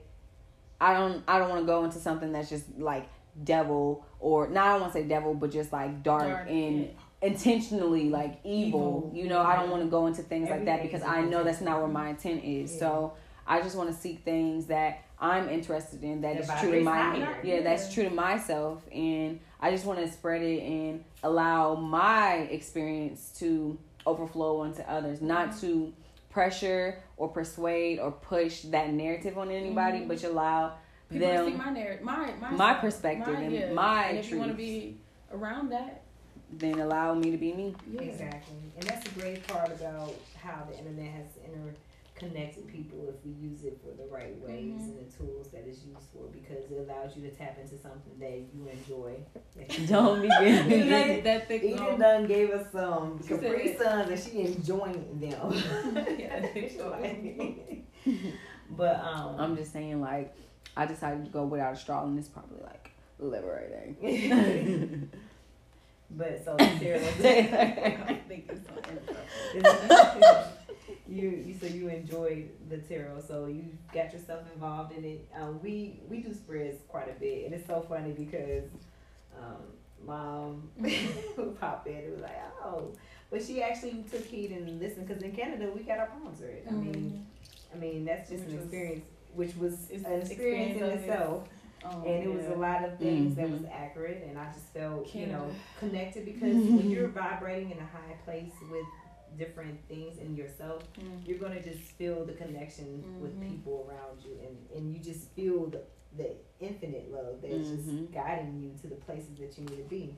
I 0.81 0.95
don't. 0.95 1.23
I 1.27 1.39
don't 1.39 1.49
want 1.49 1.63
to 1.63 1.67
go 1.67 1.85
into 1.85 1.99
something 1.99 2.33
that's 2.33 2.49
just 2.49 2.65
like 2.79 3.09
devil 3.43 4.07
or 4.21 4.49
not. 4.49 4.67
I 4.67 4.73
don't 4.73 4.81
want 4.83 4.93
to 4.93 5.01
say 5.01 5.09
devil, 5.09 5.35
but 5.35 5.51
just 5.51 5.73
like 5.73 6.05
dark, 6.05 6.29
Dark, 6.29 6.49
and 6.49 6.83
yeah. 6.83 6.89
intentionally 7.23 8.09
like 8.09 8.39
evil. 8.45 9.11
Evil, 9.11 9.13
You 9.15 9.29
know, 9.29 9.41
I 9.41 9.57
don't 9.57 9.71
want 9.71 9.83
to 9.83 9.89
go 9.89 10.07
into 10.07 10.23
things 10.23 10.49
like 10.49 10.65
that 10.67 10.83
because 10.83 11.03
I 11.03 11.23
know 11.23 11.43
that's 11.43 11.61
not 11.61 11.81
where 11.81 11.89
my 11.89 12.11
intent 12.11 12.45
is. 12.45 12.73
Yeah. 12.73 12.79
So 12.79 13.13
I 13.45 13.61
just 13.63 13.75
want 13.75 13.91
to 13.91 13.97
seek 13.97 14.25
things 14.25 14.67
that 14.67 15.03
I'm 15.19 15.49
interested 15.49 16.05
in 16.05 16.21
that 16.21 16.37
is 16.37 16.49
true 16.61 16.73
to 16.73 16.81
my 16.83 17.37
yeah, 17.43 17.63
that's 17.63 17.93
true 17.93 18.05
to 18.05 18.11
myself 18.11 18.83
and 18.93 19.41
I 19.61 19.71
just 19.71 19.85
want 19.85 20.01
to 20.01 20.11
spread 20.11 20.43
it 20.43 20.63
and 20.63 21.05
allow 21.23 21.77
my 21.77 22.35
experience 22.51 23.33
to 23.39 23.79
overflow 24.07 24.61
onto 24.61 24.83
others, 24.83 25.21
not 25.21 25.59
to 25.61 25.93
pressure 26.31 26.99
or 27.17 27.29
persuade 27.29 27.99
or 27.99 28.11
push 28.11 28.63
that 28.63 28.91
narrative 28.93 29.37
on 29.39 29.51
anybody, 29.51 29.99
Mhm. 30.01 30.09
but 30.09 30.25
allow 30.25 30.73
People 31.11 31.29
to 31.29 31.37
see 31.45 31.51
them 31.51 31.59
my 31.59 31.71
narrative, 31.71 32.03
my 32.05 32.33
my, 32.41 32.51
my 32.51 32.73
side, 32.73 32.81
perspective 32.81 33.35
and 33.39 33.53
yeah. 33.53 33.73
my 33.73 34.05
And 34.07 34.19
if 34.19 34.31
you 34.31 34.39
want 34.39 34.51
to 34.51 34.57
be 34.57 34.97
around 35.33 35.69
that, 35.71 36.01
then 36.51 36.81
allow 36.81 37.15
me 37.15 37.31
to 37.31 37.37
be 37.37 37.53
me. 37.53 37.75
yeah. 37.91 38.01
Exactly. 38.03 38.57
And 38.77 38.83
that's 38.85 39.09
the 39.11 39.21
great 39.21 39.47
part 39.47 39.69
about 39.71 40.15
how 40.43 40.65
the 40.71 40.79
internet 40.79 41.13
has 41.13 41.27
interconnected 42.23 42.69
people 42.69 43.09
if 43.09 43.25
we 43.25 43.33
use 43.33 43.65
it 43.65 43.81
for 43.83 43.91
the 44.01 44.09
right 44.09 44.39
ways 44.41 44.75
Mhm. 44.75 44.81
and 44.81 44.99
the 44.99 45.17
tools 45.17 45.49
that 45.51 45.65
it's 45.67 45.83
used 45.85 46.07
for 46.13 46.25
because 46.33 46.71
it 46.71 46.79
allows 46.79 47.17
you 47.17 47.23
to 47.29 47.35
tap 47.35 47.59
into 47.61 47.77
something 47.79 48.19
that 48.19 48.39
you 48.55 48.69
enjoy. 48.69 49.17
that 49.57 49.79
you- 49.79 49.87
Don't 49.87 50.23
be 50.23 50.29
that, 50.29 50.69
getting 50.69 51.25
that 51.25 51.49
thick 51.49 51.63
Eden 51.65 51.99
done 51.99 52.27
gave 52.27 52.51
us 52.51 52.71
some 52.73 53.21
She 53.23 53.29
Capri 53.29 53.69
said- 53.77 53.79
Suns 53.81 54.11
and 54.11 54.21
she 54.21 54.41
enjoying 54.53 55.19
them. 55.21 55.53
Yeah, 56.19 56.41
they 56.55 56.69
sure 56.75 56.91
like- 56.91 57.85
but 58.71 58.97
um 59.01 59.37
I'm 59.39 59.57
just 59.57 59.73
saying 59.73 60.01
like 60.01 60.35
I 60.77 60.87
decided 60.87 61.25
to 61.27 61.31
go 61.31 61.45
without 61.45 61.75
a 61.75 61.77
straw 61.77 62.05
and 62.05 62.19
it's 62.19 62.29
probably 62.29 62.61
like 62.63 62.91
liberating. 63.19 65.11
but 66.11 66.45
so 66.45 66.57
Sarah 66.59 67.01
I 68.09 68.21
think 68.29 68.51
it's 68.51 68.67
so 68.67 68.75
inappropriate. 69.55 70.47
You, 71.09 71.29
you 71.31 71.55
so 71.61 71.67
you 71.67 71.89
enjoyed 71.89 72.51
the 72.69 72.79
tarot, 72.79 73.21
so 73.27 73.47
you 73.47 73.65
got 73.93 74.13
yourself 74.13 74.43
involved 74.55 74.93
in 74.97 75.05
it. 75.05 75.29
Um, 75.39 75.61
we 75.63 76.01
we 76.09 76.21
do 76.21 76.33
spreads 76.35 76.79
quite 76.89 77.09
a 77.09 77.19
bit, 77.19 77.45
and 77.47 77.55
it's 77.55 77.67
so 77.67 77.85
funny 77.89 78.13
because 78.13 78.65
um, 79.39 79.63
mom 80.05 80.69
would 81.37 81.61
pop 81.61 81.87
in 81.87 81.97
and 81.97 82.13
was 82.13 82.21
like, 82.23 82.37
oh, 82.65 82.93
but 83.31 83.43
she 83.43 83.63
actually 83.63 84.05
took 84.11 84.25
heed 84.25 84.51
and 84.53 84.81
listened 84.81 85.07
because 85.07 85.23
in 85.23 85.33
Canada 85.33 85.71
we 85.75 85.83
got 85.83 85.99
our 85.99 86.07
palms 86.07 86.41
read. 86.43 86.65
I 86.69 86.73
mean, 86.73 87.27
I 87.75 87.79
mean 87.79 88.05
that's 88.05 88.29
just 88.31 88.45
Which 88.45 88.51
an 88.53 88.57
was- 88.57 88.65
experience, 88.67 89.05
which 89.35 89.57
was 89.57 89.73
an 89.91 89.97
experience 89.97 90.27
in 90.27 90.33
experience 90.33 90.83
of 90.83 90.89
it. 90.89 90.95
itself. 91.09 91.49
Oh, 91.85 92.05
and 92.07 92.23
it 92.23 92.33
was 92.33 92.47
a 92.47 92.55
lot 92.55 92.85
of 92.85 92.97
things 93.01 93.35
that 93.35 93.47
Mhm. 93.49 93.53
was 93.59 93.65
accurate 93.65 94.23
and 94.29 94.39
i 94.39 94.47
just 94.53 94.67
felt 94.73 95.13
you 95.13 95.27
know 95.27 95.51
connected 95.81 96.25
because 96.25 96.55
when 96.55 96.89
you're 96.89 97.09
vibrating 97.23 97.73
in 97.73 97.79
a 97.79 97.81
high 97.81 98.15
place 98.25 98.53
with 98.71 98.87
different 99.39 99.79
things 99.89 100.19
in 100.19 100.37
yourself 100.37 100.83
Mm. 100.99 101.27
you're 101.27 101.39
going 101.39 101.53
to 101.53 101.63
just 101.63 101.83
feel 101.93 102.25
the 102.25 102.33
connection 102.33 103.03
with 103.21 103.35
Mhm. 103.41 103.49
people 103.51 103.87
around 103.89 104.23
you 104.25 104.37
and, 104.47 104.57
and 104.77 104.93
you 104.95 105.01
just 105.01 105.29
feel 105.31 105.67
the, 105.67 105.81
the 106.17 106.31
infinite 106.61 107.11
love 107.13 107.41
that's 107.43 107.55
Mhm. 107.55 107.77
just 107.77 108.13
guiding 108.13 108.61
you 108.63 108.71
to 108.83 108.87
the 108.89 108.97
places 109.07 109.35
that 109.39 109.57
you 109.59 109.65
need 109.65 109.77
to 109.85 109.89
be 109.89 110.15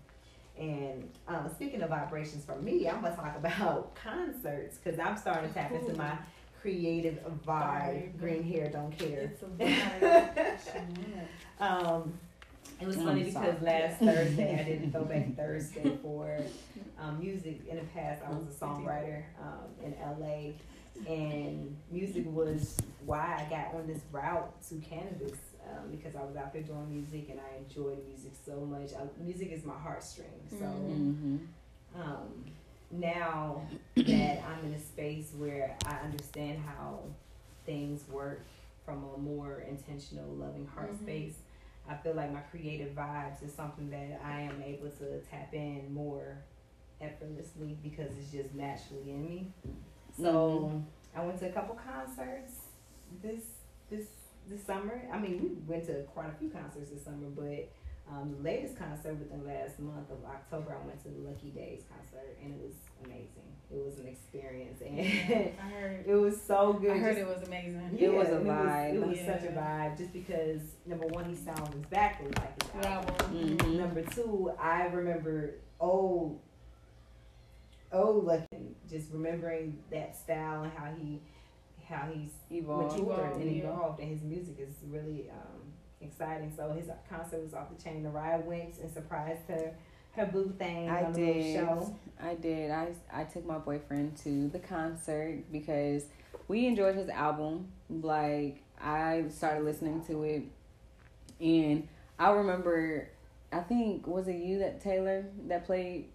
and 0.58 1.08
um, 1.28 1.48
speaking 1.52 1.82
of 1.82 1.90
vibrations 1.90 2.44
for 2.44 2.56
me 2.56 2.88
i'm 2.88 3.02
to 3.02 3.10
talk 3.16 3.36
about 3.44 3.94
concerts 3.94 4.78
because 4.78 4.98
i'm 5.00 5.16
starting 5.16 5.48
to 5.48 5.54
tap 5.54 5.72
into 5.72 5.94
my 5.96 6.16
creative 6.60 7.18
vibe 7.46 7.46
Vibe. 8.14 8.18
green 8.18 8.42
hair 8.42 8.68
don't 8.70 8.96
care 8.98 9.20
It's 9.20 9.42
a 9.42 9.46
vibe. 9.46 10.58
um, 11.60 12.18
it 12.80 12.86
was 12.86 12.96
funny 12.96 13.24
because 13.24 13.60
last 13.62 13.98
Thursday 13.98 14.58
I 14.60 14.64
didn't 14.64 14.88
a 14.88 14.92
throwback 14.92 15.34
Thursday 15.36 15.96
for 16.02 16.38
um, 16.98 17.18
music. 17.20 17.60
In 17.68 17.76
the 17.76 17.84
past, 17.94 18.22
I 18.26 18.30
was 18.30 18.44
a 18.44 18.58
songwriter 18.64 19.22
um, 19.40 19.68
in 19.84 19.94
LA, 20.00 20.52
and 21.10 21.76
music 21.90 22.24
was 22.26 22.76
why 23.04 23.44
I 23.46 23.50
got 23.50 23.74
on 23.74 23.86
this 23.86 24.00
route 24.12 24.60
to 24.68 24.74
cannabis 24.76 25.38
um, 25.70 25.90
because 25.90 26.14
I 26.16 26.22
was 26.24 26.36
out 26.36 26.52
there 26.52 26.62
doing 26.62 26.90
music 26.90 27.28
and 27.30 27.40
I 27.40 27.56
enjoyed 27.58 27.98
music 28.06 28.32
so 28.44 28.60
much. 28.60 28.90
I, 28.98 29.22
music 29.22 29.50
is 29.52 29.64
my 29.64 29.74
heartstring. 29.74 30.48
So 30.50 30.64
Mhm. 30.64 31.14
Mm-hmm. 31.94 32.00
um, 32.00 32.44
now 32.90 33.62
that 33.96 34.42
I'm 34.44 34.64
in 34.66 34.74
a 34.74 34.78
space 34.80 35.32
where 35.36 35.76
I 35.86 35.96
understand 36.04 36.60
how 36.60 37.00
things 37.66 38.02
work 38.10 38.44
from 38.84 39.02
a 39.14 39.18
more 39.18 39.60
intentional, 39.68 40.28
loving 40.34 40.66
heart 40.66 40.92
Mhm. 40.92 41.02
space, 41.02 41.34
I 41.88 41.94
feel 41.96 42.14
like 42.14 42.32
my 42.32 42.40
creative 42.40 42.94
vibes 42.94 43.42
is 43.44 43.52
something 43.52 43.90
that 43.90 44.20
I 44.24 44.40
am 44.40 44.62
able 44.62 44.88
to 44.88 45.20
tap 45.30 45.52
in 45.52 45.92
more 45.92 46.38
effortlessly 47.00 47.76
because 47.82 48.10
it's 48.18 48.30
just 48.30 48.54
naturally 48.54 49.10
in 49.10 49.22
me. 49.22 49.52
So 50.18 50.82
I 51.14 51.24
went 51.24 51.38
to 51.40 51.48
a 51.48 51.52
couple 51.52 51.76
concerts 51.76 52.52
this 53.22 53.42
this 53.90 54.06
this 54.48 54.64
summer. 54.64 55.08
I 55.12 55.18
mean, 55.18 55.42
we 55.42 55.48
went 55.66 55.86
to 55.86 56.02
quite 56.14 56.28
a 56.28 56.38
few 56.38 56.50
concerts 56.50 56.90
this 56.90 57.04
summer, 57.04 57.28
but 57.34 57.70
um, 58.10 58.34
the 58.36 58.42
latest 58.42 58.76
concert 58.78 59.14
within 59.18 59.40
the 59.42 59.48
last 59.48 59.78
month 59.78 60.10
of 60.10 60.24
October, 60.24 60.76
I 60.80 60.86
went 60.86 61.02
to 61.04 61.08
the 61.08 61.20
Lucky 61.26 61.50
Daye's 61.50 61.82
concert, 61.88 62.36
and 62.42 62.52
it 62.52 62.60
was 62.60 62.74
amazing. 63.04 63.53
It 63.74 63.84
was 63.84 63.98
an 63.98 64.06
experience, 64.06 64.80
and 64.80 65.00
I 65.00 65.68
heard. 65.68 66.04
it 66.06 66.14
was 66.14 66.40
so 66.40 66.74
good. 66.74 66.92
I 66.92 66.98
heard 66.98 67.16
just- 67.16 67.28
it 67.28 67.38
was 67.38 67.46
amazing. 67.48 67.96
It 67.98 68.12
was 68.14 68.28
a 68.28 68.38
vibe. 68.40 68.94
It 68.94 69.06
was, 69.06 69.18
such 69.18 69.42
a 69.42 69.52
vibe, 69.52 69.98
just 69.98 70.12
because 70.12 70.60
number 70.86 71.06
one, 71.08 71.24
he 71.24 71.34
sounds 71.34 71.74
exactly 71.82 72.28
like 72.38 72.62
his 72.62 72.86
album. 72.86 73.14
Album. 73.20 73.56
Mhm. 73.58 73.76
Number 73.78 74.02
two, 74.02 74.52
I 74.60 74.84
remember 74.86 75.54
old, 75.80 76.40
old 77.92 78.24
looking, 78.24 78.74
just 78.88 79.10
remembering 79.12 79.78
that 79.90 80.16
style 80.16 80.62
and 80.62 80.72
how 80.72 80.92
he, 80.96 81.20
how 81.88 82.08
he's 82.12 82.30
Evolve. 82.50 82.92
matured 82.92 83.18
Evolved, 83.18 83.40
and 83.42 83.56
yeah. 83.56 83.62
evolved, 83.64 84.00
and 84.00 84.08
his 84.08 84.22
music 84.22 84.56
is 84.58 84.74
really 84.88 85.30
um, 85.30 85.60
exciting. 86.00 86.52
So 86.56 86.70
his 86.72 86.86
concert 87.08 87.42
was 87.42 87.54
off 87.54 87.76
the 87.76 87.82
chain. 87.82 88.02
The 88.02 88.10
ride 88.10 88.46
went 88.46 88.78
and 88.78 88.90
surprised 88.92 89.42
her, 89.48 89.74
her 90.16 90.26
boo 90.26 90.52
thing 90.58 90.88
I 90.88 91.04
on 91.04 91.12
did. 91.12 91.54
show. 91.56 91.96
I 92.22 92.34
did. 92.34 92.70
I 92.70 92.88
I 93.12 93.24
took 93.24 93.44
my 93.46 93.58
boyfriend 93.58 94.16
to 94.18 94.48
the 94.48 94.58
concert 94.58 95.44
because 95.52 96.04
we 96.48 96.66
enjoyed 96.66 96.94
his 96.96 97.08
album. 97.08 97.68
Like 97.90 98.62
I 98.80 99.24
started 99.30 99.64
listening 99.64 100.04
to 100.06 100.22
it, 100.24 100.42
and 101.40 101.88
I 102.18 102.30
remember, 102.30 103.08
I 103.52 103.60
think 103.60 104.06
was 104.06 104.28
it 104.28 104.36
you 104.36 104.60
that 104.60 104.80
Taylor 104.80 105.24
that 105.48 105.64
played 105.66 106.06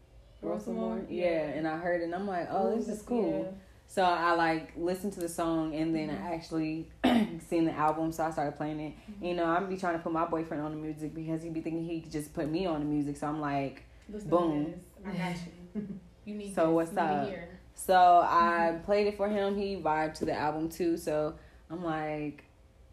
Roll 0.41 0.59
Some 0.59 0.75
Mo? 0.77 1.05
Yeah. 1.09 1.25
Yeah. 1.25 1.29
and 1.49 1.67
I 1.67 1.77
heard 1.77 2.01
it, 2.01 2.05
and 2.05 2.15
I'm 2.15 2.27
like, 2.27 2.47
oh, 2.51 2.75
this 2.75 2.87
is 2.87 3.01
cool. 3.01 3.43
Yeah. 3.45 3.51
So 3.87 4.03
I 4.03 4.33
like 4.33 4.73
listened 4.77 5.13
to 5.13 5.19
the 5.19 5.29
song, 5.29 5.73
and 5.75 5.95
then 5.95 6.09
Mm-hmm. 6.09 6.27
I 6.27 6.33
actually 6.33 6.87
seen 7.49 7.65
the 7.65 7.73
album, 7.73 8.11
so 8.11 8.23
I 8.23 8.31
started 8.31 8.55
playing 8.55 8.79
it. 8.79 8.93
You 9.21 9.33
know, 9.35 9.45
I'm 9.45 9.67
be 9.67 9.77
trying 9.77 9.93
to 9.97 9.99
put 9.99 10.11
my 10.11 10.25
boyfriend 10.25 10.63
on 10.63 10.71
the 10.71 10.77
music 10.77 11.13
because 11.15 11.41
he'd 11.43 11.53
be 11.53 11.61
thinking 11.61 11.83
he 11.85 12.01
could 12.01 12.11
just 12.11 12.33
put 12.33 12.49
me 12.49 12.65
on 12.65 12.79
the 12.79 12.85
music. 12.85 13.17
So 13.17 13.27
I'm 13.27 13.41
like. 13.41 13.83
Listen 14.11 14.29
Boom. 14.29 14.65
To 14.65 14.71
this. 14.71 14.79
I 15.05 15.11
got 15.17 15.35
you. 15.75 15.87
You 16.25 16.35
need 16.35 16.53
So 16.53 16.67
this. 16.67 16.73
what's 16.75 16.91
you 16.93 16.99
up? 16.99 17.27
hear. 17.29 17.49
So 17.73 17.95
I 18.23 18.77
played 18.85 19.07
it 19.07 19.17
for 19.17 19.27
him. 19.29 19.57
He 19.57 19.77
vibed 19.77 20.13
to 20.15 20.25
the 20.25 20.33
album 20.33 20.69
too. 20.69 20.95
So 20.97 21.33
I'm 21.71 21.83
like, 21.83 22.43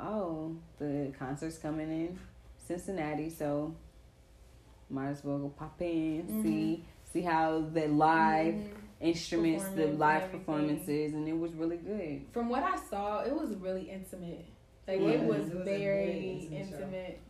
oh, 0.00 0.56
the 0.78 1.12
concert's 1.18 1.58
coming 1.58 1.90
in 1.90 2.18
Cincinnati. 2.66 3.28
So 3.28 3.74
might 4.88 5.08
as 5.08 5.24
well 5.24 5.38
go 5.38 5.48
pop 5.48 5.80
in, 5.82 6.26
Mhm. 6.28 6.42
see 6.42 6.84
see 7.12 7.22
how 7.22 7.60
the 7.72 7.88
live 7.88 8.54
Mhm. 8.54 8.70
instruments, 9.00 9.68
the 9.70 9.86
live 9.86 10.30
performances, 10.30 11.12
and 11.14 11.26
it 11.28 11.38
was 11.38 11.52
really 11.54 11.78
good. 11.78 12.22
From 12.32 12.48
what 12.48 12.62
I 12.62 12.76
saw, 12.76 13.20
it 13.22 13.34
was 13.34 13.54
really 13.56 13.90
intimate. 13.90 14.44
Like 14.86 15.00
Yeah. 15.00 15.08
it 15.10 15.22
was, 15.26 15.48
It 15.48 15.54
was 15.56 15.64
very, 15.64 15.76
very 16.06 16.30
intimate 16.52 16.60
intimate, 16.72 17.20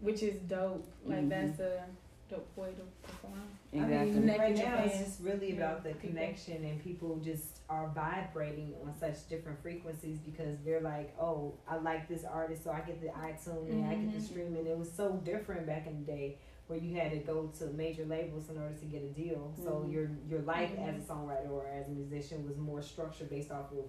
which 0.00 0.22
is 0.22 0.36
dope. 0.42 0.86
Like 1.06 1.20
Mhm. 1.24 1.28
that's 1.30 1.60
a 1.60 1.84
dope 2.30 2.48
way 2.56 2.70
to 2.72 2.82
perform. 3.08 3.42
Exactly. 3.72 3.98
I 3.98 4.04
mean, 4.04 4.28
right 4.38 4.56
now 4.56 4.82
it's 4.84 4.94
fans. 4.94 5.06
just 5.06 5.20
really 5.22 5.50
Yeah, 5.50 5.56
about 5.56 5.84
the 5.84 5.92
connection 5.94 6.64
and 6.64 6.82
people 6.82 7.16
just 7.16 7.60
are 7.68 7.88
vibrating 7.94 8.74
on 8.84 8.94
such 8.98 9.28
different 9.28 9.60
frequencies 9.62 10.18
because 10.18 10.58
they're 10.64 10.80
like, 10.80 11.14
oh, 11.20 11.54
I 11.68 11.76
like 11.76 12.08
this 12.08 12.24
artist, 12.24 12.64
so 12.64 12.70
I 12.70 12.80
get 12.80 13.00
the 13.00 13.08
iTunes 13.08 13.70
and 13.70 13.84
I 13.84 13.94
get 13.94 14.12
the 14.12 14.18
Mhm. 14.18 14.22
streaming. 14.22 14.66
It 14.66 14.78
was 14.78 14.90
so 14.92 15.12
different 15.24 15.66
back 15.66 15.86
in 15.86 16.04
the 16.04 16.12
day 16.12 16.38
where 16.66 16.78
you 16.78 16.94
had 16.96 17.10
to 17.10 17.18
go 17.18 17.48
to 17.58 17.66
major 17.68 18.06
labels 18.06 18.48
in 18.48 18.56
order 18.56 18.74
to 18.74 18.84
get 18.86 19.02
a 19.02 19.08
deal. 19.08 19.52
So 19.62 19.80
Mhm. 19.86 19.92
your 19.92 20.10
your 20.28 20.40
life 20.42 20.70
as 20.78 20.94
Mhm. 20.94 20.98
a 20.98 21.02
songwriter 21.12 21.50
or 21.50 21.66
as 21.66 21.88
a 21.88 21.90
musician 21.90 22.46
was 22.46 22.56
more 22.56 22.80
structured 22.80 23.28
based 23.28 23.50
off 23.50 23.70
of 23.72 23.84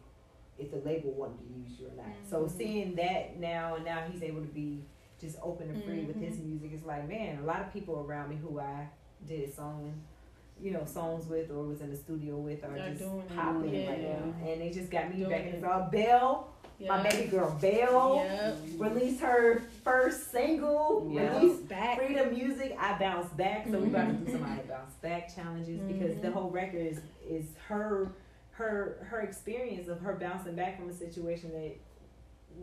if 0.57 0.71
the 0.71 0.77
label 0.79 1.11
wanted 1.11 1.38
to 1.39 1.53
use 1.59 1.79
you 1.79 1.88
or 1.88 1.95
not. 1.95 2.15
So 2.25 2.45
Mhm. 2.45 2.49
seeing 2.49 2.95
that 2.95 3.38
now 3.39 3.75
and 3.75 3.86
now 3.86 4.01
he's 4.09 4.23
able 4.23 4.41
to 4.41 4.47
be 4.47 4.86
just 5.20 5.38
open 5.41 5.70
and 5.70 5.84
free 5.84 6.01
with 6.01 6.18
his 6.20 6.38
Mhm. 6.38 6.45
music. 6.49 6.72
It's 6.74 6.86
like, 6.86 7.07
man, 7.07 7.39
a 7.39 7.45
lot 7.45 7.61
of 7.61 7.72
people 7.72 8.05
around 8.07 8.30
me 8.30 8.36
who 8.36 8.59
I 8.59 8.88
did 9.28 9.53
song, 9.53 9.93
you 10.61 10.72
know, 10.72 10.84
songs 10.86 11.28
with 11.28 11.51
or 11.51 11.63
was 11.63 11.82
in 11.82 11.89
the 11.91 11.95
studio 11.97 12.36
with 12.38 12.63
are 12.63 12.76
They're 12.76 12.93
just 12.93 13.28
popping 13.36 13.88
right 13.88 14.01
now. 14.01 14.34
And 14.47 14.61
they 14.61 14.72
just 14.72 14.89
got 14.91 15.09
me 15.09 15.18
Doing 15.18 15.30
back 15.30 15.41
in 15.41 15.55
it. 15.55 15.61
the 15.61 15.72
all 15.72 15.89
Belle, 15.89 16.47
my 16.88 17.01
baby 17.09 17.30
girl 17.30 17.57
Belle, 17.61 18.16
Yep. 18.16 18.57
released 18.78 19.22
her 19.22 19.59
first 19.84 20.32
single, 20.32 21.09
Yeah. 21.11 21.39
released 21.39 21.68
Back. 21.70 21.97
Freedom 21.97 22.30
Music, 22.34 22.76
I 22.80 22.97
Bounce 22.99 23.32
Back. 23.34 23.68
So 23.68 23.80
we 23.80 23.88
about 23.88 24.07
to 24.07 24.13
do 24.13 24.26
Mhm. 24.26 24.32
some 24.34 24.43
I 24.43 24.59
Bounce 24.68 24.93
Back 24.95 25.34
challenges 25.34 25.80
because 25.82 26.20
the 26.22 26.28
Mhm. 26.28 26.34
whole 26.34 26.49
record 26.49 26.82
is 26.82 26.99
is 27.30 27.45
her 27.68 28.11
her 28.51 28.97
her 29.09 29.20
experience 29.22 29.88
of 29.89 29.99
her 30.01 30.13
bouncing 30.13 30.55
back 30.55 30.78
from 30.80 30.89
a 30.89 30.93
situation 30.93 31.51
that 31.51 31.76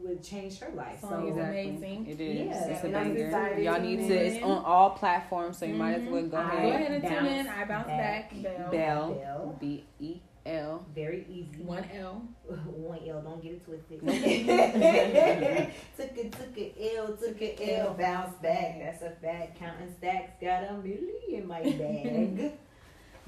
would 0.02 0.22
change 0.22 0.58
her 0.60 0.70
life. 0.74 1.00
Song 1.00 1.10
So 1.10 1.26
is 1.28 1.36
Exactly. 1.36 1.70
amazing. 1.70 2.06
It 2.08 2.20
is. 2.20 2.38
Yeah, 2.46 2.64
it's 2.66 2.84
and 2.84 2.96
I'm 2.96 3.14
banger. 3.14 3.58
Y'all 3.60 3.74
to 3.76 3.80
need 3.82 3.96
tune 3.98 4.08
to. 4.08 4.14
It's 4.14 4.42
on 4.44 4.64
all 4.64 4.90
platforms, 4.90 5.58
so 5.58 5.66
you 5.66 5.74
might 5.74 5.94
as 5.94 6.08
well 6.08 6.22
go 6.22 6.28
Go 6.28 6.36
Mhm. 6.38 6.48
ahead. 6.48 6.74
ahead 6.74 6.92
and 6.92 7.02
tune 7.04 7.26
in. 7.26 7.48
I 7.48 7.64
bounce 7.64 7.86
back. 7.86 8.30
back. 8.30 8.42
Bell. 8.42 8.70
Bell. 8.70 9.14
Bell. 9.14 9.56
B 9.60 9.84
E 10.00 10.20
L. 10.44 10.84
very 10.92 11.24
easy. 11.30 11.62
One 11.62 11.84
L. 11.94 12.22
One 12.48 12.98
L, 13.08 13.20
don't 13.22 13.40
get 13.42 13.52
it 13.52 13.64
twisted. 13.64 14.02
Nope. 14.02 14.14
took 15.96 16.18
a 16.18 16.28
took 16.30 16.58
a 16.58 16.96
L, 16.96 17.16
took 17.16 17.40
a 17.40 17.76
L, 17.78 17.94
bounce 17.94 18.34
back. 18.42 18.78
That's 18.80 19.02
a 19.02 19.10
fact. 19.22 19.58
Counting 19.58 19.94
stacks, 19.98 20.32
got 20.40 20.64
a 20.64 20.74
milli 20.74 21.32
in 21.34 21.46
my 21.46 21.62
bag. 21.62 22.52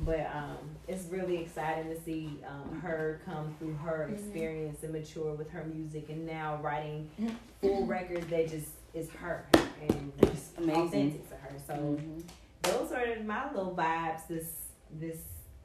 but 0.00 0.20
um, 0.34 0.58
it's 0.88 1.04
really 1.10 1.38
exciting 1.38 1.94
to 1.94 2.00
see 2.02 2.38
um, 2.48 2.80
her 2.80 3.20
come 3.24 3.54
through 3.58 3.74
her 3.74 4.08
Mhm. 4.10 4.14
experience 4.14 4.82
and 4.82 4.92
mature 4.92 5.32
with 5.34 5.50
her 5.50 5.64
music, 5.64 6.08
and 6.10 6.26
now 6.26 6.58
writing 6.62 7.08
Mhm. 7.20 7.34
full 7.60 7.86
records 7.86 8.26
that 8.28 8.48
just 8.48 8.68
is 8.92 9.10
her 9.12 9.44
and 9.52 10.12
just 10.22 10.56
Amazing. 10.58 10.82
authentic 10.84 11.28
to 11.28 11.34
her. 11.36 11.52
So 11.66 11.74
Mhm. 11.74 12.22
those 12.62 12.92
are 12.92 13.22
my 13.24 13.50
little 13.52 13.74
vibes 13.74 14.26
this 14.28 14.52
this 15.00 15.18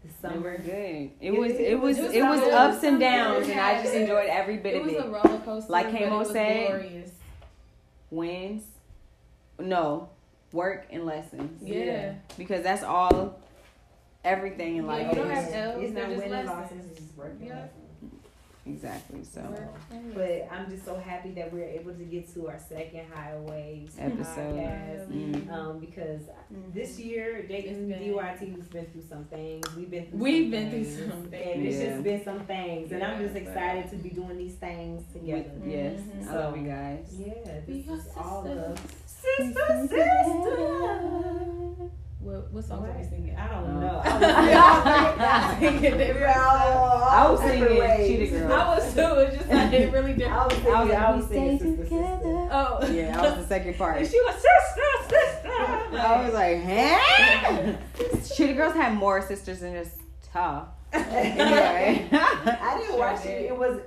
this 0.04 0.16
summer. 0.22 0.40
were 0.40 0.58
good. 0.58 0.72
It 0.72 1.12
It 1.20 1.32
was. 1.32 1.52
was- 1.52 1.60
It 1.60 1.80
was. 1.80 1.98
it 2.00 2.04
was 2.04 2.14
It 2.16 2.24
was 2.24 2.42
ups 2.54 2.84
and 2.84 3.00
downs, 3.02 3.50
and 3.50 3.60
I 3.60 3.82
just 3.82 3.94
enjoyed 3.94 4.30
every 4.30 4.58
bit 4.58 4.76
It 4.76 4.80
of 4.82 4.86
was 4.86 4.96
it. 4.96 5.06
a 5.06 5.10
roller 5.10 5.40
coaster. 5.44 5.72
Like 5.72 5.92
but 5.92 6.00
Kamo 6.00 6.24
said, 6.24 6.68
glorious. 6.68 7.12
Wins. 8.12 8.64
No, 9.60 10.08
work 10.54 10.88
and 10.90 11.06
lessons. 11.06 11.62
Yeah. 11.62 12.14
Because 12.38 12.64
that's 12.64 12.82
all. 12.84 13.36
Everything 14.24 14.78
in 14.78 14.84
Yeah, 14.84 14.90
life. 14.92 15.08
you 15.10 15.16
don't 15.16 15.32
is- 15.32 15.46
have 15.54 15.76
L's, 15.76 15.84
It's 15.84 15.94
not 15.94 16.06
just 16.10 16.16
winning 16.18 16.32
lessons. 16.32 16.50
losses, 16.50 16.86
it's 16.92 17.00
just 17.00 17.18
working 17.18 17.48
Yeah. 17.48 17.54
lessons. 17.56 17.74
Exactly. 18.66 19.24
So. 19.24 19.42
But 20.14 20.48
I'm 20.52 20.70
just 20.70 20.86
so 20.86 20.96
happy 20.98 21.32
that 21.32 21.52
we're 21.52 21.64
able 21.64 21.92
to 21.94 22.04
get 22.04 22.32
to 22.36 22.50
our 22.50 22.60
second 22.60 23.06
Highways 23.12 23.96
Episode. 23.98 24.60
podcast. 24.60 25.08
Mm. 25.08 25.52
Um, 25.52 25.80
because 25.80 26.22
Mhm. 26.54 26.74
this 26.74 27.00
year, 27.00 27.42
Dayton 27.48 27.90
It's 27.90 28.00
been- 28.00 28.14
DYT 28.14 28.50
has 28.58 28.68
been 28.68 28.86
through 28.88 29.02
some 29.10 29.24
things. 29.26 29.66
We've 29.76 29.90
been 29.90 30.06
through 30.08 30.20
We've 30.20 30.44
some 30.44 30.52
been 30.52 30.70
through 30.70 30.84
things. 30.84 30.98
some 31.10 31.12
And 31.22 31.30
things. 31.32 31.76
it's 31.76 31.84
just 31.84 32.04
been 32.04 32.24
some 32.24 32.40
things. 32.46 32.92
And 32.92 33.04
I'm 33.04 33.14
Yeah, 33.22 33.28
just 33.28 33.34
but- 33.34 33.42
excited 33.44 33.90
to 33.90 33.96
be 33.96 34.10
doing 34.10 34.38
these 34.38 34.56
things 34.56 35.04
together. 35.14 35.50
With, 35.62 35.72
yes, 35.72 36.00
Mhm. 36.02 36.28
I 36.30 36.36
love 36.36 36.58
you 36.58 36.68
guys. 36.68 37.16
Yeah, 37.18 37.60
Be 37.66 37.74
this 37.74 37.86
your 37.88 37.96
is 37.98 38.08
all 38.18 38.46
of 38.46 38.78
sister. 39.08 39.44
sister, 39.46 39.88
sister. 39.88 40.69
What, 42.40 42.54
what 42.54 42.64
songs 42.64 42.88
are 42.90 42.98
we 42.98 43.04
singing? 43.04 43.36
I 43.36 43.48
don't 43.50 43.80
know. 43.82 44.02
I 44.06 45.50
was 45.52 45.60
singing 45.60 45.82
different 45.98 46.36
I 46.38 47.30
was 47.30 47.40
different 47.42 47.98
singing. 47.98 48.18
Cheetah 48.20 48.38
Girl. 48.40 48.54
I 48.54 48.76
was 48.76 48.94
too. 48.94 49.02
It's 49.02 49.38
just 49.38 49.50
like 49.52 49.74
it 49.74 49.92
really 49.92 50.12
I 50.12 50.16
different. 50.16 50.46
was 50.48 50.54
singing, 50.62 50.74
I 50.74 50.84
was- 50.84 50.92
I 50.94 51.12
was 51.16 51.28
singing 51.28 51.60
sister, 51.60 51.84
sister. 51.84 52.48
Oh. 52.52 52.90
Yeah, 52.92 53.20
I 53.20 53.22
was 53.24 53.34
the 53.36 53.48
second 53.48 53.74
part. 53.78 53.98
And 53.98 54.08
she 54.08 54.22
was 54.22 54.36
sister, 54.36 55.16
sister. 55.16 55.52
I 55.52 56.24
was 56.24 56.34
like, 56.34 56.64
huh? 56.64 58.34
Cheetah 58.36 58.54
Girls 58.54 58.74
had 58.74 58.94
more 58.94 59.22
sisters 59.22 59.60
than 59.60 59.74
just 59.74 59.98
tough. 60.32 60.68
Anyway. 60.94 62.08
I 62.12 62.78
didn't 62.80 62.98
watch 62.98 63.22
Sure 63.24 63.32
it. 63.32 63.46
It 63.48 63.58
was. 63.58 63.80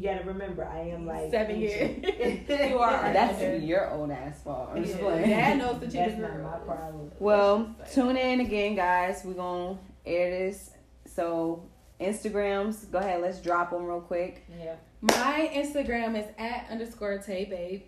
You 0.00 0.08
gotta 0.08 0.24
remember, 0.24 0.64
I 0.64 0.78
am 0.88 1.04
like 1.04 1.30
Seven 1.30 1.62
ancient. 1.62 2.48
You 2.48 2.78
are. 2.78 2.90
That's 3.12 3.62
your 3.62 3.90
own 3.90 4.10
ass 4.10 4.42
fault. 4.42 4.70
I'm 4.74 4.82
just 4.82 4.98
playing. 4.98 5.28
Dad 5.28 5.58
knows 5.58 5.78
the 5.78 5.86
Cheetah 5.88 6.16
That's 6.16 6.18
not 6.18 6.40
my 6.40 6.56
problem. 6.56 7.12
Well, 7.18 7.76
tune 7.92 8.16
in 8.16 8.40
again, 8.40 8.76
guys. 8.76 9.20
We're 9.26 9.34
going 9.34 9.76
to 9.76 10.10
air 10.10 10.30
this. 10.30 10.70
So, 11.04 11.68
Instagrams, 12.00 12.90
go 12.90 12.96
ahead. 12.96 13.20
Let's 13.20 13.40
drop 13.40 13.72
them 13.72 13.84
real 13.84 14.00
quick. 14.00 14.46
Yeah. 14.58 14.76
My 15.02 15.50
Instagram 15.52 16.18
is 16.18 16.24
at 16.38 16.68
underscore 16.70 17.18
Tay 17.18 17.44
Babe. 17.44 17.82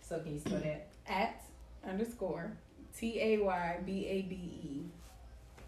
So 0.00 0.20
can 0.20 0.32
you 0.32 0.40
spell 0.40 0.60
that? 0.60 0.88
At 1.06 1.42
underscore 1.86 2.52
T 2.96 3.20
A 3.20 3.38
Y 3.42 3.78
B 3.84 4.06
A 4.06 4.22
B 4.22 4.34
E. 4.34 4.82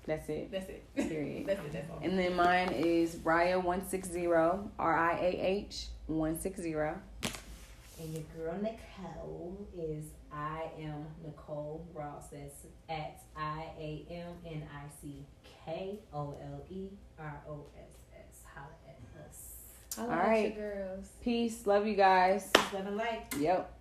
That's 0.06 0.28
it. 0.28 0.50
That's 0.50 0.68
it. 0.68 0.94
Period. 1.08 1.46
That's 1.46 1.60
it. 1.60 1.72
That's 1.72 1.90
all. 1.90 2.00
And 2.02 2.18
then 2.18 2.34
mine 2.34 2.70
is 2.70 3.16
Riah160, 3.16 4.70
R 4.78 4.96
I 4.96 5.18
A 5.20 5.40
H 5.40 5.86
160. 6.06 6.72
And 8.02 8.14
your 8.14 8.22
girl 8.34 8.54
Nicole 8.62 9.68
is 9.76 10.06
I 10.32 10.70
am 10.80 11.04
Nicole 11.22 11.86
Ross. 11.92 12.28
That's 12.32 12.66
at 12.88 13.22
I 13.36 13.66
A 13.78 14.06
M 14.10 14.32
N 14.46 14.62
I 14.74 14.88
C 15.02 15.26
K 15.64 15.98
O 16.14 16.34
L 16.42 16.64
E 16.70 16.88
R 17.18 17.42
O 17.48 17.66
S 17.78 17.90
S. 18.14 18.42
Holla 18.54 18.68
at 18.88 19.28
us. 19.28 19.56
I 19.98 20.02
All 20.02 20.32
like 20.42 20.56
girls. 20.56 21.08
Peace. 21.22 21.66
Love 21.66 21.86
you 21.86 21.94
guys. 21.94 22.50
Love 22.72 22.86
and 22.86 22.96
light. 22.96 23.26
Yep. 23.38 23.79